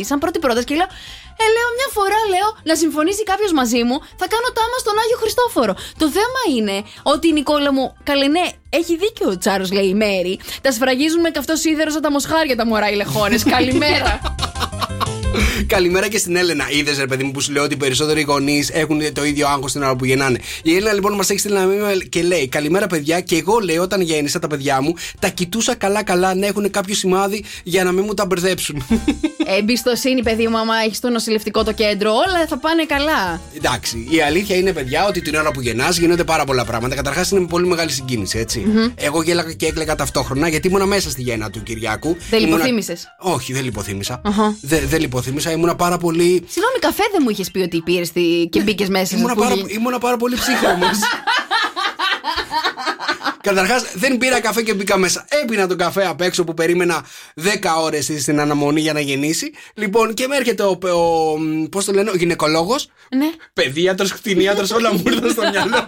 [0.05, 0.87] σαν πρώτη πρόταση και λέω.
[1.41, 5.17] Ε, λέω μια φορά, λέω, να συμφωνήσει κάποιος μαζί μου, θα κάνω τάμα στον Άγιο
[5.17, 5.73] Χριστόφορο.
[5.97, 9.93] Το θέμα είναι ότι η Νικόλα μου, καλέ, ναι, έχει δίκιο ο Τσάρος, λέει η
[9.93, 10.39] Μέρη.
[10.61, 13.37] Τα σφραγίζουν με καυτός σίδερος σαν τα μοσχάρια τα μωρά οι λεχόνε.
[13.55, 14.19] Καλημέρα.
[15.67, 16.65] Καλημέρα και στην Έλενα.
[16.71, 19.71] Είδες, ρε παιδί μου, που σου λέω ότι οι περισσότεροι γονείς έχουν το ίδιο άγχος
[19.71, 20.39] την ώρα που γεννάνε.
[20.63, 23.19] Η Έλενα λοιπόν μας έχει στείλει ένα μήνυμα και λέει: Καλημέρα, παιδιά.
[23.21, 27.43] Και εγώ λέει όταν γέννησα τα παιδιά μου, τα κοιτούσα καλά-καλά να έχουν κάποιο σημάδι
[27.63, 28.83] για να μην μου τα μπερδέψουν.
[29.59, 33.41] Εμπιστοσύνη, παιδί μου, άμα έχεις το νοσηλευτικό το κέντρο, όλα θα πάνε καλά.
[33.55, 36.95] Εντάξει, η αλήθεια είναι, παιδιά, ότι την ώρα που γεννάς γίνονται πάρα πολλά πράγματα.
[36.95, 38.59] Καταρχάς είναι με πολύ μεγάλη συγκίνηση, έτσι.
[38.59, 38.91] Μμμ.
[38.95, 42.17] Εγώ γέλαγα και έκλαιγα ταυτόχρονα γιατί ήμουνα μέσα στη γέννα του Κυριάκου.
[42.29, 44.21] Δεν Ήμουνα- λιποθύμησες; Όχι, δεν λιποθύμησα.
[44.25, 44.55] Αχα.
[44.61, 45.17] Δεν δεν λιποθύμησα,
[45.51, 46.45] ήμουνα πάρα πολύ.
[46.47, 48.03] Συγγνώμη, καφέ δεν μου είχες πει ότι πήρε
[48.49, 49.17] και μπήκες μέσα.
[49.17, 50.97] Ήμουνα που πάρα, γι- ήμουνα πάρα πολύ ψύχρεμος.
[53.41, 55.25] Καταρχάς, δεν πήρα καφέ και μπήκα μέσα.
[55.43, 57.05] Έπεινα τον καφέ απ' έξω που περίμενα
[57.43, 57.43] 10
[57.81, 59.51] ώρες στην αναμονή για να γεννήσει.
[59.73, 60.77] Λοιπόν, και με έρχεται ο.
[60.81, 61.37] ο
[61.71, 62.89] Πώς το λένε, ο γυναικολόγος.
[63.15, 63.29] Ναι.
[63.53, 65.75] Παιδίατρος, κτηνίατρος, όλα μου ήρθαν στο μυαλό.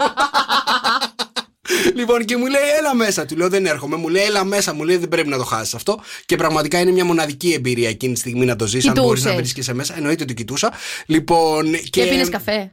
[1.95, 3.25] Λοιπόν, και μου λέει, έλα μέσα.
[3.25, 3.95] Του λέω, δεν έρχομαι.
[3.95, 4.73] Μου λέει, έλα μέσα.
[4.73, 5.99] Μου λέει, δεν πρέπει να το χάσεις αυτό.
[6.25, 8.87] Και πραγματικά είναι μια μοναδική εμπειρία εκείνη τη στιγμή να το ζήσει.
[8.87, 9.35] Αν μπορείς να Κοιτούσες.
[9.35, 9.97] βρίσκεσαι μέσα.
[9.97, 10.73] Εννοείται ότι κοιτούσα.
[11.05, 12.05] Λοιπόν, Και και.
[12.05, 12.71] πίνες καφέ.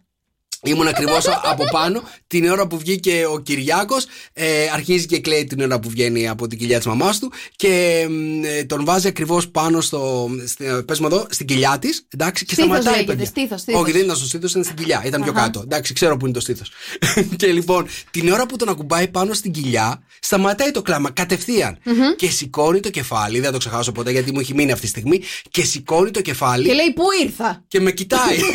[0.63, 4.07] Ήμουν ακριβώς από πάνω την ώρα που βγήκε ο Κυριάκος.
[4.33, 8.07] Ε, αρχίζει και κλαίει την ώρα που βγαίνει από την κοιλιά της μαμάς του και
[8.11, 10.31] μ, ε, τον βάζει ακριβώς πάνω στο.
[10.47, 12.07] Στη, πες μου εδώ, στην κοιλιά της.
[12.09, 12.95] Εντάξει, και Στήθος σταματάει.
[12.95, 13.27] λέγεται, παιδιά.
[13.29, 13.81] στήθος, στήθος.
[13.83, 15.03] Όχι, δεν ήταν στο στήθος, ήταν στην κοιλιά.
[15.05, 15.41] Ήταν πιο Αχα.
[15.41, 15.61] κάτω.
[15.61, 16.71] Εντάξει, ξέρω που είναι το στήθος.
[17.37, 21.79] και λοιπόν, την ώρα που τον ακουμπάει πάνω στην κοιλιά, σταματάει το κλάμα κατευθείαν.
[21.85, 21.95] Μμμ.
[22.17, 23.37] Και σηκώνει το κεφάλι.
[23.37, 25.21] Δεν θα το ξεχάσω ποτέ γιατί μου έχει μείνει αυτή τη στιγμή.
[25.51, 28.39] Και σηκώνει το κεφάλι Και λέει, Πού ήρθα; και με κοιτάει.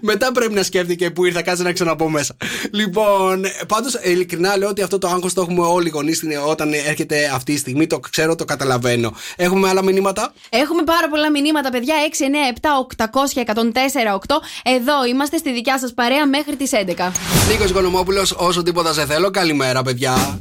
[0.00, 2.36] Μετά πρέπει να σκέφτηκε που ήρθα, κάτσε να ξαναπώ μέσα.
[2.70, 7.30] Λοιπόν, πάντως ειλικρινά λέω ότι αυτό το άγχος το έχουμε όλοι οι γονείς όταν έρχεται
[7.34, 7.86] αυτή η στιγμή.
[7.86, 9.12] Το ξέρω, το καταλαβαίνω.
[9.36, 11.94] Έχουμε άλλα μηνύματα; Έχουμε πάρα πολλά μηνύματα, παιδιά.
[12.10, 14.40] 6, 9, 7, 800, 104, 8.
[14.62, 17.12] Εδώ είμαστε στη δικιά σας παρέα μέχρι τις 11.
[17.50, 19.30] Νίκος Οικονομόπουλο, όσο τίποτα σε θέλω.
[19.30, 20.40] Καλημέρα, παιδιά.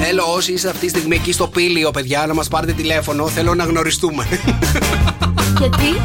[0.00, 3.28] Θέλω όσοι είστε αυτή τη στιγμή εκεί στο πήλιο, παιδιά, να μας πάρετε τηλέφωνο.
[3.28, 4.26] Θέλω να γνωριστούμε.
[5.58, 6.00] Γιατί;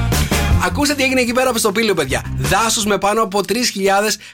[0.66, 2.24] Ακούστε τι έγινε εκεί πέρα στο πήλιο, παιδιά.
[2.38, 3.56] Δάσος με πάνω από 3.000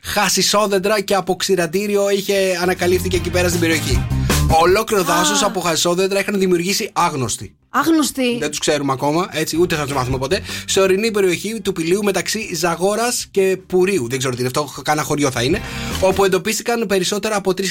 [0.04, 4.08] χασισόδεντρα και από ξηρατήριο είχε ανακαλύφθηκε εκεί πέρα στην περιοχή.
[4.50, 7.56] Ολόκληρο δάσος από χασισόδεντρα είχαν δημιουργήσει άγνωστοι.
[7.70, 8.38] Άγνωστοι.
[8.38, 10.42] Δεν τους ξέρουμε ακόμα, έτσι, ούτε θα τους μάθουμε ποτέ.
[10.66, 14.08] Σε ορεινή περιοχή του πηλίου μεταξύ Ζαγόρας και Πουρίου.
[14.10, 15.62] Δεν ξέρω τι είναι αυτό, κάνα χωριό θα είναι.
[16.02, 17.64] Όπου εντοπίστηκαν περισσότερα από 3.000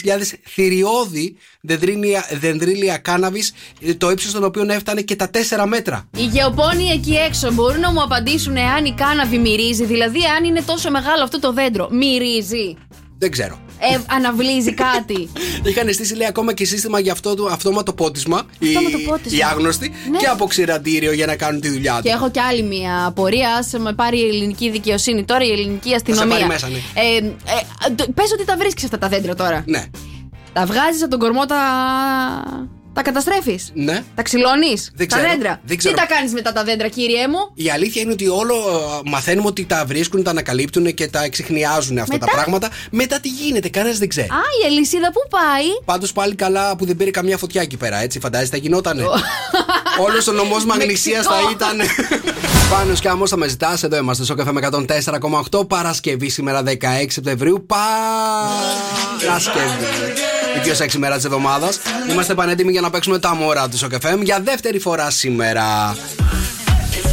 [0.45, 3.53] θηριώδη δεντρίλια, δεντρίλια κάναβης,
[3.99, 6.09] το ύψος των οποίων έφτανε και τα 4 μέτρα.
[6.17, 10.63] Οι γεωπόνοι εκεί έξω μπορούν να μου απαντήσουν εάν η κάναβη μυρίζει, δηλαδή αν είναι
[10.63, 11.89] τόσο μεγάλο αυτό το δέντρο.
[11.91, 12.77] Μυρίζει.
[13.19, 13.59] Δεν ξέρω.
[13.79, 15.29] Ε, αναβλύζει κάτι.
[15.69, 18.43] Είχαν στήσει λέει ακόμα και σύστημα για αυτό το αυτόματο πότισμα.
[18.63, 19.39] Αυτόματο οι, πότισμα.
[19.39, 20.19] οι άγνωστοι Ναι.
[20.19, 22.19] και από ξηραντήριο για να κάνουν τη δουλειά Και τους.
[22.19, 23.49] έχω και άλλη μια απορία.
[23.49, 26.27] Α με πάρει η ελληνική δικαιοσύνη τώρα, η ελληνική αστυνομία.
[26.35, 26.79] πάρει μέσα, ναι.
[26.95, 29.63] Ε, ε, πες ότι τα βρίσκεις αυτά τα δέντρα τώρα.
[29.67, 29.85] Ναι.
[30.53, 31.57] Τα βγάζεις από τον κορμό, τα.
[32.95, 33.71] Τα καταστρέφεις.
[33.75, 34.03] Ναι.
[34.15, 34.91] Τα ξυλώνεις.
[34.95, 35.31] Δεν Τα ξέρω.
[35.33, 35.61] δέντρα.
[35.65, 35.95] Δεν ξέρω.
[35.95, 39.47] Τι τα κάνεις μετά τα δέντρα, κύριε μου; Η αλήθεια είναι ότι όλο ε, μαθαίνουμε
[39.49, 42.69] ότι τα βρίσκουν, τα ανακαλύπτουν και τα εξηχνιάζουν αυτά Μετά; τα πράγματα.
[42.91, 44.27] Μετά τι γίνεται, κανένας δεν ξέρει.
[44.27, 48.03] Α, η αλυσίδα πού πάει; Πάντως πάλι καλά που δεν πήρε καμιά φωτιά εκεί πέρα,
[48.03, 48.21] έτσι.
[48.21, 49.05] Φαντάζεσαι, θα γινότανε.
[50.01, 51.77] Όλος ο νομός Μαγνησίας θα ήταν.
[52.71, 53.83] Πάνω και άμμο θα με ζητάς.
[53.83, 54.69] Εδώ είμαστε στο καφέ με
[55.51, 56.73] 104,8 Παρασκευή σήμερα 16
[57.09, 57.67] Σεπτεμβρίου.
[57.67, 59.55] Παρασκευή.
[60.57, 61.79] Η πιο σεξι μέρα της εβδομάδας.
[62.11, 65.97] Είμαστε πανέτοιμοι για να παίξουμε τα μωρά του στο καφέ για δεύτερη φορά σήμερα.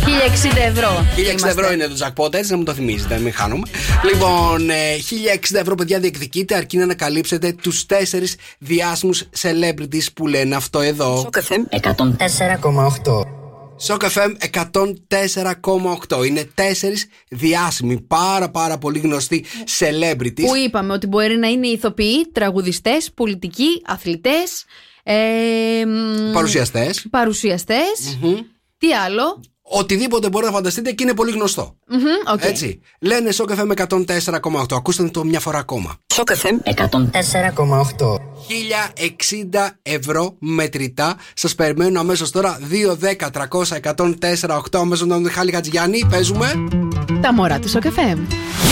[0.05, 1.05] 1060 ευρώ.
[1.15, 1.49] 1060 είμαστε.
[1.49, 3.67] ευρώ είναι το jackpot, έτσι να μου το θυμίζετε, μην χάνουμε.
[4.13, 10.55] Λοιπόν, ε, 1060 ευρώ, παιδιά, διεκδικείτε αρκεί να ανακαλύψετε τους τέσσερις διάσημους celebrities που λένε
[10.55, 11.17] αυτό εδώ.
[11.17, 13.40] Σοκ FM 104,8.
[13.83, 14.31] Σοκ FM
[16.09, 16.25] 104,8.
[16.25, 19.45] Είναι τέσσερις διάσημοι, πάρα πάρα πολύ γνωστοί
[19.79, 20.41] celebrities.
[20.45, 24.65] Που είπαμε ότι μπορεί να είναι ηθοποιοί, τραγουδιστές, πολιτικοί, αθλητές.
[25.03, 27.07] Ε, μ, Παρουσιαστές.
[27.09, 28.17] παρουσιαστές.
[28.77, 29.41] Τι άλλο;
[29.73, 31.75] Οτιδήποτε μπορεί να φανταστείτε και είναι πολύ γνωστό.
[31.87, 32.43] Μμμ, οκ.
[32.43, 32.79] Έτσι.
[32.99, 34.75] Λένε Σοκ FM 104,8.
[34.75, 35.95] Ακούστε το μια φορά ακόμα.
[36.13, 38.19] Σοκ FM 104,8.
[39.51, 41.15] 1060 ευρώ μετρητά.
[41.33, 42.59] Σας περιμένω αμέσως τώρα.
[42.69, 44.79] 2, 10, 300, 104, 8.
[44.79, 46.05] Αμέσως τον Μιχάλη Χατζηγιάννη.
[46.09, 46.53] Παίζουμε.
[47.21, 48.17] Τα μωρά του Σοκ FM.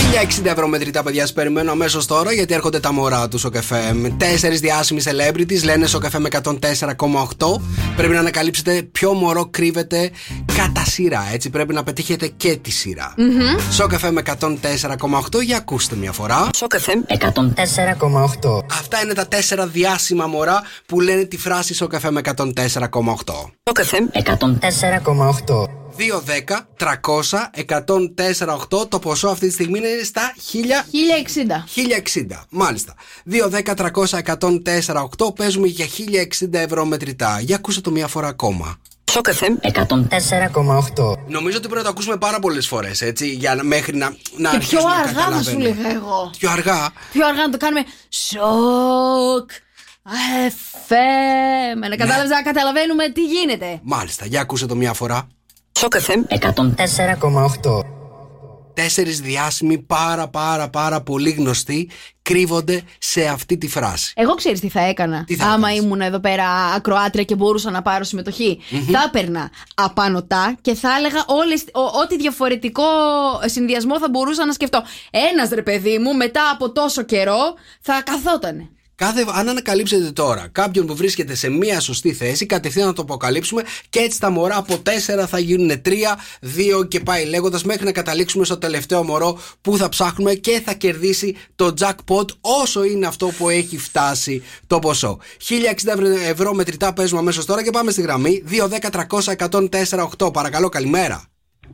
[0.09, 1.21] 1060 ευρώ μετρητά, παιδιά.
[1.21, 4.11] Σας περιμένω αμέσως τώρα γιατί έρχονται τα μωρά του Σοκ FM.
[4.17, 7.61] Τέσσερις διάσημοι celebrities λένε Σοκ FM 104,8.
[7.95, 10.11] Πρέπει να ανακαλύψετε ποιο μωρό κρύβεται
[10.55, 11.27] κατά σειρά.
[11.33, 13.13] Έτσι πρέπει να πετύχετε και τη σειρά.
[13.71, 16.49] Σοκ FM 104,8 για ακούστε μια φορά.
[16.55, 18.59] Σοκ FM 104,8.
[18.71, 22.35] Αυτά είναι τα τέσσερα διάσημα μωρά που λένε τη φράση Σοκ FM 104,8.
[23.67, 25.88] Σοκ FM 104,8.
[25.99, 30.85] 2, 10, 300, 104, Το ποσό αυτή τη στιγμή είναι στα 1000.
[30.91, 31.63] 1060.
[32.35, 32.93] 1060, μάλιστα.
[33.25, 37.39] 2, 10, 300, 104, Παίζουμε για 1060 ευρώ μετρητά.
[37.39, 38.77] Για ακούσε το μία φορά ακόμα.
[39.11, 41.15] Σοκ FM 104,8.
[41.27, 44.49] Νομίζω ότι πρέπει να το ακούσουμε πάρα πολλές φορές, έτσι, για να, μέχρι να, να
[44.49, 45.63] Και πιο αρχίσουμε να αργά θα σου καταλαβαίνουμε.
[45.63, 46.31] λέγα εγώ.
[46.37, 46.89] Πιο αργά.
[47.11, 49.49] Πιο αργά να το κάνουμε σοκ.
[50.49, 51.89] FM.
[51.89, 53.79] Να, κατάλαβες, να καταλαβαίνουμε τι γίνεται.
[53.83, 55.27] Μάλιστα, για ακούσε το μία φορά.
[55.79, 57.79] Σοκ FM 104,8.
[58.73, 61.89] Τέσσερις διάσημοι πάρα πάρα πάρα πολύ γνωστοί
[62.21, 64.13] κρύβονται σε αυτή τη φράση.
[64.15, 65.23] Εγώ ξέρεις τι θα έκανα.
[65.23, 68.59] Τι θα Άμα έκανες; ήμουν εδώ πέρα ακροάτρια και μπορούσα να πάρω συμμετοχή.
[68.91, 72.83] Θα έπαιρνα απανοτά και θα έλεγα όλες, ο- ό,τι διαφορετικό
[73.45, 74.83] συνδυασμό θα μπορούσα να σκεφτώ.
[75.31, 78.69] Ένας ρε παιδί μου, μετά από τόσο καιρό, θα καθότανε.
[78.99, 83.63] Κάθε, αν ανακαλύψετε τώρα κάποιον που βρίσκεται σε μία σωστή θέση, κατευθείαν να το αποκαλύψουμε
[83.89, 84.75] και έτσι τα μωρά από
[85.21, 85.89] 4 θα γίνουν 3,
[86.81, 90.73] 2 και πάει λέγοντας μέχρι να καταλήξουμε στο τελευταίο μωρό που θα ψάχνουμε και θα
[90.73, 95.19] κερδίσει το jackpot όσο είναι αυτό που έχει φτάσει το ποσό.
[95.85, 100.33] 1060 ευρώ μετρητά παίζουμε αμέσως τώρα και πάμε στη γραμμή 2, 10, 300, 104, 8.
[100.33, 101.23] Παρακαλώ, καλημέρα.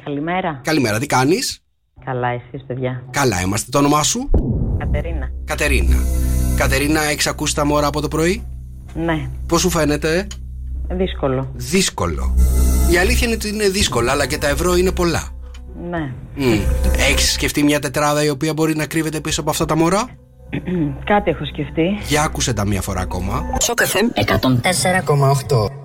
[0.04, 0.62] Καλημέρα.
[0.64, 1.64] Καλημέρα, τι κάνεις;
[2.06, 3.04] Καλά, εσείς παιδιά.
[3.12, 3.72] Καλά είμαστε.
[3.72, 4.30] Το όνομά σου,
[4.78, 5.32] Κατερίνα.
[5.46, 5.98] Κατερίνα.
[6.56, 8.44] Κατερίνα, έχεις ακούσει τα μωρά από το πρωί;
[8.94, 10.28] Ναι, Πώς σου φαίνεται,
[10.90, 11.52] δύσκολο.
[11.56, 12.36] Δύσκολο.
[12.92, 15.30] Η αλήθεια είναι ότι είναι δύσκολο, αλλά και τα ευρώ είναι πολλά.
[15.90, 16.12] Ναι.
[17.10, 20.10] Έχεις σκεφτεί μια τετράδα η οποία μπορεί να κρύβεται πίσω από αυτά τα μωρά;
[21.06, 22.00] Κάτι έχω σκεφτεί.
[22.08, 23.44] Για άκουσε τα μία φορά ακόμα.
[23.62, 25.85] Σοκ FM 104,8.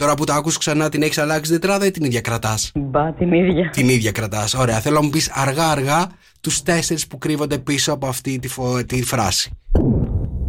[0.00, 3.32] Τώρα που τα ακούς ξανά, την έχεις αλλάξει τετράδα ή την ίδια κρατάς; Μπα, την
[3.32, 3.70] ίδια.
[3.70, 4.54] Την ίδια κρατάς.
[4.54, 4.80] Ωραία.
[4.80, 6.06] Θέλω να μου πεις αργά-αργά
[6.40, 9.50] τους τέσσερις που κρύβονται πίσω από αυτή τη, φο- τη φράση.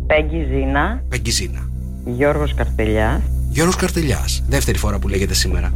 [0.08, 1.70] Πέγγι Ζήνα, Πεγκυζίνα.
[2.06, 4.44] Γιώργος Καρτελιάς, Γιώργος Καρτελιάς.
[4.48, 5.74] Δεύτερη φορά που λέγεται σήμερα.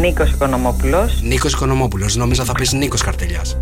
[0.00, 2.16] Νίκος Οικονομόπουλος, Νίκος Οικονομόπουλος.
[2.16, 3.56] Νόμιζα θα πεις Νίκος Καρτελιάς.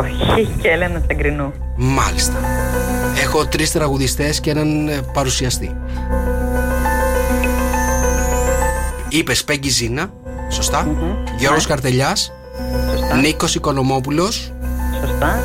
[0.00, 1.52] όχι, και Έλενα Τσαγκρινού.
[1.76, 2.34] Μάλιστα.
[3.22, 5.76] Έχω τρεις τραγουδιστές και έναν ε, παρουσιαστή.
[9.12, 10.12] Είπες Πέγγι Ζήνα.
[10.50, 10.88] Σωστά.
[11.38, 12.32] Γιώργος Καρτελιάς.
[12.90, 13.16] Σωστά.
[13.16, 14.52] Νίκος Οικονομόπουλος.
[15.00, 15.40] Σωστά.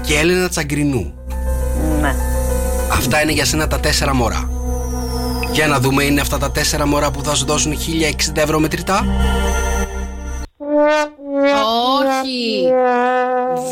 [0.00, 1.14] Και Έλενα Τσαγκρινού.
[2.00, 2.14] Ναι.
[2.92, 4.50] Αυτά είναι για σένα τα τέσσερα μωρά.
[5.52, 9.04] Για να δούμε, είναι αυτά τα τέσσερα μωρά που θα σου δώσουν 1060 ευρώ μετρητά;
[12.08, 12.66] Όχι.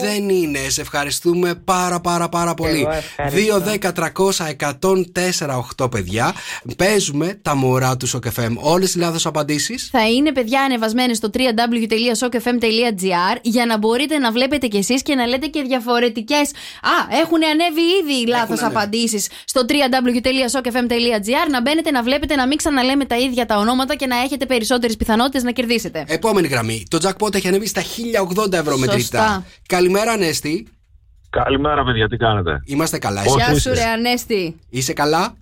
[0.00, 0.58] Δεν είναι.
[0.68, 2.80] Σε ευχαριστούμε πάρα πάρα πάρα πολύ.
[2.80, 3.56] Εγώ ευχαριστώ.
[3.56, 6.34] 2, 10, 300, 104, 8 παιδιά.
[6.76, 8.52] Παίζουμε τα μωρά του SOCFM.
[8.54, 9.88] Όλες οι λάθος απαντήσεις.
[9.92, 15.26] Θα είναι παιδιά ανεβασμένες στο www.sokfm.gr για να μπορείτε να βλέπετε κι εσείς και να
[15.26, 16.50] λέτε και διαφορετικές.
[16.82, 16.90] Α,
[17.22, 18.76] έχουν ανέβει ήδη οι λάθος ανέβει.
[18.76, 21.50] απαντήσεις στο www.sokfm.gr.
[21.50, 24.96] Να μπαίνετε να βλέπετε να μην ξαναλέμε τα ίδια τα ονόματα και να έχετε περισσότερες
[24.96, 26.04] πιθανότητες να κερδίσετε.
[26.08, 26.82] Επόμενη γραμμή.
[26.88, 28.86] Το jackpot έχει ανέβει στα 1080 ευρώ Σωστά.
[28.92, 29.44] μετρητά.
[29.66, 30.68] Καλημέρα, Ανέστη.
[31.30, 33.22] Καλημέρα, παιδιά, τι κάνετε; Είμαστε καλά.
[33.22, 34.56] Πώς Εσύ Γεια είστε; σου, ρε Ανέστη.
[34.70, 35.34] είσαι καλά;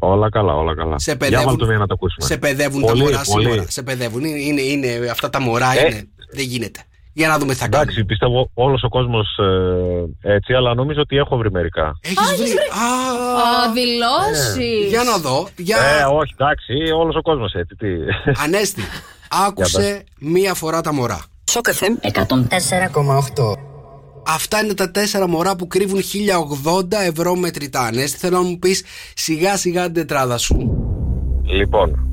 [0.00, 0.98] Όλα καλά, όλα καλά.
[0.98, 2.26] Σε Για παιδεύουν, βάλτε μία να το ακούσουμε.
[2.26, 3.44] σε παιδεύουν πολύ, τα μωρά πολύ.
[3.44, 3.64] σήμερα.
[3.70, 4.24] Σε παιδεύουν.
[4.24, 5.86] Είναι, είναι, είναι, αυτά τα μωρά Ε.
[5.86, 6.08] είναι.
[6.32, 6.80] Δεν γίνεται.
[7.12, 7.82] Για να δούμε τι θα κάνουμε.
[7.82, 9.38] Εντάξει, πιστεύω όλος ο κόσμος
[10.20, 11.98] έτσι, αλλά νομίζω ότι έχω βρει μερικά.
[12.02, 12.50] Έχεις βρει.
[12.50, 14.88] Α, Α, δηλώσεις.
[14.88, 15.48] για να δω.
[15.56, 15.76] Για...
[15.76, 17.74] Ε, όχι, εντάξει, όλος ο κόσμος έτσι.
[17.74, 17.86] Τι.
[18.44, 18.82] Ανέστη,
[19.46, 21.24] άκουσε μία φορά τα μωρά.
[21.54, 23.52] Σοκ FM 104,8.
[24.26, 26.02] Αυτά είναι τα τέσσερα μωρά που κρύβουν 1080
[27.08, 27.80] ευρώ μετρητά.
[27.80, 28.84] Ανέστη, θέλω να μου πεις
[29.14, 30.56] σιγά σιγά την τετράδα σου.
[31.44, 32.08] λοιπόν,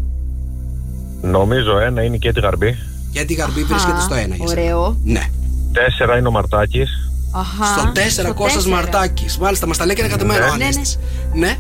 [1.22, 2.78] νομίζω ένα είναι η Κέτη Γαρμπή.
[3.12, 4.36] Γιατί η γαρμπή βρίσκεται στο ένα.
[4.36, 4.62] για σένα.
[4.62, 4.98] Ωραίο.
[5.04, 5.24] Ναι.
[5.72, 7.12] Τέσσερα είναι ο Μαρτάκης.
[7.32, 7.66] Αχα.
[7.66, 8.76] Στο 4 Κώστας τέσσερα.
[8.76, 9.38] Μαρτάκης.
[9.38, 11.00] Μάλιστα, μας τα λέει και ένα κατεμένο ο Ναι, Ανέστης.
[11.34, 11.58] Ναι.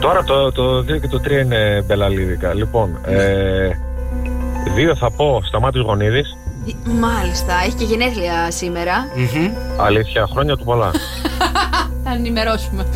[0.00, 2.54] Τώρα το, το 2 και το 3 είναι μπελαλίδικα.
[2.54, 3.70] Λοιπόν, ε,
[4.74, 6.36] δύο θα πω Σταμάτης Γονίδης.
[7.00, 9.06] Μάλιστα, έχει και γενέθλια σήμερα.
[9.16, 9.52] Μμμ.
[9.80, 10.90] Αλήθεια, χρόνια του πολλά.
[12.04, 12.86] Θα ενημερώσουμε.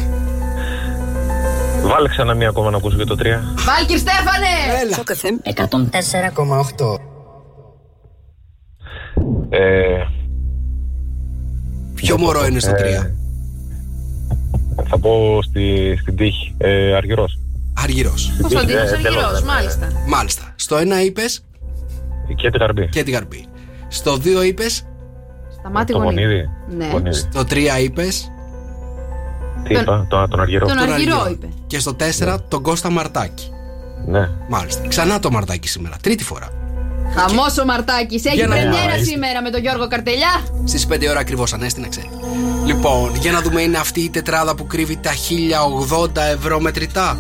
[1.83, 3.23] Βάλε ξανά μία ακόμα να ακούσω και το 3.
[3.67, 4.47] Βάλκυρ Στέφανε!
[4.83, 4.95] Έλα.
[4.95, 5.37] Σοκ FM
[6.85, 6.99] 104,8.
[9.49, 10.05] Ε,
[11.95, 12.77] Ποιο μωρό είναι στο 3.
[12.77, 13.11] Ε,
[14.89, 16.55] θα πω στη, στην τύχη.
[16.59, 17.39] Ε, Αργυρός.
[17.83, 18.33] Αργυρός.
[18.41, 19.89] Κωνσταντίνο Ε, Αργυρός, τέλος, μάλιστα.
[20.09, 20.53] Μάλιστα.
[20.57, 21.45] Στο 1 είπες;
[22.29, 22.89] Η Κέτη Γαρμπή.
[22.89, 23.45] και τη γαρμπή.
[23.89, 24.87] Στο 2 είπες,
[25.59, 26.23] Σταμάτη το γονίδι.
[26.23, 26.49] Γονίδη.
[26.77, 26.89] Ναι.
[26.93, 27.17] Γονίδη.
[27.17, 28.31] στο 3 είπες
[29.65, 30.67] Τι Τον- είπα, τον, τον Αργυρό.
[30.67, 31.31] Τον τον Αργυρό Αργυρό.
[31.31, 31.49] είπε.
[31.67, 33.51] Και στο 4 τον Κώστα Μαρτάκη.
[34.07, 34.29] Ναι.
[34.49, 34.89] Μάλιστα.
[34.89, 35.97] Ξανά το Μαρτάκη σήμερα.
[36.03, 36.49] Τρίτη φορά.
[37.17, 38.25] Χαμός ο Μαρτάκης.
[38.25, 39.05] Έχει Για να- πρεμιέρα είστε.
[39.05, 40.41] σήμερα με τον Γιώργο Καρτελιά.
[40.65, 42.11] Στις 5 ώρα ακριβώς, Ανέστη να ξέρει.
[42.67, 47.17] Λοιπόν, για να δούμε, είναι αυτή η τετράδα που κρύβει τα 1080 ευρώ μετρητά.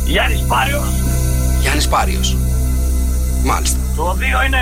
[0.05, 0.89] Γιάννης Πάριος.
[1.61, 2.37] Γιάννης Πάριος.
[3.45, 3.79] Μάλιστα.
[3.97, 4.59] Το 2 είναι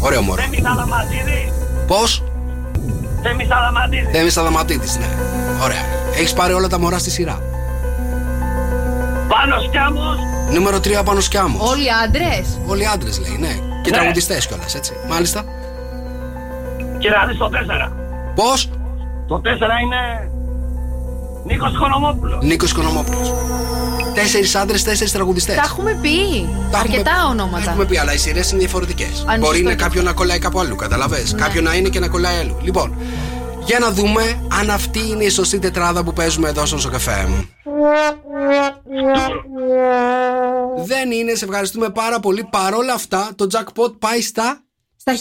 [0.00, 0.42] Ωραίο μωρό.
[0.42, 1.52] Θέμης Αδαμαντίδης.
[1.86, 2.22] Πώς;
[3.22, 4.08] Θέμης Αδαμαντίδης.
[4.12, 5.06] Θέμης Αδαματίδης, ναι.
[5.62, 5.84] Ωραία.
[6.14, 7.40] Έχεις πάρει όλα τα μωρά στη σειρά.
[9.28, 10.18] Πάνος Κιάμος.
[10.52, 11.70] Νούμερο 3 πάνω σκιάμος.
[11.70, 12.58] Όλοι άντρες.
[12.66, 13.54] Όλοι άντρες λέει, ναι.
[13.82, 13.96] Και Ναι.
[13.96, 14.92] τραγουδιστές κιόλας, έτσι.
[15.08, 15.44] Μάλιστα.
[16.98, 17.92] Και να δεις το 4.
[18.34, 18.70] Πώς;
[19.26, 20.30] Το 4 είναι
[21.44, 22.40] Νίκος Χονομόπουλο.
[22.42, 23.18] Νίκος Οικονομόπουλο.
[24.14, 25.54] Τέσσερις άντρες, τέσσερις τραγουδιστές.
[25.56, 26.48] Τα έχουμε πει.
[26.72, 27.70] Αρκετά ονόματα.
[27.70, 29.24] Έχουμε πει, αλλά οι σειρές είναι διαφορετικές.
[29.26, 31.24] Αν Μπορεί σωστό να και κάποιο να κολλάει κάπου αλλού, καταλαβέ.
[31.36, 32.58] Κάποιο να είναι και να κολλάει αλλού.
[32.62, 32.96] Λοιπόν,
[33.64, 37.28] για να δούμε αν αυτή είναι η σωστή τετράδα που παίζουμε εδώ στο Σοκαφέ.
[40.84, 42.48] Δεν είναι, σε ευχαριστούμε πάρα πολύ.
[42.50, 44.62] Παρόλα αυτά, το jackpot πάει στα.
[44.96, 45.16] Στα 1120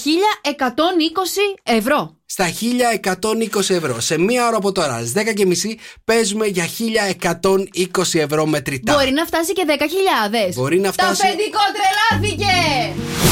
[1.64, 2.16] ευρώ.
[2.34, 4.00] Στα 1120 ευρώ.
[4.00, 5.76] Σε μία ώρα από τώρα, στις 10.30
[6.06, 8.94] παίζουμε για 1120 ευρώ μετρητά.
[8.94, 10.54] Μπορεί να φτάσει και 10.000.
[10.56, 12.54] Μπορεί να Τα φτάσει- αφεντικό τρελάθηκε!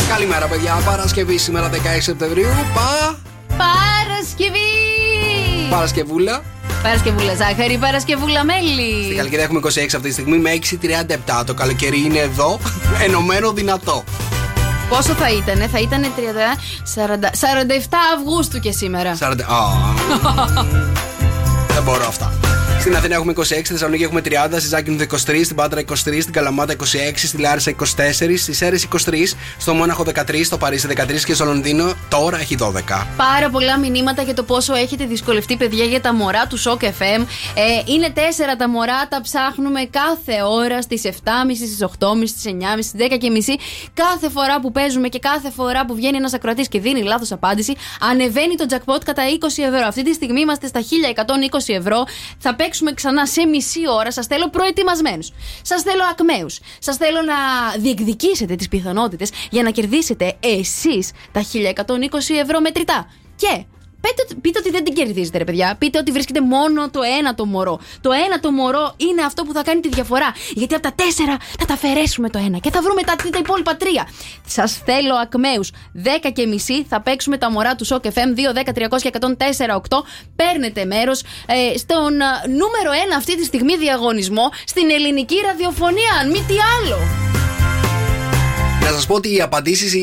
[0.10, 0.82] Καλημέρα, παιδιά.
[0.86, 2.48] Παρασκευή σήμερα 16 Σεπτεμβρίου.
[2.74, 3.20] Πα.
[3.58, 4.60] Παρασκευή!
[5.70, 6.44] Παρασκευούλα.
[6.84, 9.04] Παρασκευούλα ζάχαρη, Παρασκευούλα μέλι.
[9.04, 10.52] Στην Καλκίδα έχουμε 26 αυτή τη στιγμή με
[11.30, 11.44] 6.37.
[11.46, 12.60] Το καλοκαίρι είναι εδώ,
[13.06, 14.04] ενωμένο δυνατό.
[14.90, 16.20] Πόσο θα ήτανε, θα ήτανε 30,
[16.96, 19.18] 40, 47 Αυγούστου και σήμερα.
[19.20, 19.22] 40.
[19.22, 19.34] Α,
[21.74, 22.32] Δεν μπορώ αυτά.
[22.80, 26.32] Στην Αθήνα έχουμε 26, στη Θεσσαλονίκη έχουμε 30, στη Ζάκυνθο 23, στην Πάτρα 23, στην
[26.32, 26.84] Καλαμάτα 26,
[27.16, 27.84] στη Λάρισα 24,
[28.38, 28.76] στι Σέρε
[29.06, 29.14] 23,
[29.58, 32.72] στο Μόναχο 13, στο Παρίσι 13 και στο Λονδίνο τώρα έχει 12.
[33.18, 37.26] Πάρα πολλά μηνύματα για το πόσο έχετε δυσκολευτεί, παιδιά, για τα μωρά του Shock FM.
[37.54, 41.10] Ε, είναι τέσσερα τα μωρά, τα ψάχνουμε κάθε ώρα στις 7.30,
[41.56, 43.60] στις 8.30, στις 9.30, στις 10.30.
[43.94, 47.76] Κάθε φορά που παίζουμε και κάθε φορά που βγαίνει ένας ακροατής και δίνει λάθος απάντηση,
[48.00, 49.24] ανεβαίνει το jackpot κατά
[49.58, 49.88] 20 ευρώ.
[49.88, 52.04] Αυτή τη στιγμή είμαστε στα 1120 ευρώ.
[52.38, 54.12] Θα παίξουμε ξανά σε μισή ώρα.
[54.12, 55.32] Σας θέλω προετοιμασμένους.
[55.62, 56.60] Σας θέλω ακμαίους.
[56.80, 57.36] Σας θέλω να
[57.80, 63.12] διεκδικήσετε τις πιθανότητες για να κερδίσετε εσείς τα 1120 ευρώ μετρητά.
[63.36, 63.64] Και
[64.02, 65.76] Πείτε, πείτε ότι δεν την κερδίζετε, ρε παιδιά.
[65.78, 67.80] Πείτε ότι βρίσκεται μόνο το ένα το μωρό.
[68.02, 70.34] Το ένα το μωρό είναι αυτό που θα κάνει τη διαφορά.
[70.50, 73.76] Γιατί από τα τέσσερα θα τα αφαιρέσουμε το ένα και θα βρούμε τα, τα υπόλοιπα
[73.76, 74.08] τρία.
[74.46, 75.72] Σας θέλω ακμαίους.
[76.04, 79.76] 10 και μισή θα παίξουμε τα μωρά του Shock FM 2, 10, 300 και 104,
[79.76, 79.80] 8.
[80.36, 86.12] Παίρνετε μέρος ε, στον α, νούμερο ένα αυτή τη στιγμή διαγωνισμό στην ελληνική ραδιοφωνία.
[86.22, 86.98] Αν μη τι άλλο.
[88.90, 89.94] Να σας πω ότι οι απαντήσεις,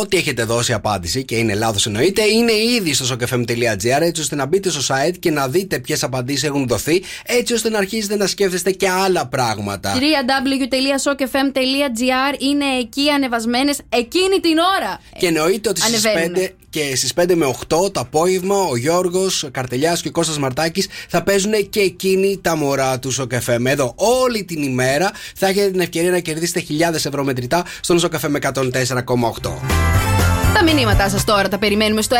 [0.00, 4.46] ό,τι έχετε δώσει απάντηση και είναι λάθος εννοείται, είναι ήδη στο sokfm.gr έτσι ώστε να
[4.46, 8.26] μπείτε στο site και να δείτε ποιες απαντήσεις έχουν δοθεί, έτσι ώστε να αρχίσετε να
[8.26, 9.94] σκέφτεστε και άλλα πράγματα.
[9.94, 15.00] www.sokfm.gr είναι εκεί ανεβασμένες εκείνη την ώρα.
[15.18, 16.54] Και εννοείται ότι στις Ανεβαίνουνε.
[16.58, 20.88] 5 και στις 5 με 8 το απόγευμα ο Γιώργος Καρτελιάς και ο Κώστας Μαρτάκης
[21.08, 23.58] θα παίζουν και εκείνοι τα μωρά τους Σοκαφέ.
[23.64, 28.28] Εδώ όλη την ημέρα θα έχετε την ευκαιρία να κερδίσετε χιλιάδες ευρώ μετρητά στον Σοκαφέ
[28.28, 30.09] με 104,8.
[30.54, 32.16] Τα μηνύματά σας τώρα τα περιμένουμε στο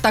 [0.00, 0.08] 697-800-1048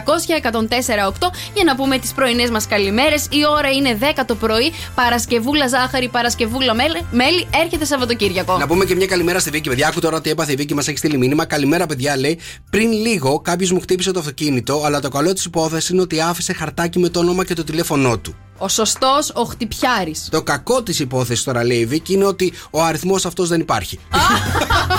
[1.53, 3.25] για να πούμε τις πρωινές μας καλημέρες.
[3.29, 4.71] Η ώρα είναι 10 το πρωί.
[4.95, 7.05] Παρασκευούλα ζάχαρη, Παρασκευούλα μέλι.
[7.11, 8.57] μέλι έρχεται Σαββατοκύριακο.
[8.57, 9.87] Να πούμε και μια καλημέρα στη Βίκη, παιδιά.
[9.87, 11.45] Άκου τώρα τι έπαθε η Βίκη, μας έχει στείλει μήνυμα.
[11.45, 12.39] Καλημέρα, παιδιά, λέει.
[12.69, 16.53] Πριν λίγο κάποιος μου χτύπησε το αυτοκίνητο, αλλά το καλό της υπόθεσης είναι ότι άφησε
[16.53, 18.35] χαρτάκι με το όνομα και το τηλέφωνό του.
[18.57, 20.27] Ο σωστός, ο χτυπιάρης.
[20.31, 23.99] Το κακό της υπόθεσης τώρα, λέει η Βίκη, είναι ότι ο αριθμός αυτός δεν υπάρχει.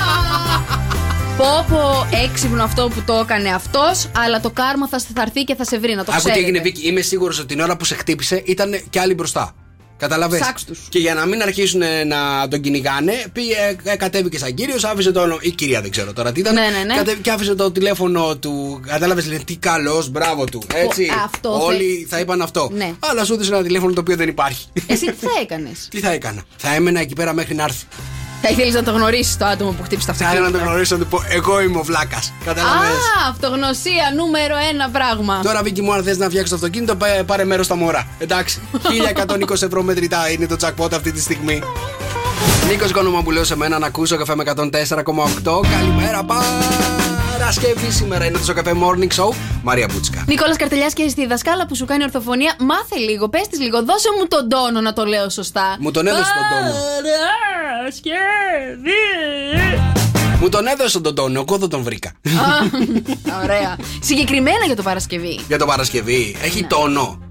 [1.44, 5.54] Πω πω έξυπνο αυτό που το έκανε αυτός, αλλά το κάρμα θα, θα έρθει και
[5.54, 6.40] θα σε βρει, να το Άκου τι ξέρετε.
[6.40, 6.88] έγινε, Βίκη.
[6.88, 9.54] Είμαι σίγουρος ότι την ώρα που σε χτύπησε ήταν και άλλοι μπροστά.
[9.96, 10.86] Καταλαβες; Ψάξ' τους.
[10.88, 15.12] Και για να μην αρχίσουν ε, να τον κυνηγάνε, πήγε, ε, κατέβηκε σαν κύριος, άφησε
[15.12, 15.38] το όνομα.
[15.42, 16.54] ή κυρία, δεν ξέρω τώρα τι ήταν.
[16.54, 16.94] Ναι, ναι, ναι.
[16.94, 18.80] Κατέβηκε και άφησε το τηλέφωνο του.
[18.86, 20.62] Κατάλαβες, λέει τι καλός, μπράβο του.
[20.74, 21.08] Έτσι.
[21.24, 22.70] αυτό Όλοι θα είπαν αυτό.
[22.72, 22.92] Ναι.
[22.98, 24.66] Αλλά σου έδωσε ένα τηλέφωνο το οποίο δεν υπάρχει.
[24.86, 27.86] Εσύ τι θα έκανες; τι θα έκανα; Θα έμενα εκεί πέρα μέχρι να έρθει.
[28.46, 30.58] Θα ήθελες να το γνωρίσεις το άτομο που χτύπησε το Θα ήθελα αυτοκίνητο.
[30.58, 32.32] να το γνωρίσω να του πω Εγώ είμαι ο βλάκας.
[32.44, 32.86] Κατάλαβε.
[32.86, 35.40] Α, αυτογνωσία νούμερο ένα πράγμα.
[35.42, 38.06] Τώρα, Βίκυ μου, αν θες να φτιάξεις το αυτοκίνητο, πά- πάρε μέρος στα μωρά.
[38.18, 38.60] Εντάξει.
[39.50, 41.62] 1120 ευρώ μετρητά είναι το jackpot αυτή τη στιγμή.
[42.68, 45.60] Νίκος Κόνομα που λέω σε μένα να ακούσω καφέ με 104,8.
[45.76, 46.24] Καλημέρα,
[47.38, 49.34] Παρασκευή σήμερα είναι το καφέ Morning Show.
[49.62, 50.24] Μαρία Μπούτσκα.
[50.26, 54.08] Νικόλας Καρτελιάς και στη δασκάλα που σου κάνει ορθοφωνία, μάθε λίγο, πες της λίγο, δώσε
[54.18, 55.76] μου τον τόνο να το λέω σωστά.
[55.80, 56.74] Μου τον έδωσε τον τόνο.
[60.40, 62.08] Μου τον έδωσε τον τόνο, εγώ δεν τον βρήκα.
[62.08, 63.76] Α, Ωραία.
[64.00, 65.40] Συγκεκριμένα για το Παρασκευή.
[65.48, 66.36] Για το Παρασκευή.
[66.42, 67.28] Έχει τόνο.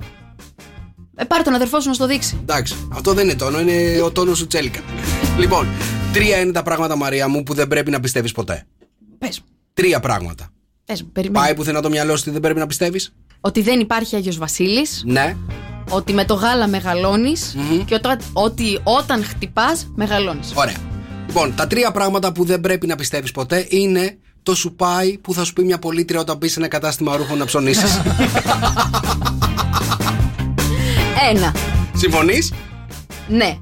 [1.16, 2.38] Ε, πάρε τον αδερφός σου να στο δείξει.
[2.41, 4.80] Εντάξει, αυτό δεν είναι τόνο, είναι ο τόνος σου τσέλικα.
[5.38, 5.68] λοιπόν,
[6.14, 8.66] τρία είναι τα πράγματα, Μαρία μου, που δεν πρέπει να πιστεύεις ποτέ.
[9.20, 9.41] Πες
[9.74, 10.49] Τρία πράγματα.
[10.86, 11.45] πες μου, περιμένω.
[11.45, 15.03] Πάει πουθενά το μυαλό σου ότι δεν πρέπει να πιστεύεις; Ότι δεν υπάρχει Άγιος Βασίλης
[15.05, 15.36] Ναι.
[15.89, 17.55] Ότι με το γάλα μεγαλώνεις
[17.86, 20.76] Και όταν, ότι όταν χτυπάς μεγαλώνεις Ωραία.
[21.28, 25.43] Λοιπόν, τα τρία πράγματα που δεν πρέπει να πιστεύεις ποτέ είναι το σουπάι που θα
[25.43, 28.01] σου πει μια πολίτρια όταν πει σε ένα κατάστημα ρούχων να ψωνίσεις.
[31.32, 31.55] Ένα
[31.95, 32.53] Συμφωνείς;
[33.28, 33.57] Ναι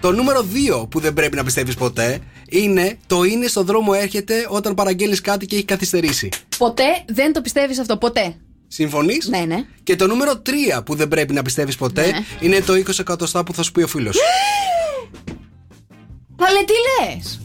[0.00, 0.44] Το νούμερο
[0.82, 2.18] 2 που δεν πρέπει να πιστεύεις ποτέ
[2.50, 6.28] είναι το είναι στο δρόμο έρχεται όταν παραγγέλνεις κάτι και έχει καθυστερήσει.
[6.58, 8.34] Ποτέ δεν το πιστεύεις αυτό Ποτέ
[8.68, 9.64] Συμφωνείς; Ναι, ναι.
[9.82, 10.42] Και το νούμερο
[10.76, 12.18] 3 που δεν πρέπει να πιστεύεις ποτέ Ναι.
[12.40, 14.16] είναι το 20 εκατοστά που θα σου πει ο φίλος.
[16.40, 16.72] Παλέ, τι
[17.16, 17.40] λες;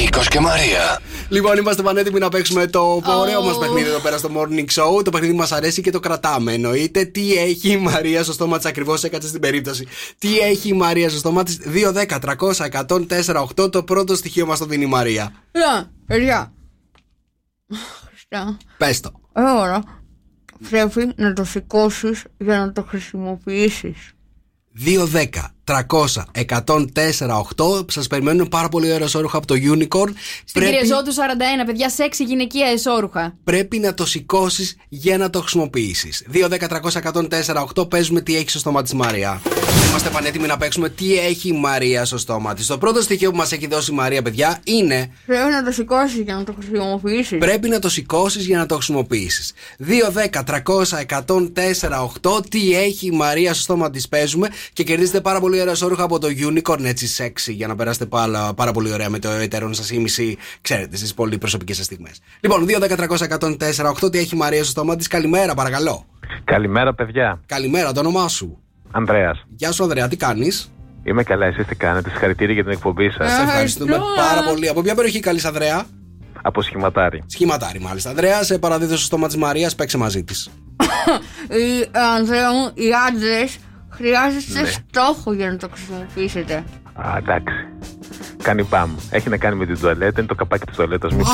[0.00, 1.00] Νίκος και Μαρία.
[1.28, 3.18] λοιπόν, είμαστε πανέτοιμοι να παίξουμε το Oh.
[3.20, 5.04] ωραίο μας παιχνίδι εδώ πέρα στο Morning Show.
[5.04, 6.52] Το παιχνίδι μας αρέσει και το κρατάμε.
[6.52, 9.86] Εννοείται τι έχει η Μαρία στο στόμα της, ακριβώς έκατσε στην περίπτωση.
[10.18, 13.70] Τι έχει η Μαρία στο στόμα της; 2, 10, 300, 104, 8.
[13.72, 15.32] Το πρώτο στοιχείο μας το δίνει η Μαρία.
[15.52, 16.52] Λα, παιδιά.
[18.08, 18.56] Χριστά.
[18.76, 19.10] Πες το.
[19.32, 19.82] Ε, ώρα.
[20.70, 24.12] Πρέπει να το σηκώσεις για να το χρησιμοποιήσεις.
[24.84, 27.90] 2, 10, 300, 104, 8.
[27.90, 30.12] Σας περιμένουν πάρα πολύ ωραία όρουχα από το Unicorn.
[30.44, 33.34] Στην Κυριαζό του 41, παιδιά, σεξι γυναικεία εσόρουχα.
[33.44, 36.26] πρέπει να το σηκώσεις για να το χρησιμοποιήσεις.
[36.32, 37.88] 2, 10, 300, 104, 8.
[37.90, 39.40] Παίζουμε τι έχει στο στόμα της Μαρία.
[39.88, 42.66] Είμαστε πανέτοιμοι να παίξουμε τι έχει η Μαρία στο στόμα της.
[42.66, 46.18] Το πρώτο στοιχείο που μας έχει δώσει η Μαρία, παιδιά, είναι Πρέπει να το σηκώσεις
[46.18, 47.38] για να το χρησιμοποιήσεις.
[47.38, 49.52] πρέπει να το σηκώσεις για να το χρησιμοποιήσεις.
[49.78, 52.40] 2, 10, 300, 104, 8.
[52.48, 56.18] Τι έχει η Μαρία στο στόμα της, παίζουμε και κερδίζετε πάρα πολύ ωραία όρουχα από
[56.18, 59.90] το Unicorn, έτσι sexy, για να περάσετε πάρα, πάρα πολύ ωραία με το εταίρον σας
[59.90, 62.20] ήμιση, ξέρετε, στι πολύ προσωπικές σας στιγμές.
[62.40, 64.10] Λοιπόν, 2, 10, 300, 104, 8.
[64.10, 66.06] Τι έχει η Μαρία στο στόμα της, καλημέρα, παρακαλώ.
[66.44, 67.40] Καλημέρα, παιδιά.
[67.46, 68.58] Καλημέρα, το όνομά σου.
[68.90, 69.44] Ανδρέας.
[69.56, 70.72] Γεια σου, Ανδρέα, τι κάνεις;
[71.02, 73.32] Είμαι καλά, εσείς τι κάνετε; Συγχαρητήρια για την εκπομπή σας.
[73.32, 74.68] Σε ευχαριστούμε πάρα πολύ.
[74.68, 75.84] Από ποια περιοχή καλή, Ανδρέα;
[76.42, 77.22] Από σχηματάρι.
[77.26, 78.10] Σχηματάρι, μάλιστα.
[78.10, 80.50] Ανδρέα, σε παραδίδω στο στόμα της Μαρίας, παίξε μαζί της.
[81.48, 83.58] Οι, Ανδρέα μου, οι άντρες
[84.00, 84.68] χρειάζεστε Ναι.
[84.68, 86.54] στόχο για να το χρησιμοποιήσετε.
[86.94, 87.54] Α, εντάξει.
[88.42, 88.90] Κάνει μπαμ.
[89.10, 91.24] Έχει να κάνει με την τουαλέτα, είναι το καπάκι της τουαλέτας, μην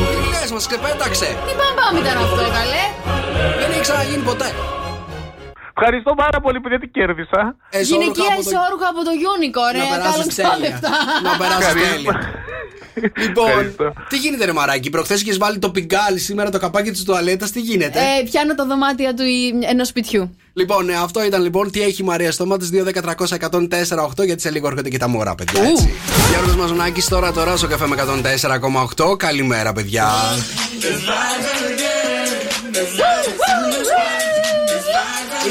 [0.00, 1.24] Τι λες, μας ξεπέταξε.
[1.46, 2.84] Τι μπαμπάμ ήταν αυτό, καλέ.
[3.60, 4.48] Δεν έχει ξαναγίνει ποτέ.
[5.76, 7.42] Ευχαριστώ πάρα πολύ που δεν την κέρδισα.
[7.90, 10.68] Γυναικεία εσόρουχα από το Unicorn, Να ε, περάσεις κάλυψα τέλεια.
[10.68, 10.90] λεφτά.
[11.26, 11.94] Να περάσει Ευχαριστώ.
[11.94, 12.42] τέλεια.
[13.18, 13.74] Λοιπόν,
[14.08, 17.60] τι γίνεται, ρε Μαράκι, προχθέ είχε βάλει το πιγκάλι, σήμερα το καπάκι τη τουαλέτα, τι
[17.60, 17.98] γίνεται.
[17.98, 19.22] Ε, πιάνω τα δωμάτια του
[19.70, 20.36] ενό σπιτιού.
[20.52, 24.04] Λοιπόν, ε, αυτό ήταν λοιπόν τι έχει η Μαρία στόμα τη 2, 10, 300, 104,
[24.20, 25.62] 8, γιατί σε λίγο έρχονται και τα μωρά, παιδιά.
[25.62, 25.94] Έτσι.
[26.30, 27.96] Γιώργος Μαζονάκης τώρα τώρα στο καφέ με
[28.96, 29.16] 104,8.
[29.18, 30.08] Καλημέρα, παιδιά.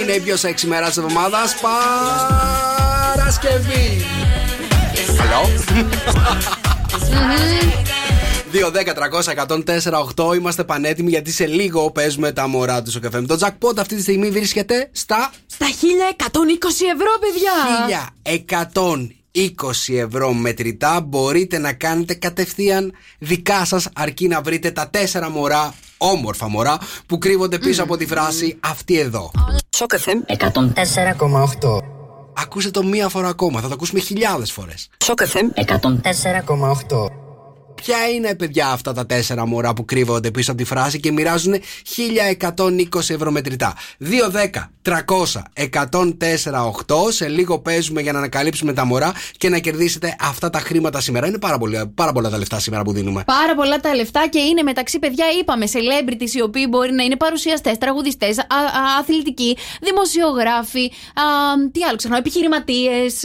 [0.02, 1.56] Είναι η πιο σεξι μέρα της εβδομάδας.
[3.16, 4.06] Παρασκευή.
[5.18, 5.42] Καλό.
[8.52, 10.36] 2, 10, 300, 104, 8.
[10.36, 13.22] Είμαστε πανέτοιμοι γιατί σε λίγο παίζουμε τα μωρά του στο καφέ.
[13.22, 15.72] Το jackpot αυτή τη στιγμή βρίσκεται στα Στα 1120
[16.94, 18.14] ευρώ, παιδιά.
[18.74, 19.23] 1120
[19.88, 21.02] ευρώ μετρητά.
[21.02, 27.18] Μπορείτε να κάνετε κατευθείαν δικά σας αρκεί να βρείτε τα τέσσερα μωρά, όμορφα μωρά, που
[27.18, 29.32] κρύβονται πίσω από τη φράση αυτή εδώ.
[29.76, 31.78] Σοκ FM 104,8.
[32.34, 34.90] Ακούσε το μία φορά ακόμα, θα το ακούσουμε χιλιάδες φορές.
[35.04, 37.23] Σοκ FM 104,8.
[37.86, 41.54] Ποια είναι, παιδιά, αυτά τα τέσσερα μωρά που κρύβονται πίσω από τη φράση και μοιράζουν
[41.54, 44.98] 1120 ευρώ μετρητά; 2, 10, 300,
[45.54, 47.12] 104, 8.
[47.12, 51.28] Σε λίγο παίζουμε για να ανακαλύψουμε τα μωρά και να κερδίσετε αυτά τα χρήματα σήμερα.
[51.28, 53.24] Είναι πάρα, πολύ, πάρα πολλά τα λεφτά σήμερα που δίνουμε.
[53.26, 57.18] Πάρα πολλά τα λεφτά και είναι μεταξύ παιδιά, είπαμε, celebrities οι οποίοι μπορεί να είναι
[57.18, 58.38] παρουσιαστές, τραγουδιστές,
[59.00, 61.24] αθλητικοί, δημοσιογράφοι, α,
[61.72, 63.24] τι άλλο ξεχνάω, επιχειρηματίες,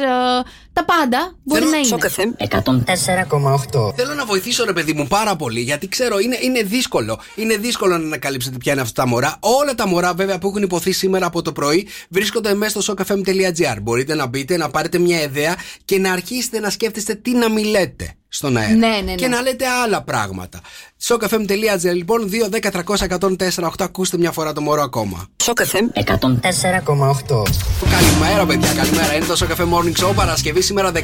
[0.78, 1.86] τα πάντα μπορεί να είναι.
[1.86, 3.94] Σοκ FM 104,8.
[3.96, 7.20] Θέλω να βοηθήσω, ρε παιδί μου, πάρα πολύ, γιατί ξέρω είναι, είναι δύσκολο.
[7.34, 9.36] Είναι δύσκολο να ανακαλύψετε ποια είναι αυτά τα μωρά.
[9.40, 13.76] Όλα τα μωρά, βέβαια, που έχουν υποθεί σήμερα από το πρωί βρίσκονται μέσα στο sokafm.gr.
[13.82, 18.12] Μπορείτε να μπείτε, να πάρετε μια ιδέα και να αρχίσετε να σκέφτεστε τι να μιλέτε
[18.28, 18.74] στον αέρα.
[18.74, 19.14] Ναι, ναι, ναι.
[19.14, 20.60] Και να λέτε άλλα πράγματα.
[21.02, 23.70] sokafm.gr, λοιπόν, 2, 10, 300, 104, 8.
[23.78, 25.26] Ακούστε μια φορά το μωρό ακόμα.
[25.42, 27.42] Σοκ FM 104,8.
[27.90, 29.14] Καλημέρα, παιδιά, καλημέρα.
[29.14, 30.98] Είναι το Σοκαφέ Morning Show Παρασκευή σήμερα 16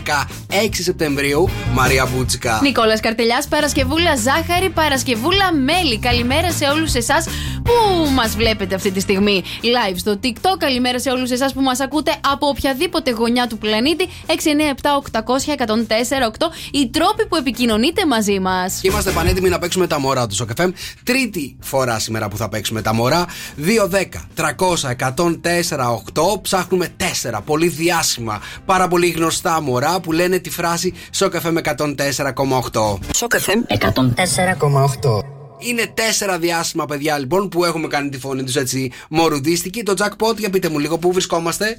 [0.73, 1.49] Σεπτεμβρίου.
[1.73, 2.59] Μαρία Μπούτσικα.
[2.63, 5.99] Νικόλας Καρτελιάς, Παρασκευούλα Ζάχαρη, Παρασκευούλα Μέλη.
[5.99, 7.27] Καλημέρα σε όλους εσάς
[7.65, 7.73] που
[8.15, 10.57] μας βλέπετε αυτή τη στιγμή live στο TikTok.
[10.59, 14.09] Καλημέρα σε όλους εσάς που μας ακούτε από οποιαδήποτε γωνιά του πλανήτη.
[14.27, 16.51] 697 800 104 8.
[16.73, 18.79] Οι τρόποι που επικοινωνείτε μαζί μας.
[18.83, 20.73] Και είμαστε πανέτοιμοι να παίξουμε τα μωρά του Σοκαφέ.
[21.03, 23.27] Τρίτη φορά σήμερα που θα παίξουμε τα μωρά.
[23.57, 26.43] 2, 10, 300, 104, 8.
[26.43, 26.89] Ψάχνουμε
[27.33, 32.99] 4 πολύ διάσημα, πάρα πολύ γνωστά μωρά που λένε τη φράση Σοκαφέ με 104,8.
[33.15, 35.44] Σοκ FM 104,8.
[35.69, 39.83] Είναι τέσσερα διάσημα παιδιά λοιπόν που έχουμε κάνει τη φωνή τους έτσι μορουδίστικη.
[39.83, 41.79] Το jackpot, για πείτε μου λίγο πού βρισκόμαστε;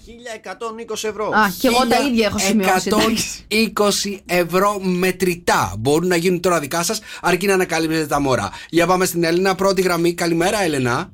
[0.90, 1.26] 1120 ευρώ.
[1.26, 2.88] Α, και εγώ τα ίδια έχω σημειώσει.
[2.88, 3.46] εντάξει.
[3.48, 5.74] 120 ευρώ μετρητά.
[5.80, 8.50] Μπορούν να γίνουν τώρα δικά σας, αρκεί να ανακαλύψετε τα μωρά.
[8.70, 10.14] Για πάμε στην Έλληνα, πρώτη γραμμή.
[10.14, 11.12] Καλημέρα, Έλενα.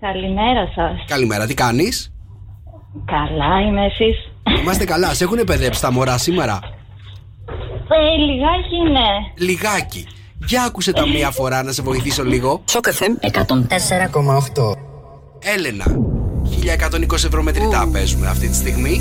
[0.00, 1.04] Καλημέρα σας.
[1.06, 2.12] Καλημέρα, τι κάνεις;
[3.04, 4.16] Καλά είμαι εσείς.
[4.60, 6.60] Είμαστε καλά, σε έχουν παιδέψει τα μωρά σήμερα;
[7.88, 9.44] Ε, λιγάκι ναι.
[9.46, 10.06] Λιγάκι.
[10.46, 12.62] Για άκουσε τα μία φορά να σε βοηθήσω λίγο.
[12.70, 14.76] Σοκ FM 104,8.
[15.56, 15.84] Έλενα,
[16.44, 19.00] 1120 ευρώ μετρητά παίζουμε αυτή τη στιγμή.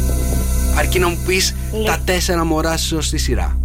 [0.77, 1.55] Αρκεί να μου πεις
[1.85, 3.57] τα τέσσερα μωρά σου στη σειρά.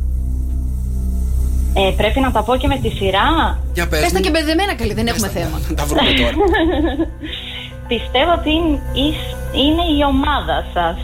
[1.75, 3.59] Ε, πρέπει να τα πω και με τη σειρά.
[3.75, 4.25] Για πες Πες τα μου.
[4.25, 5.61] και μπερδεμένα καλή, δεν έχουμε θέμα.
[5.75, 6.31] Τα βρούμε τώρα.
[7.89, 10.97] Πιστεύω ότι είναι- εις- είναι η ομάδα σας.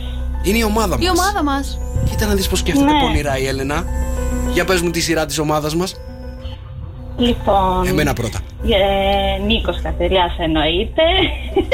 [0.42, 1.18] Είναι η ομάδα Η μας.
[1.18, 1.78] ομάδα μας.
[2.10, 3.00] Κοίτα να δεις πως σκέφτεται Ναι.
[3.00, 3.84] πονηρά η Έλενα.
[4.52, 5.94] Για πες μου τη σειρά της ομάδας μας.
[7.18, 8.38] Λοιπόν, Εμένα πρώτα.
[8.64, 11.02] ε, Νίκος Κατεριάς εννοείται.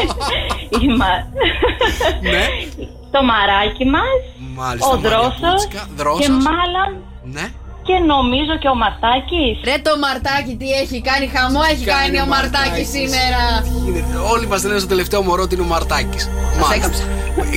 [0.85, 1.23] Η μα-
[2.33, 2.45] Ναι.
[3.15, 4.13] Το μαράκι μας.
[4.57, 4.89] Μάλιστα.
[4.89, 6.21] ο Μαρία Δρόσος Πούτσικα, Δρόσος.
[6.27, 6.89] και μάλλον
[7.37, 7.47] Ναι.
[7.87, 9.55] και νομίζω και ο Μαρτάκης.
[9.69, 12.89] Ρε το Μαρτάκι τι έχει κάνει χαμό, έχει Κάνει κάνει, ο ο Μαρτάκης Μαρτάκης.
[12.97, 13.43] σήμερα.
[13.87, 16.23] Είναι- Όλοι μας λένε στο τελευταίο μωρό ότι είναι ο Μαρτάκης.
[16.59, 17.03] Σας έκαψα.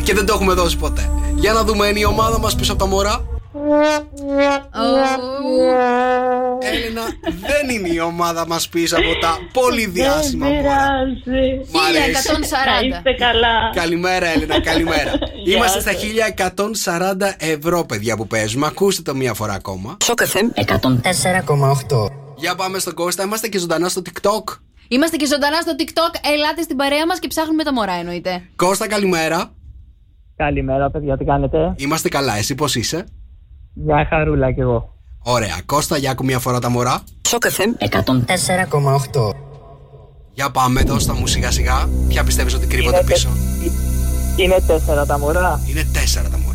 [0.06, 1.04] Και δεν το έχουμε δώσει ποτέ.
[1.44, 3.16] Για να δούμε, είναι η ομάδα μας πίσω από τα μωρά.
[6.60, 7.02] Έλενα,
[7.48, 10.76] δεν είναι η ομάδα μας πίσω από τα πολύ διάσημα Δεν μωρά.
[10.76, 11.62] πειράζει.
[11.72, 12.30] Μ' αρέσει.
[12.30, 12.90] 1140.
[12.90, 13.70] Να είστε καλά.
[13.74, 15.12] Καλημέρα, Έλενα, καλημέρα.
[15.44, 17.12] Γεια Είμαστε στα σας.
[17.20, 18.66] 1140 ευρώ, παιδιά, που παίζουμε.
[18.68, 19.98] Ακούστε το μία φορά ακόμα.
[20.04, 22.08] Σοκ FM 104,8.
[22.36, 23.24] Για πάμε στον Κώστα.
[23.24, 24.44] Είμαστε και ζωντανά στο TikTok.
[24.88, 26.30] Είμαστε και ζωντανά στο TikTok.
[26.34, 28.42] Ελάτε στην παρέα μας και ψάχνουμε τα μωρά, εννοείται.
[28.56, 29.52] Κώστα, καλημέρα.
[30.36, 32.38] Καλημέρα, παιδιά, τι κάνετε; Είμαστε καλά.
[32.38, 33.06] Εσύ πώς είσαι;
[33.86, 34.94] Μια χαρούλα κι εγώ.
[35.24, 35.56] Ωραία.
[35.66, 37.00] Κώστα, για ακόμη μια φορά τα μωρά.
[37.28, 39.34] Σοκ FM 104,8.
[40.34, 41.90] Για πάμε, δώσ' τα μου σιγά σιγά.
[42.08, 43.72] Ποια πιστεύεις ότι κρύβονται Είναι, πίσω; τε-
[44.46, 45.60] είναι τέσσερα τα μωρά.
[45.70, 46.46] Είναι τέσσερα τα μωρά.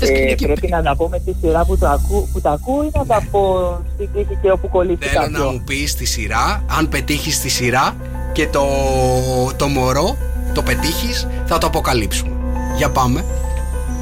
[0.00, 2.90] Ε, πρέπει να τα πω με τη σειρά που, το ακού, που τα ακούω ή
[2.94, 3.40] να τα πω
[3.94, 5.50] στην τύχη και όπου κολλήσει Θέλω να κάποιο.
[5.52, 6.62] μου πεις τη σειρά.
[6.78, 7.96] Αν πετύχεις τη σειρά
[8.32, 8.64] και το,
[9.56, 10.16] το μωρό
[10.54, 12.30] το πετύχεις, θα το αποκαλύψουμε.
[12.76, 13.24] Για πάμε.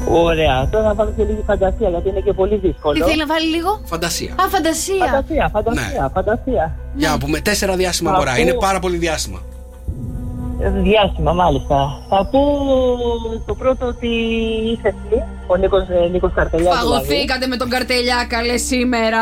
[0.09, 0.67] Ωραία.
[0.71, 3.05] Τώρα να βάλω και λίγη φαντασία γιατί είναι και πολύ Τι δύσκολο.
[3.05, 4.33] θέλει να βάλει λίγο; Φαντασία.
[4.39, 5.05] Α, φαντασία.
[5.05, 6.09] Φαντασία, φαντασία, Ναι.
[6.13, 6.75] φαντασία.
[6.95, 8.23] Για να πούμε τέσσερα διάσημα Ακούω.
[8.23, 8.39] μωρά.
[8.39, 9.39] Είναι πάρα πολύ διάσημα.
[10.59, 11.75] Ε, Διάσημα, μάλιστα.
[12.09, 12.39] Θα πω
[13.45, 14.07] το πρώτο ότι
[14.71, 16.79] είσαι εσύ, ο Νίκος, ε, Νίκος Καρτελιάς.
[16.79, 16.91] δηλαδή.
[17.05, 19.21] Φαγωθήκατε με τον καρτελιά, καλέ σήμερα.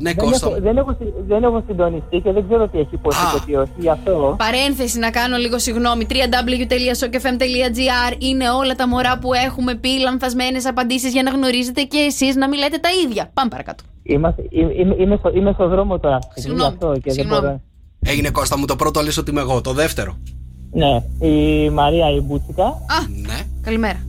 [0.00, 0.48] Ναι, Δεν Κώστα.
[0.50, 3.28] έχω, δεν, έχω, συ- δεν έχω συντονιστεί και δεν ξέρω τι έχει υποθεί Α.
[3.34, 4.34] και τι όχι, γι' αυτό.
[4.38, 6.06] Παρένθεση να κάνω λίγο συγγνώμη.
[6.10, 12.36] www.sokfm.gr είναι όλα τα μωρά που έχουμε πει λανθασμένες απαντήσεις για να γνωρίζετε και εσείς
[12.36, 13.30] να μην λέτε τα ίδια.
[13.34, 13.82] Πάμε παρακάτω.
[14.02, 16.18] Είμαστε, είμαι, είμαι, είμαι, στο, είμαι στο δρόμο τώρα.
[16.34, 17.40] γι' Συγγνώμη, αυτό και δεν συγγνώμη.
[17.40, 17.60] μπορώ.
[18.06, 19.60] Έγινε Κώστα μου το πρώτο λες ότι είμαι εγώ.
[19.60, 20.16] Το δεύτερο.
[20.72, 22.64] Ναι, η Μαρία η Μπούτσικα.
[22.64, 23.38] Α, Ναι.
[23.62, 24.06] καλημέρα.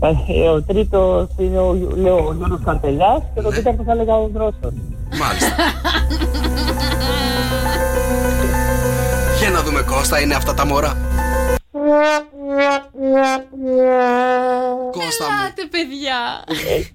[0.00, 3.54] Ε, Ο τρίτος είναι ο, Γιώ- λέω, ο Γιώργος Καρτελιάς και το Ναι.
[3.56, 4.72] τέταρτο θα έλεγα ο Δρόσος.
[5.20, 5.54] Μάλιστα.
[9.40, 10.92] Για να δούμε Κώστα, είναι αυτά τα μωρά.
[14.90, 15.30] Κώστα μου.
[15.40, 16.44] Ελάτε, παιδιά.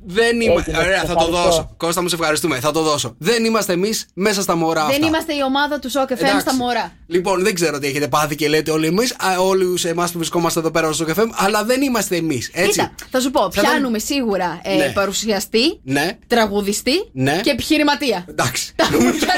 [0.05, 0.53] Δεν είμαι.
[0.53, 1.43] Έτσι, Ωραία, θα το ευχαριστώ.
[1.43, 1.73] δώσω.
[1.77, 2.59] Κώστα μου, σε ευχαριστούμε.
[2.59, 3.15] Θα το δώσω.
[3.17, 4.93] Δεν είμαστε εμείς μέσα στα μωρά αυτά.
[4.97, 6.39] Δεν είμαστε η ομάδα του Σοκ FM Εντάξει.
[6.39, 6.91] στα μωρά.
[7.07, 10.71] Λοιπόν, δεν ξέρω τι έχετε πάθει και λέτε όλοι εμείς, όλους εμάς που βρισκόμαστε εδώ
[10.71, 12.49] πέρα στο FM, αλλά δεν είμαστε εμείς.
[12.53, 12.69] Έτσι.
[12.71, 14.91] Κοίτα, θα σου πω, Θα πιάνουμε σίγουρα ε, Ναι.
[14.93, 17.39] παρουσιαστή, Ναι, τραγουδιστή Ναι.
[17.43, 18.25] και επιχειρηματία.
[18.29, 18.73] εντάξει.
[18.75, 18.85] Τα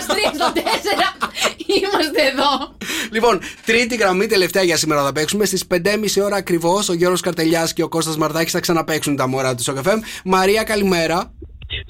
[0.08, 1.18] τρία στα τέσσερα
[1.78, 2.76] είμαστε εδώ.
[3.12, 5.33] λοιπόν, τρίτη γραμμή τελευταία για σήμερα θα παίξουμε.
[5.42, 9.56] Στις 5.30 ώρα ακριβώς ο Γιώργος Καρτελιάς και ο Κώστας Μαρτάκη θα ξαναπαίξουν τα μωρά
[9.56, 10.00] τους FM.
[10.24, 11.34] Μαρία, καλημέρα.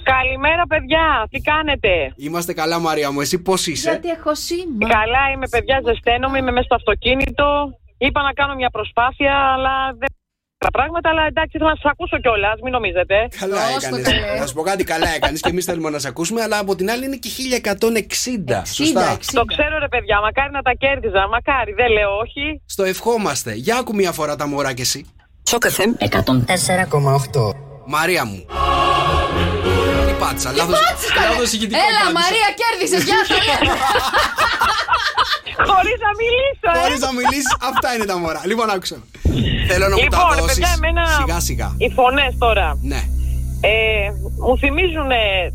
[0.03, 1.27] Καλημέρα, παιδιά.
[1.29, 3.21] Τι κάνετε; Είμαστε καλά, Μαρία μου.
[3.21, 4.87] Εσύ πώς είσαι; Γιατί έχω σήμα.
[4.87, 7.77] Καλά, είμαι παιδιά, ζεσταίνομαι, είμαι μέσα στο αυτοκίνητο.
[7.97, 10.09] Είπα να κάνω μια προσπάθεια, αλλά δεν
[10.67, 13.15] τα πράγματα, αλλά εντάξει, θέλω να σας ακούσω κιόλας, μην νομίζετε.
[13.39, 14.07] Καλά Δώσ' το έκανες.
[14.07, 14.37] καλέ.
[14.41, 16.87] Θα σου πω κάτι, καλά έκανες και εμείς θέλουμε να σε ακούσουμε, αλλά από την
[16.93, 18.61] άλλη είναι και 1160.
[18.61, 19.05] 60, Σωστά.
[19.13, 19.39] 60.
[19.39, 21.21] Το ξέρω, ρε παιδιά, μακάρι να τα κέρδιζα.
[21.35, 22.45] Μακάρι, δεν λέω όχι.
[22.65, 23.51] Στο ευχόμαστε.
[23.65, 24.99] Για άκου μια φορά τα μωρά κι εσύ.
[25.49, 27.55] Σοκ FM 104,8.
[27.85, 28.45] Μαρία μου.
[30.23, 30.79] Τι πάτησα, λάθος,
[31.27, 32.17] λάθος ηχητικό Έλα, πάτησα.
[32.19, 32.97] Μαρία, κέρδισε.
[33.09, 33.73] Γεια σα, λέμε.
[35.69, 36.79] Χωρίς να μιλήσω, ε.
[36.83, 38.41] Χωρίς να μιλήσεις, αυτά είναι τα μωρά.
[38.51, 38.97] Λοιπόν, άκουσα.
[39.69, 41.03] Θέλω να μου Λοιπόν, τα ρε δώσεις παιδιά, εμένα.
[41.19, 41.69] σιγά σιγά.
[41.83, 42.67] Οι φωνές τώρα.
[42.91, 43.01] Ναι.
[43.71, 43.75] Ε,
[44.45, 45.11] μου θυμίζουν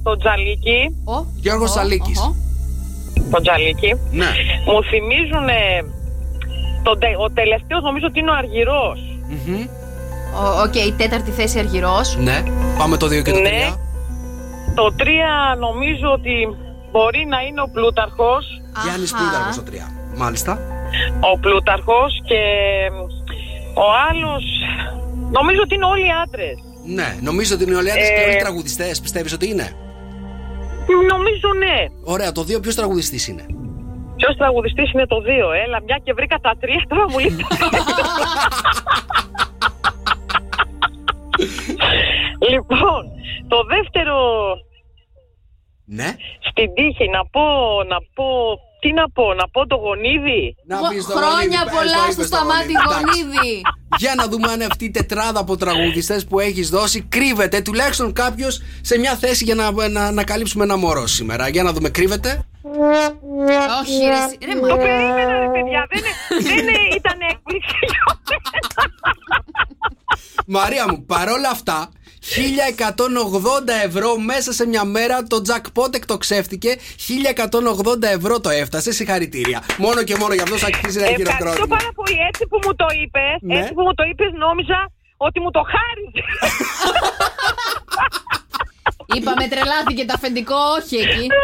[0.07, 0.81] το τζαλίκι.
[1.15, 2.19] Ο, Γιώργος ο, Σαλίκης.
[2.19, 2.37] οχο.
[3.33, 3.91] Το τζαλίκι.
[4.21, 4.31] Ναι.
[4.69, 5.49] Μου θυμίζουν.
[6.87, 8.99] Το, τε- ο τελευταίος νομίζω ότι είναι ο Αργυρός.
[9.35, 9.65] Μμμ.
[10.43, 12.17] Ο- Οκ, τέταρτη θέση Αργυρός.
[12.17, 12.43] Ναι.
[12.79, 13.77] Πάμε το 2 και το 3.
[14.79, 14.85] Ναι.
[14.85, 15.05] Το 3
[15.59, 16.57] νομίζω ότι
[16.91, 18.47] μπορεί να είναι ο Πλούταρχος.
[18.85, 19.67] Γιάννης Πλούταρχος το 3.
[20.17, 20.59] Μάλιστα.
[21.33, 22.41] Ο Πλούταρχος και
[23.75, 24.45] ο άλλος
[25.31, 26.59] νομίζω ότι είναι όλοι άντρες.
[26.85, 27.17] Ναι.
[27.21, 28.29] Νομίζω ότι είναι όλοι άντρες και Ε.
[28.29, 29.01] όλοι τραγουδιστές.
[29.01, 29.73] Πιστεύεις ότι είναι;
[31.09, 31.85] Νομίζω ναι.
[32.05, 33.47] Ωραία, το 2 ποιος τραγουδιστής είναι;
[34.17, 37.45] Ποιος τραγουδιστής είναι το 2, έλα, μια και βρήκα τα τρία, τώρα μου λείπει.
[42.51, 43.03] λοιπόν,
[43.49, 44.17] το δεύτερο
[45.91, 46.17] Ναι.
[46.51, 47.43] Στην τύχη, να πω,
[47.89, 48.27] να πω.
[48.81, 50.57] Τι να πω, να πω το γονίδι.
[50.67, 53.23] Να πεις το Χρόνια γονίδι, πες πολλά το, στο είπες το σταμάτη γονίδι.
[53.23, 53.61] γονίδι.
[53.99, 58.63] Για να δούμε αν αυτή η τετράδα από τραγουδιστές που έχεις δώσει κρύβεται τουλάχιστον κάποιος
[58.81, 61.49] σε μια θέση για να, να, να καλύψουμε ένα μωρό σήμερα.
[61.49, 62.43] Για να δούμε, κρύβεται.
[63.83, 64.77] Όχι, ρε, εσύ- ρε, Το μα.
[64.77, 65.87] περίμενα, ρε παιδιά.
[65.91, 66.03] Δεν,
[66.43, 66.67] δεν
[66.97, 69.45] ήταν έκπληξη για μένα.
[70.47, 71.89] Μαρία μου, παρόλα αυτά,
[72.37, 76.77] 1180 ευρώ μέσα σε μια μέρα το jackpot εκτοξεύτηκε.
[76.77, 78.93] 1180 ευρώ το έφτασε.
[78.93, 79.63] Συγχαρητήρια.
[79.77, 81.77] Μόνο και μόνο για αυτό αξίζει ένα Ευχαριστώ χειροκρότημα.
[81.77, 82.17] πάρα πολύ.
[82.29, 83.59] Έτσι που μου το είπες, Ναι.
[83.59, 86.29] έτσι που μου το είπες, νόμιζα ότι μου το χάριζες.
[89.17, 91.27] Είπαμε τρελάθηκε το αφεντικό, όχι εκεί.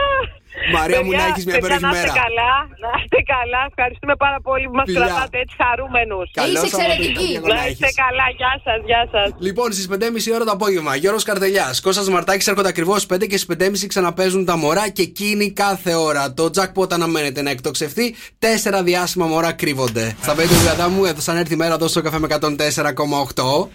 [0.77, 2.21] Μαρία μου, να Παιδιά, έχεις μια παιδιά, υπέροχη να είστε μέρα.
[2.25, 2.53] καλά,
[2.85, 3.61] να είστε καλά.
[3.71, 5.01] Ευχαριστούμε πάρα πολύ που μας Φιλιά.
[5.05, 6.27] κρατάτε έτσι χαρούμενους.
[6.41, 7.29] Καλό Είσαι εξαιρετική.
[7.35, 7.97] Σαββατοκύριακο να Να είστε έχεις.
[8.05, 9.27] καλά, γεια σας, γεια σας.
[9.47, 13.49] Λοιπόν, στις 5.30 ώρα το απόγευμα, Γιώργος Καρτελιάς, Κώστας Μαρτάκης έρχονται ακριβώς 5 και στις
[13.53, 16.23] 5.30 ξαναπέζουν τα μωρά και εκείνη κάθε ώρα.
[16.39, 18.07] Το jackpot αναμένεται να εκτοξευτεί.
[18.45, 20.07] Τέσσερα διάσημα μωρά κρύβονται.
[20.23, 23.69] Στα 5 του διαδά μου έδωσαν έρθει η μέρα εδώ στο καφέ με 104,8.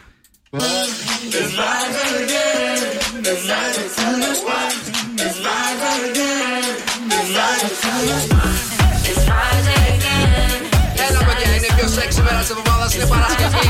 [12.96, 13.68] Είναι Παρασκευή.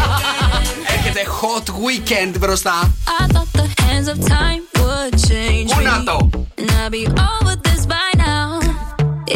[0.96, 2.92] Έρχεται hot weekend μπροστά.
[3.20, 5.84] I thought the hands of time would change Πού me.
[5.84, 8.48] να το; And I'd be over this by now.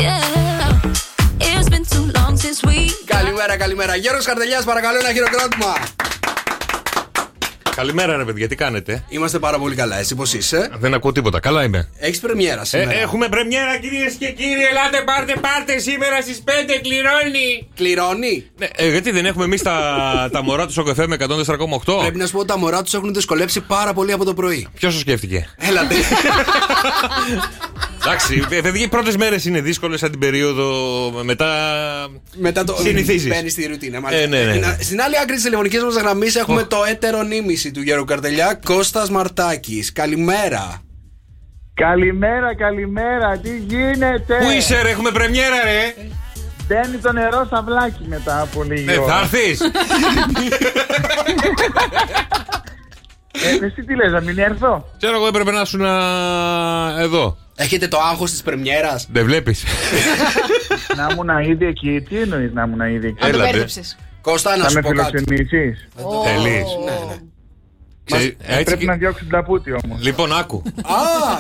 [0.02, 1.48] Yeah.
[1.48, 2.78] It's been too long since we.
[3.06, 3.96] Καλημέρα, καλημέρα.
[3.96, 5.74] Γιώργος Καρτελιάς, παρακαλώ ένα χειροκρότημα.
[7.76, 10.00] Καλημέρα, ρε παιδιά, τι κάνετε; Είμαστε πάρα πολύ καλά.
[10.00, 11.40] Εσύ πώς είσαι; Δεν ακούω τίποτα.
[11.40, 11.90] Καλά είμαι.
[12.00, 14.64] Έχεις πρεμιέρα Ε, σήμερα; έχουμε πρεμιέρα κυρίες και κύριοι.
[14.72, 16.50] Ελάτε, πάρτε, πάρτε σήμερα στις 5
[16.82, 17.68] κληρώνει.
[17.76, 22.00] Κληρώνει; Ναι, ε, γιατί δεν έχουμε εμείς τα, τα μωρά του Σοκεφέ με 104,8.
[22.00, 24.68] Πρέπει να σου πω ότι τα μωρά τους έχουν δυσκολέψει πάρα πολύ από το πρωί.
[24.74, 25.96] Ποιος το σκέφτηκε; Έλατε.
[28.06, 30.72] Εντάξει, ε, παιδιά, οι πρώτες μέρες είναι δύσκολες σαν την περίοδο
[31.24, 31.48] μετά.
[32.36, 32.76] Μετά το.
[32.80, 33.30] Συνηθίζεις.
[33.34, 34.00] Μπαίνει στη ρουτίνα.
[34.02, 34.24] μάλιστα.
[34.24, 34.54] Ε, ναι, ναι.
[34.60, 38.60] Να- Στην άλλη άκρη της τηλεφωνικής μας γραμμής έχουμε το έτερο νήμιση του Γιώργου Καρτελιά,
[38.66, 39.92] Κώστας Μαρτάκης.
[39.92, 40.82] Καλημέρα.
[41.74, 45.94] Καλημέρα, καλημέρα, τι γίνεται; Πού είσαι, ρε, έχουμε πρεμιέρα, ρε.
[46.68, 49.14] Μπαίνει το νερό στα βλάκι μετά από λίγη Ναι, ώρα.
[49.14, 49.62] θα έρθεις.
[53.32, 57.38] Ε, εσύ τι λες, να μην έρθω; Ξέρω εγώ έπρεπε να ήσουν α, εδώ.
[57.56, 59.64] Έχετε το άγχος της πρεμιέρας; Δεν βλέπεις.
[60.98, 63.50] να ήμουν ήδη εκεί, τι εννοείς να ήμουν ήδη εκεί; Αν το Έλατε.
[63.52, 63.98] μπέρδεψες.
[64.22, 65.18] Κώστα, να Θα σου με πω κάτι.
[65.18, 65.88] φιλοξενήσεις.
[66.26, 66.66] Θέλεις.
[68.46, 70.02] Ε, Πρέπει να διώξεις την ταπούτη όμως.
[70.02, 70.64] Λοιπόν, άκου.
[70.84, 70.94] Α,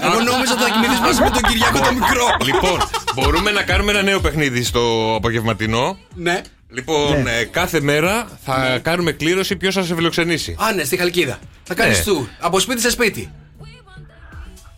[0.03, 2.26] εγώ νόμιζα ότι θα κοιμηθείς μαζί με τον Κυριακό το μικρό.
[2.45, 2.80] Λοιπόν,
[3.15, 5.98] μπορούμε να κάνουμε ένα νέο παιχνίδι στο απογευματινό.
[6.15, 6.41] Ναι.
[6.69, 7.31] Λοιπόν, Ναι.
[7.31, 10.56] ε, κάθε μέρα θα κάνουμε κλήρωση ποιος θα σε φιλοξενήσει.
[10.60, 11.38] Α, ναι, στη Χαλκίδα.
[11.64, 12.03] Θα κάνεις Ναι.
[12.14, 12.27] του.
[12.40, 13.31] Από σπίτι σε σπίτι.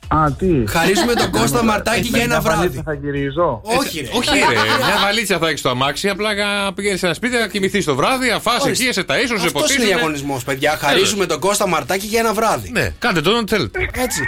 [0.07, 0.47] Α, τι.
[0.67, 2.81] Χαρίζουμε τον Κώστα Μαρτάκη για ένα βράδυ.
[2.85, 3.61] Θα γυρίζω.
[3.63, 4.07] Όχι, ρε.
[4.17, 4.45] Όχι, ρε.
[4.85, 6.09] Μια βαλίτσα θα έχεις στο αμάξι.
[6.09, 6.29] Απλά
[6.75, 9.59] πηγαίνει σε ένα σπίτι να κοιμηθείς το βράδυ, αφάς εκεί, σε τα ίσως, σε Αυτό
[9.59, 9.85] είναι ποτίσουν.
[9.85, 10.77] διαγωνισμός, παιδιά.
[10.81, 12.69] Χαρίζουμε τον Κώστα Μαρτάκη για ένα βράδυ.
[12.71, 13.89] Ναι, κάν' τε τον ό,τι θέλετε.
[13.93, 14.21] Έτσι.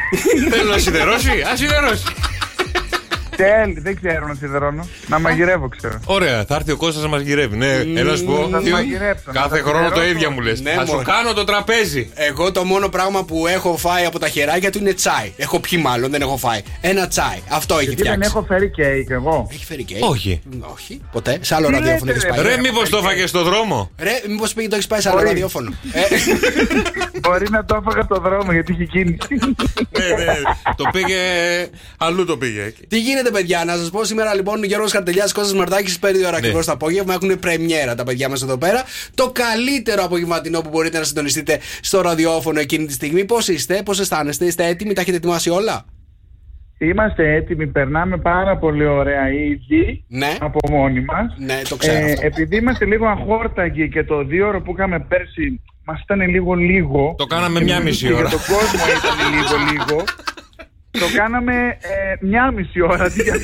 [0.50, 2.04] Θέλω να σιδερώσει, ας σιδερώσει.
[3.38, 4.88] Τέλη, δεν ξέρω να σιδερώνω.
[5.08, 6.00] Να μαγειρεύω ξέρω.
[6.06, 7.58] Ωραία, θα έρθει ο Κώστας να μαγειρεύει.
[7.58, 8.48] Ναι, έλα να σου πω.
[8.52, 10.12] Θα τι- μαγειρέψω, να Κάθε τα χρόνο το σιδερώσω.
[10.16, 10.62] ίδιο μου λες.
[10.62, 11.04] Ναι, Θα σου μωρέ.
[11.04, 12.10] κάνω το τραπέζι.
[12.16, 15.34] Εγώ το μόνο πράγμα που έχω φάει από τα χεράκια του είναι τσάι.
[15.38, 16.62] Έχω πιει μάλλον, δεν έχω φάει.
[16.82, 17.40] Ένα τσάι.
[17.50, 18.30] Αυτό έχει Γιατί δεν φτιάξει.
[18.36, 19.48] έχω φέρει κέικ εγώ.
[19.52, 20.42] Έχει φέρει κέικ; Όχι.
[20.74, 21.38] Όχι, ποτέ.
[21.42, 22.56] Σε άλλο Τι ραδιόφωνο λέτε, έχεις ρε, πάει.
[22.56, 25.30] Ρε, μήπως το έφαγες στο δρόμο; Ρε, μήπως πήγε το έχεις πάει σε άλλο Μπορεί.
[25.30, 25.74] ραδιόφωνο.
[25.92, 26.02] Ε,
[27.28, 29.28] Μπορεί να το έφαγα στο δρόμο γιατί είχε κίνηση.
[29.98, 30.34] Ναι, ναι,
[30.76, 31.18] το πήγε.
[31.98, 32.74] Αλλού το πήγε.
[32.88, 36.32] Τι γίνεται, παιδιά, να σας πω σήμερα λοιπόν Γιώργος Καρτελιάς, Κώστας Μαρτάκη στι 5 ώρα
[36.32, 36.38] Ναι.
[36.38, 37.14] ακριβώς το απόγευμα.
[37.14, 38.84] Έχουν πρεμιέρα τα παιδιά μας εδώ πέρα.
[39.16, 43.26] Το καλύτερο απογευματινό που μπορείτε να συντονιστείτε στο ραδιόφωνο εκείνη τη στιγμή.
[43.26, 45.86] Πώς είστε, πώς αισθάνεστε, είστε έτοιμοι, τα έχετε ετοιμάσει όλα;
[46.80, 50.36] Είμαστε έτοιμοι, περνάμε πάρα πολύ ωραία ήδη Ναι.
[50.40, 51.34] από μόνοι μας.
[51.38, 52.06] Ναι, το ξέρω.
[52.06, 52.26] αυτό.
[52.26, 57.16] επειδή είμαστε λίγο αχόρταγοι και το δύο ώρο που είχαμε πέρσι μας ήταν λίγο λίγο.
[57.18, 58.30] Το κάναμε και μια νομίζω μισή και ώρα.
[58.30, 60.04] Για τον κόσμο ήταν λίγο λίγο.
[61.00, 63.36] Το κάναμε ε, μια μισή ώρα αντί για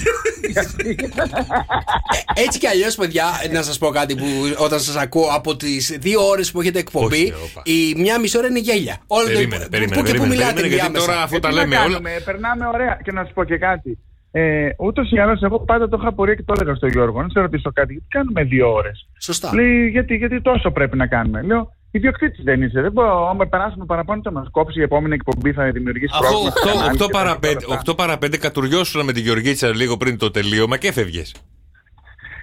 [2.35, 4.25] Έτσι κι αλλιώς, παιδιά, να σας πω κάτι που
[4.57, 7.61] όταν σας ακούω από τις δύο ώρες που έχετε εκπομπή, Όχι, όπα.
[7.63, 8.97] η μία μισή ώρα είναι γέλια.
[9.07, 11.05] Όλο το- Περίμενε, που- περίμενε, που και που περίμενε, μιλάτε περίμενε, γιατί διάμεσα.
[11.11, 11.83] τώρα αφού Ε, τα τι να λέμε όλα.
[11.85, 12.99] κάνουμε, περνάμε ωραία.
[13.03, 13.97] Και να σου πω και κάτι.
[14.31, 17.21] Ε, Ούτως ή άλλως, εγώ πάντα το είχα απορία και το έλεγα στον Γιώργο.
[17.21, 19.51] Να σε ρωτήσω κάτι, γιατί κάνουμε δύο ώρες; Σωστά.
[19.53, 21.41] Λέει, γιατί, γιατί τόσο πρέπει να κάνουμε.
[21.41, 22.81] Λέω, ιδιοκτήτης δεν είσαι.
[22.81, 26.49] Δεν μπορώ, άμα περάσουμε παραπάνω, θα μας κόψει η επόμενη εκπομπή, θα δημιουργήσει Αφού πρόβλημα.
[26.51, 27.91] στο κανάλι 8 και παρα τέτοια 5, όλα αυτά.
[27.91, 31.35] 8 παρα 5 κατουριώσουν με τη Γεωργίτσα λίγο πριν το τελείωμα και έφευγες.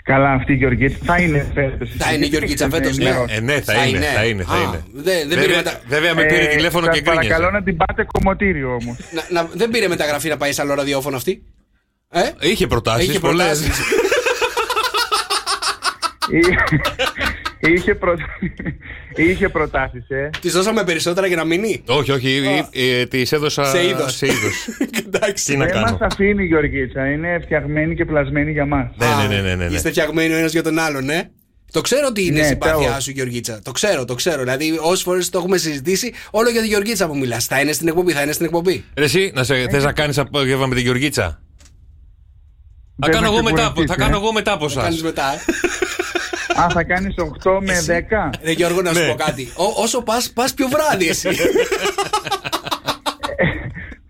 [0.03, 1.91] Καλά, αυτή η Γεωργίτσα θα είναι φέτος.
[1.99, 3.11] Θα είναι η Γεωργίτσα φέτος, ναι.
[3.29, 4.85] Ε, ναι, θα είναι, θα είναι, θα Α, είναι.
[4.93, 7.51] δεν- δεν πήρε Βέβαια, μετα- βέβαια με πήρε τηλέφωνο και Παρακαλώ γκρίνιασε.
[7.57, 8.97] να την πάτε κομμωτήριο όμως.
[9.31, 11.43] Να- να- Δεν πήρε μεταγραφή να πάει σε άλλο ραδιόφωνο αυτή;
[12.11, 13.09] Ε; Είχε προτάσεις.
[13.09, 13.69] Είχε προτάσεις.
[17.61, 18.15] Είχε, προ...
[19.29, 20.31] είχε προτάσεις, ε.
[20.41, 22.43] Τη δώσαμε περισσότερα για να μείνει; Όχι, όχι,
[22.73, 24.17] ε, τη έδωσα Σε είδος.
[24.17, 24.55] Σε είδος.
[25.07, 25.45] Εντάξει.
[25.45, 25.91] Τι να Δεν κάνω.
[25.91, 27.07] μας αφήνει η Γεωργίτσα.
[27.11, 28.87] Είναι φτιαγμένη και πλασμένη για μας.
[28.97, 29.75] Ναι, ναι, ναι, ναι, ναι, ναι.
[29.75, 31.31] Είστε φτιαγμένοι ο ένας για τον άλλον, ε.
[31.73, 33.03] Το ξέρω ότι είναι Ναι, συμπάθειά τέλος.
[33.05, 33.61] σου, Γεωργίτσα.
[33.63, 34.43] Το ξέρω, το ξέρω.
[34.43, 37.47] Δηλαδή, όσες φορές το έχουμε συζητήσει, όλο για τη Γεωργίτσα που μιλάς.
[37.47, 38.85] Θα είναι στην εκπομπή, θα είναι στην εκπομπή.
[38.97, 41.39] Ρε Εσύ, να σε, θες να κάνεις απόγευμα με την Γεωργίτσα; Θα
[42.97, 44.21] Δεν κάνω, με εγώ μετά, από- θα ξεκουραστείς, κάνω ε.
[44.23, 44.89] εγώ μετά από Θα εσά.
[44.89, 45.25] κάνει μετά.
[46.61, 46.65] ε.
[46.65, 48.31] Α, θα κάνεις 8 με 10.
[48.43, 49.09] Ρε Γιώργο, να σου Ναι.
[49.09, 49.53] πω κάτι.
[49.55, 51.29] Ό- όσο πας, πας πιο βράδυ εσύ.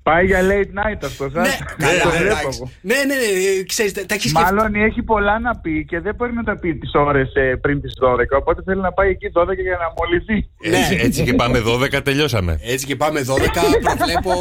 [0.02, 1.40] Πάει για late night αυτό, σα.
[1.40, 2.59] ναι, το καλά, βλέπω εντάξει.
[2.62, 2.70] εγώ.
[2.81, 4.55] Ναι, ναι, ναι, ξέρεις, τα έχεις σκεφτεί.
[4.55, 7.81] Μάλλον έχει πολλά να πει και δεν μπορεί να τα πει τις ώρες ε, πριν
[7.81, 8.39] τις 12.
[8.39, 10.48] Οπότε θέλει να πάει εκεί 12 για να μολυθεί.
[10.62, 11.01] Έτσι, Ναι.
[11.02, 11.59] έτσι και πάμε
[11.98, 12.59] 12, τελειώσαμε.
[12.62, 13.24] Έτσι και πάμε 12.
[13.82, 14.32] προβλέπω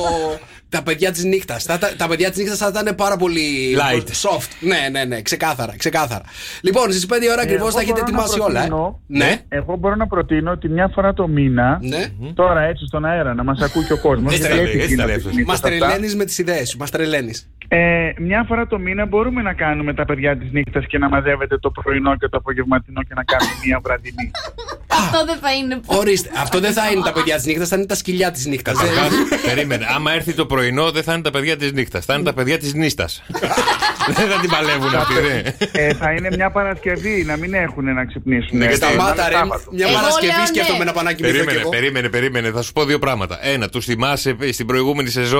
[0.70, 1.66] τα παιδιά της νύχτας.
[1.66, 3.42] Τα, τα, τα παιδιά της νύχτας θα ήταν πάρα πολύ
[3.78, 4.08] Light.
[4.08, 4.50] soft.
[4.60, 5.74] Ναι, ναι, ναι, ξεκάθαρα.
[5.78, 6.24] ξεκάθαρα.
[6.62, 8.64] Λοιπόν, στις 5 ώρα ακριβώς Εγώ θα έχετε μπορώ να ετοιμάσει όλα.
[8.64, 8.68] Ε.
[8.68, 9.42] προτείνω- Ναι.
[9.50, 12.06] Εγώ μπορώ να προτείνω ότι μια φορά το μήνα, Ναι.
[12.34, 14.34] τώρα έτσι στον αέρα, να μας ακούει και ο κόσμος.
[14.34, 15.20] Έτσι τα γιατί λέει,
[15.52, 15.88] έτσι τα γίνονται λέει αυτός.
[15.88, 15.88] συνήθως Μα αυτά.
[15.88, 16.78] τρελαίνεις με τις ιδέες σου.
[16.78, 17.50] Μας τρελαίνεις.
[17.72, 21.58] Ε, μια φορά το μήνα μπορούμε να κάνουμε τα παιδιά της νύχτας και να μαζεύετε
[21.58, 24.32] το πρωινό και το απογευματινό και να κάνουμε μια βραδινή.
[25.02, 25.80] Αυτό δεν θα είναι.
[25.86, 28.78] Ορίστε, αυτό δεν θα είναι τα παιδιά της νύχτας, θα είναι τα σκυλιά της νύχτας.
[28.78, 29.10] Καταρχάς,
[29.46, 29.86] περίμενε.
[29.96, 32.06] Άμα έρθει το πρωινό, δεν θα είναι τα παιδιά της νύχτας.
[32.06, 33.24] Θα είναι τα παιδιά της νύστας.
[34.18, 35.38] δεν θα την παλεύουν αυτοί, δε.
[35.86, 38.58] ε, θα είναι μια Παρασκευή, να μην έχουν να ξυπνήσουν.
[38.58, 39.36] Ναι, Ε, γιατί- να είναι Σταμάτα, ρε.
[39.36, 39.64] Σάββατο.
[39.72, 40.84] Μια Εγώ Παρασκευή λέω σκέφτομαι ναι.
[40.86, 41.70] να πάω να κοιμηθώ κι Περίμενε, εγώ.
[41.70, 42.50] περίμενε, περίμενε.
[42.52, 43.40] Θα σου πω δύο πράγματα.
[43.48, 45.39] Ένα, τους θυμάσαι ε, στην προηγούμενη σεζόν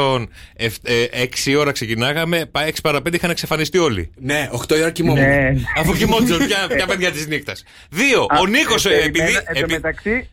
[1.46, 4.12] 6 ώρα ξεκινάγαμε, πάει 6 παρα 5 είχαν εξαφανιστεί όλοι.
[4.16, 5.22] Ναι, 8 η ώρα κοιμόμουν.
[5.24, 5.52] Ναι.
[5.78, 7.64] Αφού κοιμόντουσαν πια, πια παιδιά της νύχτας.
[7.90, 9.12] Δύο, Α, ο Νίκος, ε, επειδή.
[9.12, 10.30] περιμένα- Εν τω επει- μεταξύ,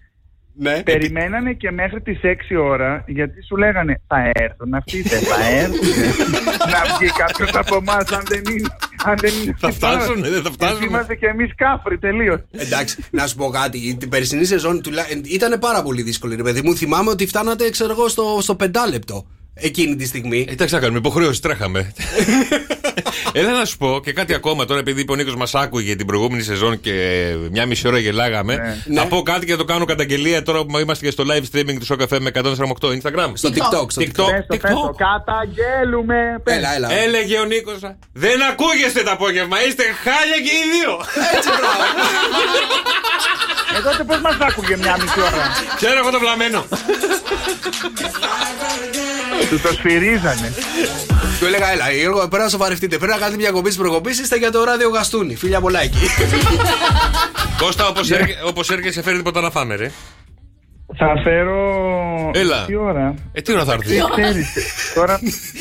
[0.58, 0.82] Ναι.
[0.82, 5.78] περιμένανε και μέχρι τις 6 ώρα γιατί σου λέγανε θα έρθουν αυτοί, δεν θα έρθουν.
[6.74, 8.68] να βγει κάποιος από εμάς αν δεν είναι.
[9.04, 9.96] Αν δεν είναι Θα στην ώρα.
[9.98, 10.82] φτάσουν, δεν θα Γιατί φτάσουν.
[10.82, 12.40] Είμαστε και εμείς κάφροι τελείως.
[12.50, 13.96] Εντάξει, να σου πω κάτι.
[14.00, 16.76] Την περσινή σεζόν τουλά- ήταν πάρα πολύ δύσκολη, ρε παιδί μου.
[16.76, 19.26] Θυμάμαι ότι φτάνατε, ξέρω εγώ, στο, στο πεντάλεπτο
[19.60, 20.44] εκείνη τη στιγμή.
[20.48, 21.92] Ε, Εντάξει, να κάνουμε υποχρέωση, τρέχαμε.
[23.32, 26.06] Έλα να σου πω και κάτι ακόμα τώρα, επειδή είπε ο Νίκος μας άκουγε την
[26.06, 26.92] προηγούμενη σεζόν και
[27.50, 28.54] μια μισή ώρα γελάγαμε.
[28.56, 29.00] Ναι.
[29.00, 31.76] Να πω κάτι και να το κάνω καταγγελία τώρα που είμαστε και στο live streaming
[31.80, 32.42] του Shock FM με 148
[32.86, 33.30] Instagram.
[33.34, 33.86] Στο TikTok.
[33.88, 34.24] Στο TikTok.
[34.24, 34.46] TikTok.
[34.46, 34.90] Πες το, πες το.
[34.90, 34.94] TikTok.
[34.96, 36.40] Καταγγέλουμε.
[36.42, 36.56] πες.
[36.56, 36.92] Έλα, έλα.
[36.92, 37.78] Έλεγε ο Νίκος.
[38.12, 40.92] Δεν ακούγεστε το απόγευμα, είστε χάλια και οι δύο.
[41.36, 41.48] Έτσι,
[43.82, 43.88] μπράβο.
[43.88, 45.44] Ε, τότε πώς μας άκουγε μια μισή ώρα.
[45.76, 46.64] Ξέρω εγώ το βλαμμένο.
[49.50, 50.52] Του το σφυρίζανε.
[51.38, 52.96] Του έλεγα, έλα, Γιώργο, πρέπει να σοβαρευτείτε.
[52.96, 54.10] Πρέπει να κάνετε μια κομπή τη προκοπή.
[54.10, 55.34] Είστε για το ράδιο Γαστούνι.
[55.36, 56.10] Φίλια πολλά εκεί.
[57.62, 58.18] Κώστα, όπως Ναι.
[58.44, 59.90] όπως έρχεσαι, φέρει τίποτα να φάμε, ρε.
[60.98, 61.60] Θα φέρω...
[62.34, 62.64] Έλα.
[62.66, 64.54] Τι ώρα; Ε, τι ώρα θα έρθεις; Δεν ξέρεις.
[64.94, 65.20] Τώρα...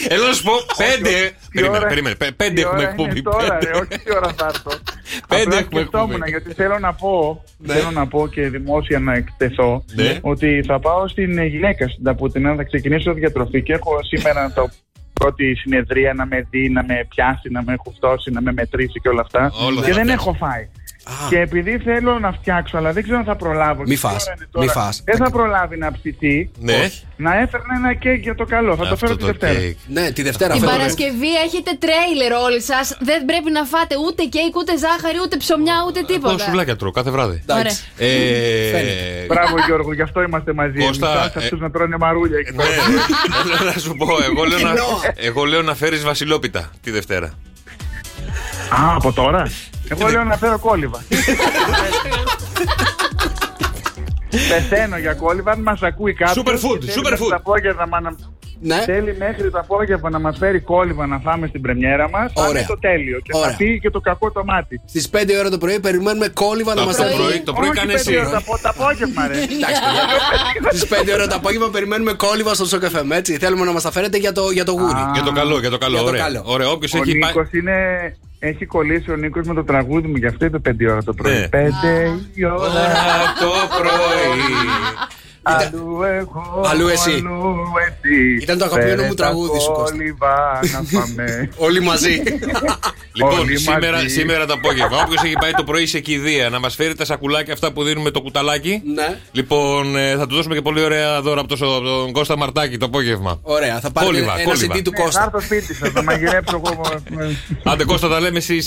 [0.09, 1.31] Έλα να σου πω, πέντε.
[1.53, 2.15] Περίμενε, ώρα- περίμενε.
[2.15, 3.09] πέ- Πέντε τι έχουμε ώρα εκπομπή.
[3.19, 3.77] είναι Τώρα, ρε, πέντε.
[3.77, 4.71] όχι τι ώρα θα έρθω.
[5.33, 6.29] Πέντε Απλά έχουμε σκεφτόμουν, εκπομπή.
[6.29, 10.17] γιατί θέλω να πω, θέλω να πω και δημόσια να εκτεθώ Ναι.
[10.21, 14.69] ότι θα πάω στην ε, γυναίκα στην Ταπούτινα, θα ξεκινήσω διατροφή και έχω σήμερα το
[15.13, 19.09] πρώτη συνεδρία να με δει, να με πιάσει, να με χουφτώσει, να με μετρήσει και
[19.09, 19.51] όλα αυτά.
[19.65, 20.03] Όλα και αυτά.
[20.03, 20.67] δεν έχω φάει.
[21.30, 23.82] Και επειδή θέλω να φτιάξω, αλλά δεν ξέρω αν θα προλάβω.
[23.82, 25.02] Μη και τι φας, ώρα είναι τώρα, μη φας.
[25.06, 26.52] Δεν θα προλάβει να ψηθεί.
[26.60, 26.90] Ναι.
[27.18, 28.76] Να έφερνε ένα κέικ για το καλό.
[28.76, 29.53] Θα το Αυτό φέρω τη το Δευτέρα.
[29.60, 29.77] κέικ.
[29.88, 30.76] Ναι, τη Δευτέρα Την φεύγω.
[30.77, 32.98] Παρασκευή έχετε τρέιλερ όλοι σας.
[32.99, 36.44] Δεν πρέπει να φάτε ούτε κέικ, ούτε ζάχαρη, ούτε ψωμιά, ούτε Εγώ τίποτα.
[36.44, 37.44] σουβλάκια τρώω κάθε βράδυ.
[37.48, 37.84] Εντάξει.
[37.98, 40.77] Ε, Μπράβο Γιώργο, γι' αυτό είμαστε μαζί.
[40.86, 42.82] Κώστα, Κώστα, ε, αυτούς να τρώνε μαρούλια εκεί Ναι, πέρα.
[43.61, 44.73] Έλα να σου πω, εγώ λέω να,
[45.15, 47.34] εγώ λέω να φέρεις βασιλόπιτα τη Δευτέρα.
[48.69, 49.43] Α, από τώρα;
[49.89, 51.03] Εγώ λέω να φέρω κόλληβα.
[54.49, 57.09] Πεθαίνω για κόλληβα, αν μας ακούει κάποιος Superfood, και θέλει superfood.
[57.09, 58.15] μέχρι το απόγευμα να...
[58.61, 58.81] Ναι.
[58.85, 62.51] Θέλει μέχρι το απόγευμα να μας φέρει κόλληβα να φάμε στην πρεμιέρα μας θα Ωραία.
[62.61, 63.49] είναι το τέλειο και Ωραία.
[63.49, 64.81] θα φύγει και το κακό το μάτι.
[64.85, 67.93] Στις 5 ώρα το πρωί περιμένουμε κόλληβα να Το μας πρωί, το πρωί Όχι κάνε
[67.93, 68.17] πέντε εσύ.
[68.19, 69.33] ώρα, το, το απόγευμα ρε.
[69.33, 69.81] Εντάξει,
[70.77, 73.01] Στις 5 ώρα το απόγευμα περιμένουμε κόλληβα στο Σοκαφέ.
[73.11, 73.37] Έτσι.
[73.37, 74.93] Θέλουμε να μας τα φέρετε για το, για το γούρι.
[74.93, 75.11] Α.
[75.13, 75.93] Για το καλό, για το καλό.
[75.93, 76.21] Για το Ωραία.
[76.21, 76.41] καλό.
[76.45, 77.31] Ωραία, όποιος Ο έχει πάει.
[77.31, 77.73] Νίκος είναι...
[78.47, 81.34] Έχει κολλήσει ο Νίκος με το τραγούδι μου, γι' αυτό είπε 5 ώρα το πρωί.
[81.34, 81.47] Ναι.
[81.51, 81.57] 5
[82.34, 82.55] η ώρα.
[82.55, 82.73] Ώρα
[83.39, 84.55] το πρωί.
[85.47, 87.11] Αλλού εγώ, Αλλού εσύ.
[87.11, 87.55] αλλού
[87.88, 88.38] εσύ.
[88.41, 89.95] Ήταν το αγαπημένο Φέρε μου τα τραγούδι σου, Κώστα.
[89.95, 91.49] κόλληβα να φάμε.
[91.67, 92.22] Όλοι μαζί.
[93.17, 94.07] Λοιπόν, Όλοι σήμερα, μαζί.
[94.07, 97.53] σήμερα το απόγευμα, όποιος έχει πάει το πρωί σε κηδεία να μας φέρει τα σακουλάκια
[97.53, 98.81] αυτά που δίνουμε το κουταλάκι.
[98.93, 99.17] ναι.
[99.31, 102.77] Λοιπόν, ε, θα του δώσουμε και πολύ ωραία δώρα από, το, από τον Κώστα Μαρτάκη
[102.77, 103.39] το απόγευμα.
[103.41, 104.73] Ωραία, θα πάρετε Κόλληβα, ένα κόλληβα.
[104.76, 105.23] CD του Ναι, Θα Κώστα.
[105.23, 106.81] έρθω σπίτι σας, θα μαγειρέψω εγώ.
[107.72, 108.59] Άντε Κώστα, τα λέμε εσεί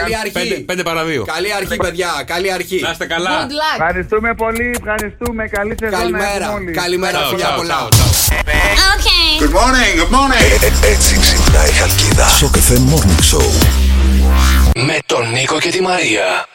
[0.00, 0.64] Καλή αρχή.
[0.72, 1.24] 5 παρα 2.
[1.24, 2.08] Καλή αρχή, παιδιά.
[2.26, 2.80] Καλή αρχή.
[2.80, 3.30] Να είστε καλά.
[3.46, 3.78] Good luck.
[3.80, 5.46] Ευχαριστούμε πολύ, ευχαριστούμε.
[5.48, 6.11] Καλή σεζόν.
[6.12, 6.44] Καλή Καλημέρα.
[6.44, 6.70] έχουμε όλοι.
[6.72, 7.88] Καλημέρα, Τσάου, φιλιά τσάου, πολλά.
[7.88, 8.38] τσάου, τσάου.
[9.42, 10.84] Good morning, good morning.
[10.92, 12.28] έτσι ξυπνάει η Χαλκίδα.
[12.28, 13.46] Σοκ FM Morning Show.
[14.74, 16.46] Με τον Νίκο και τη Μαρία.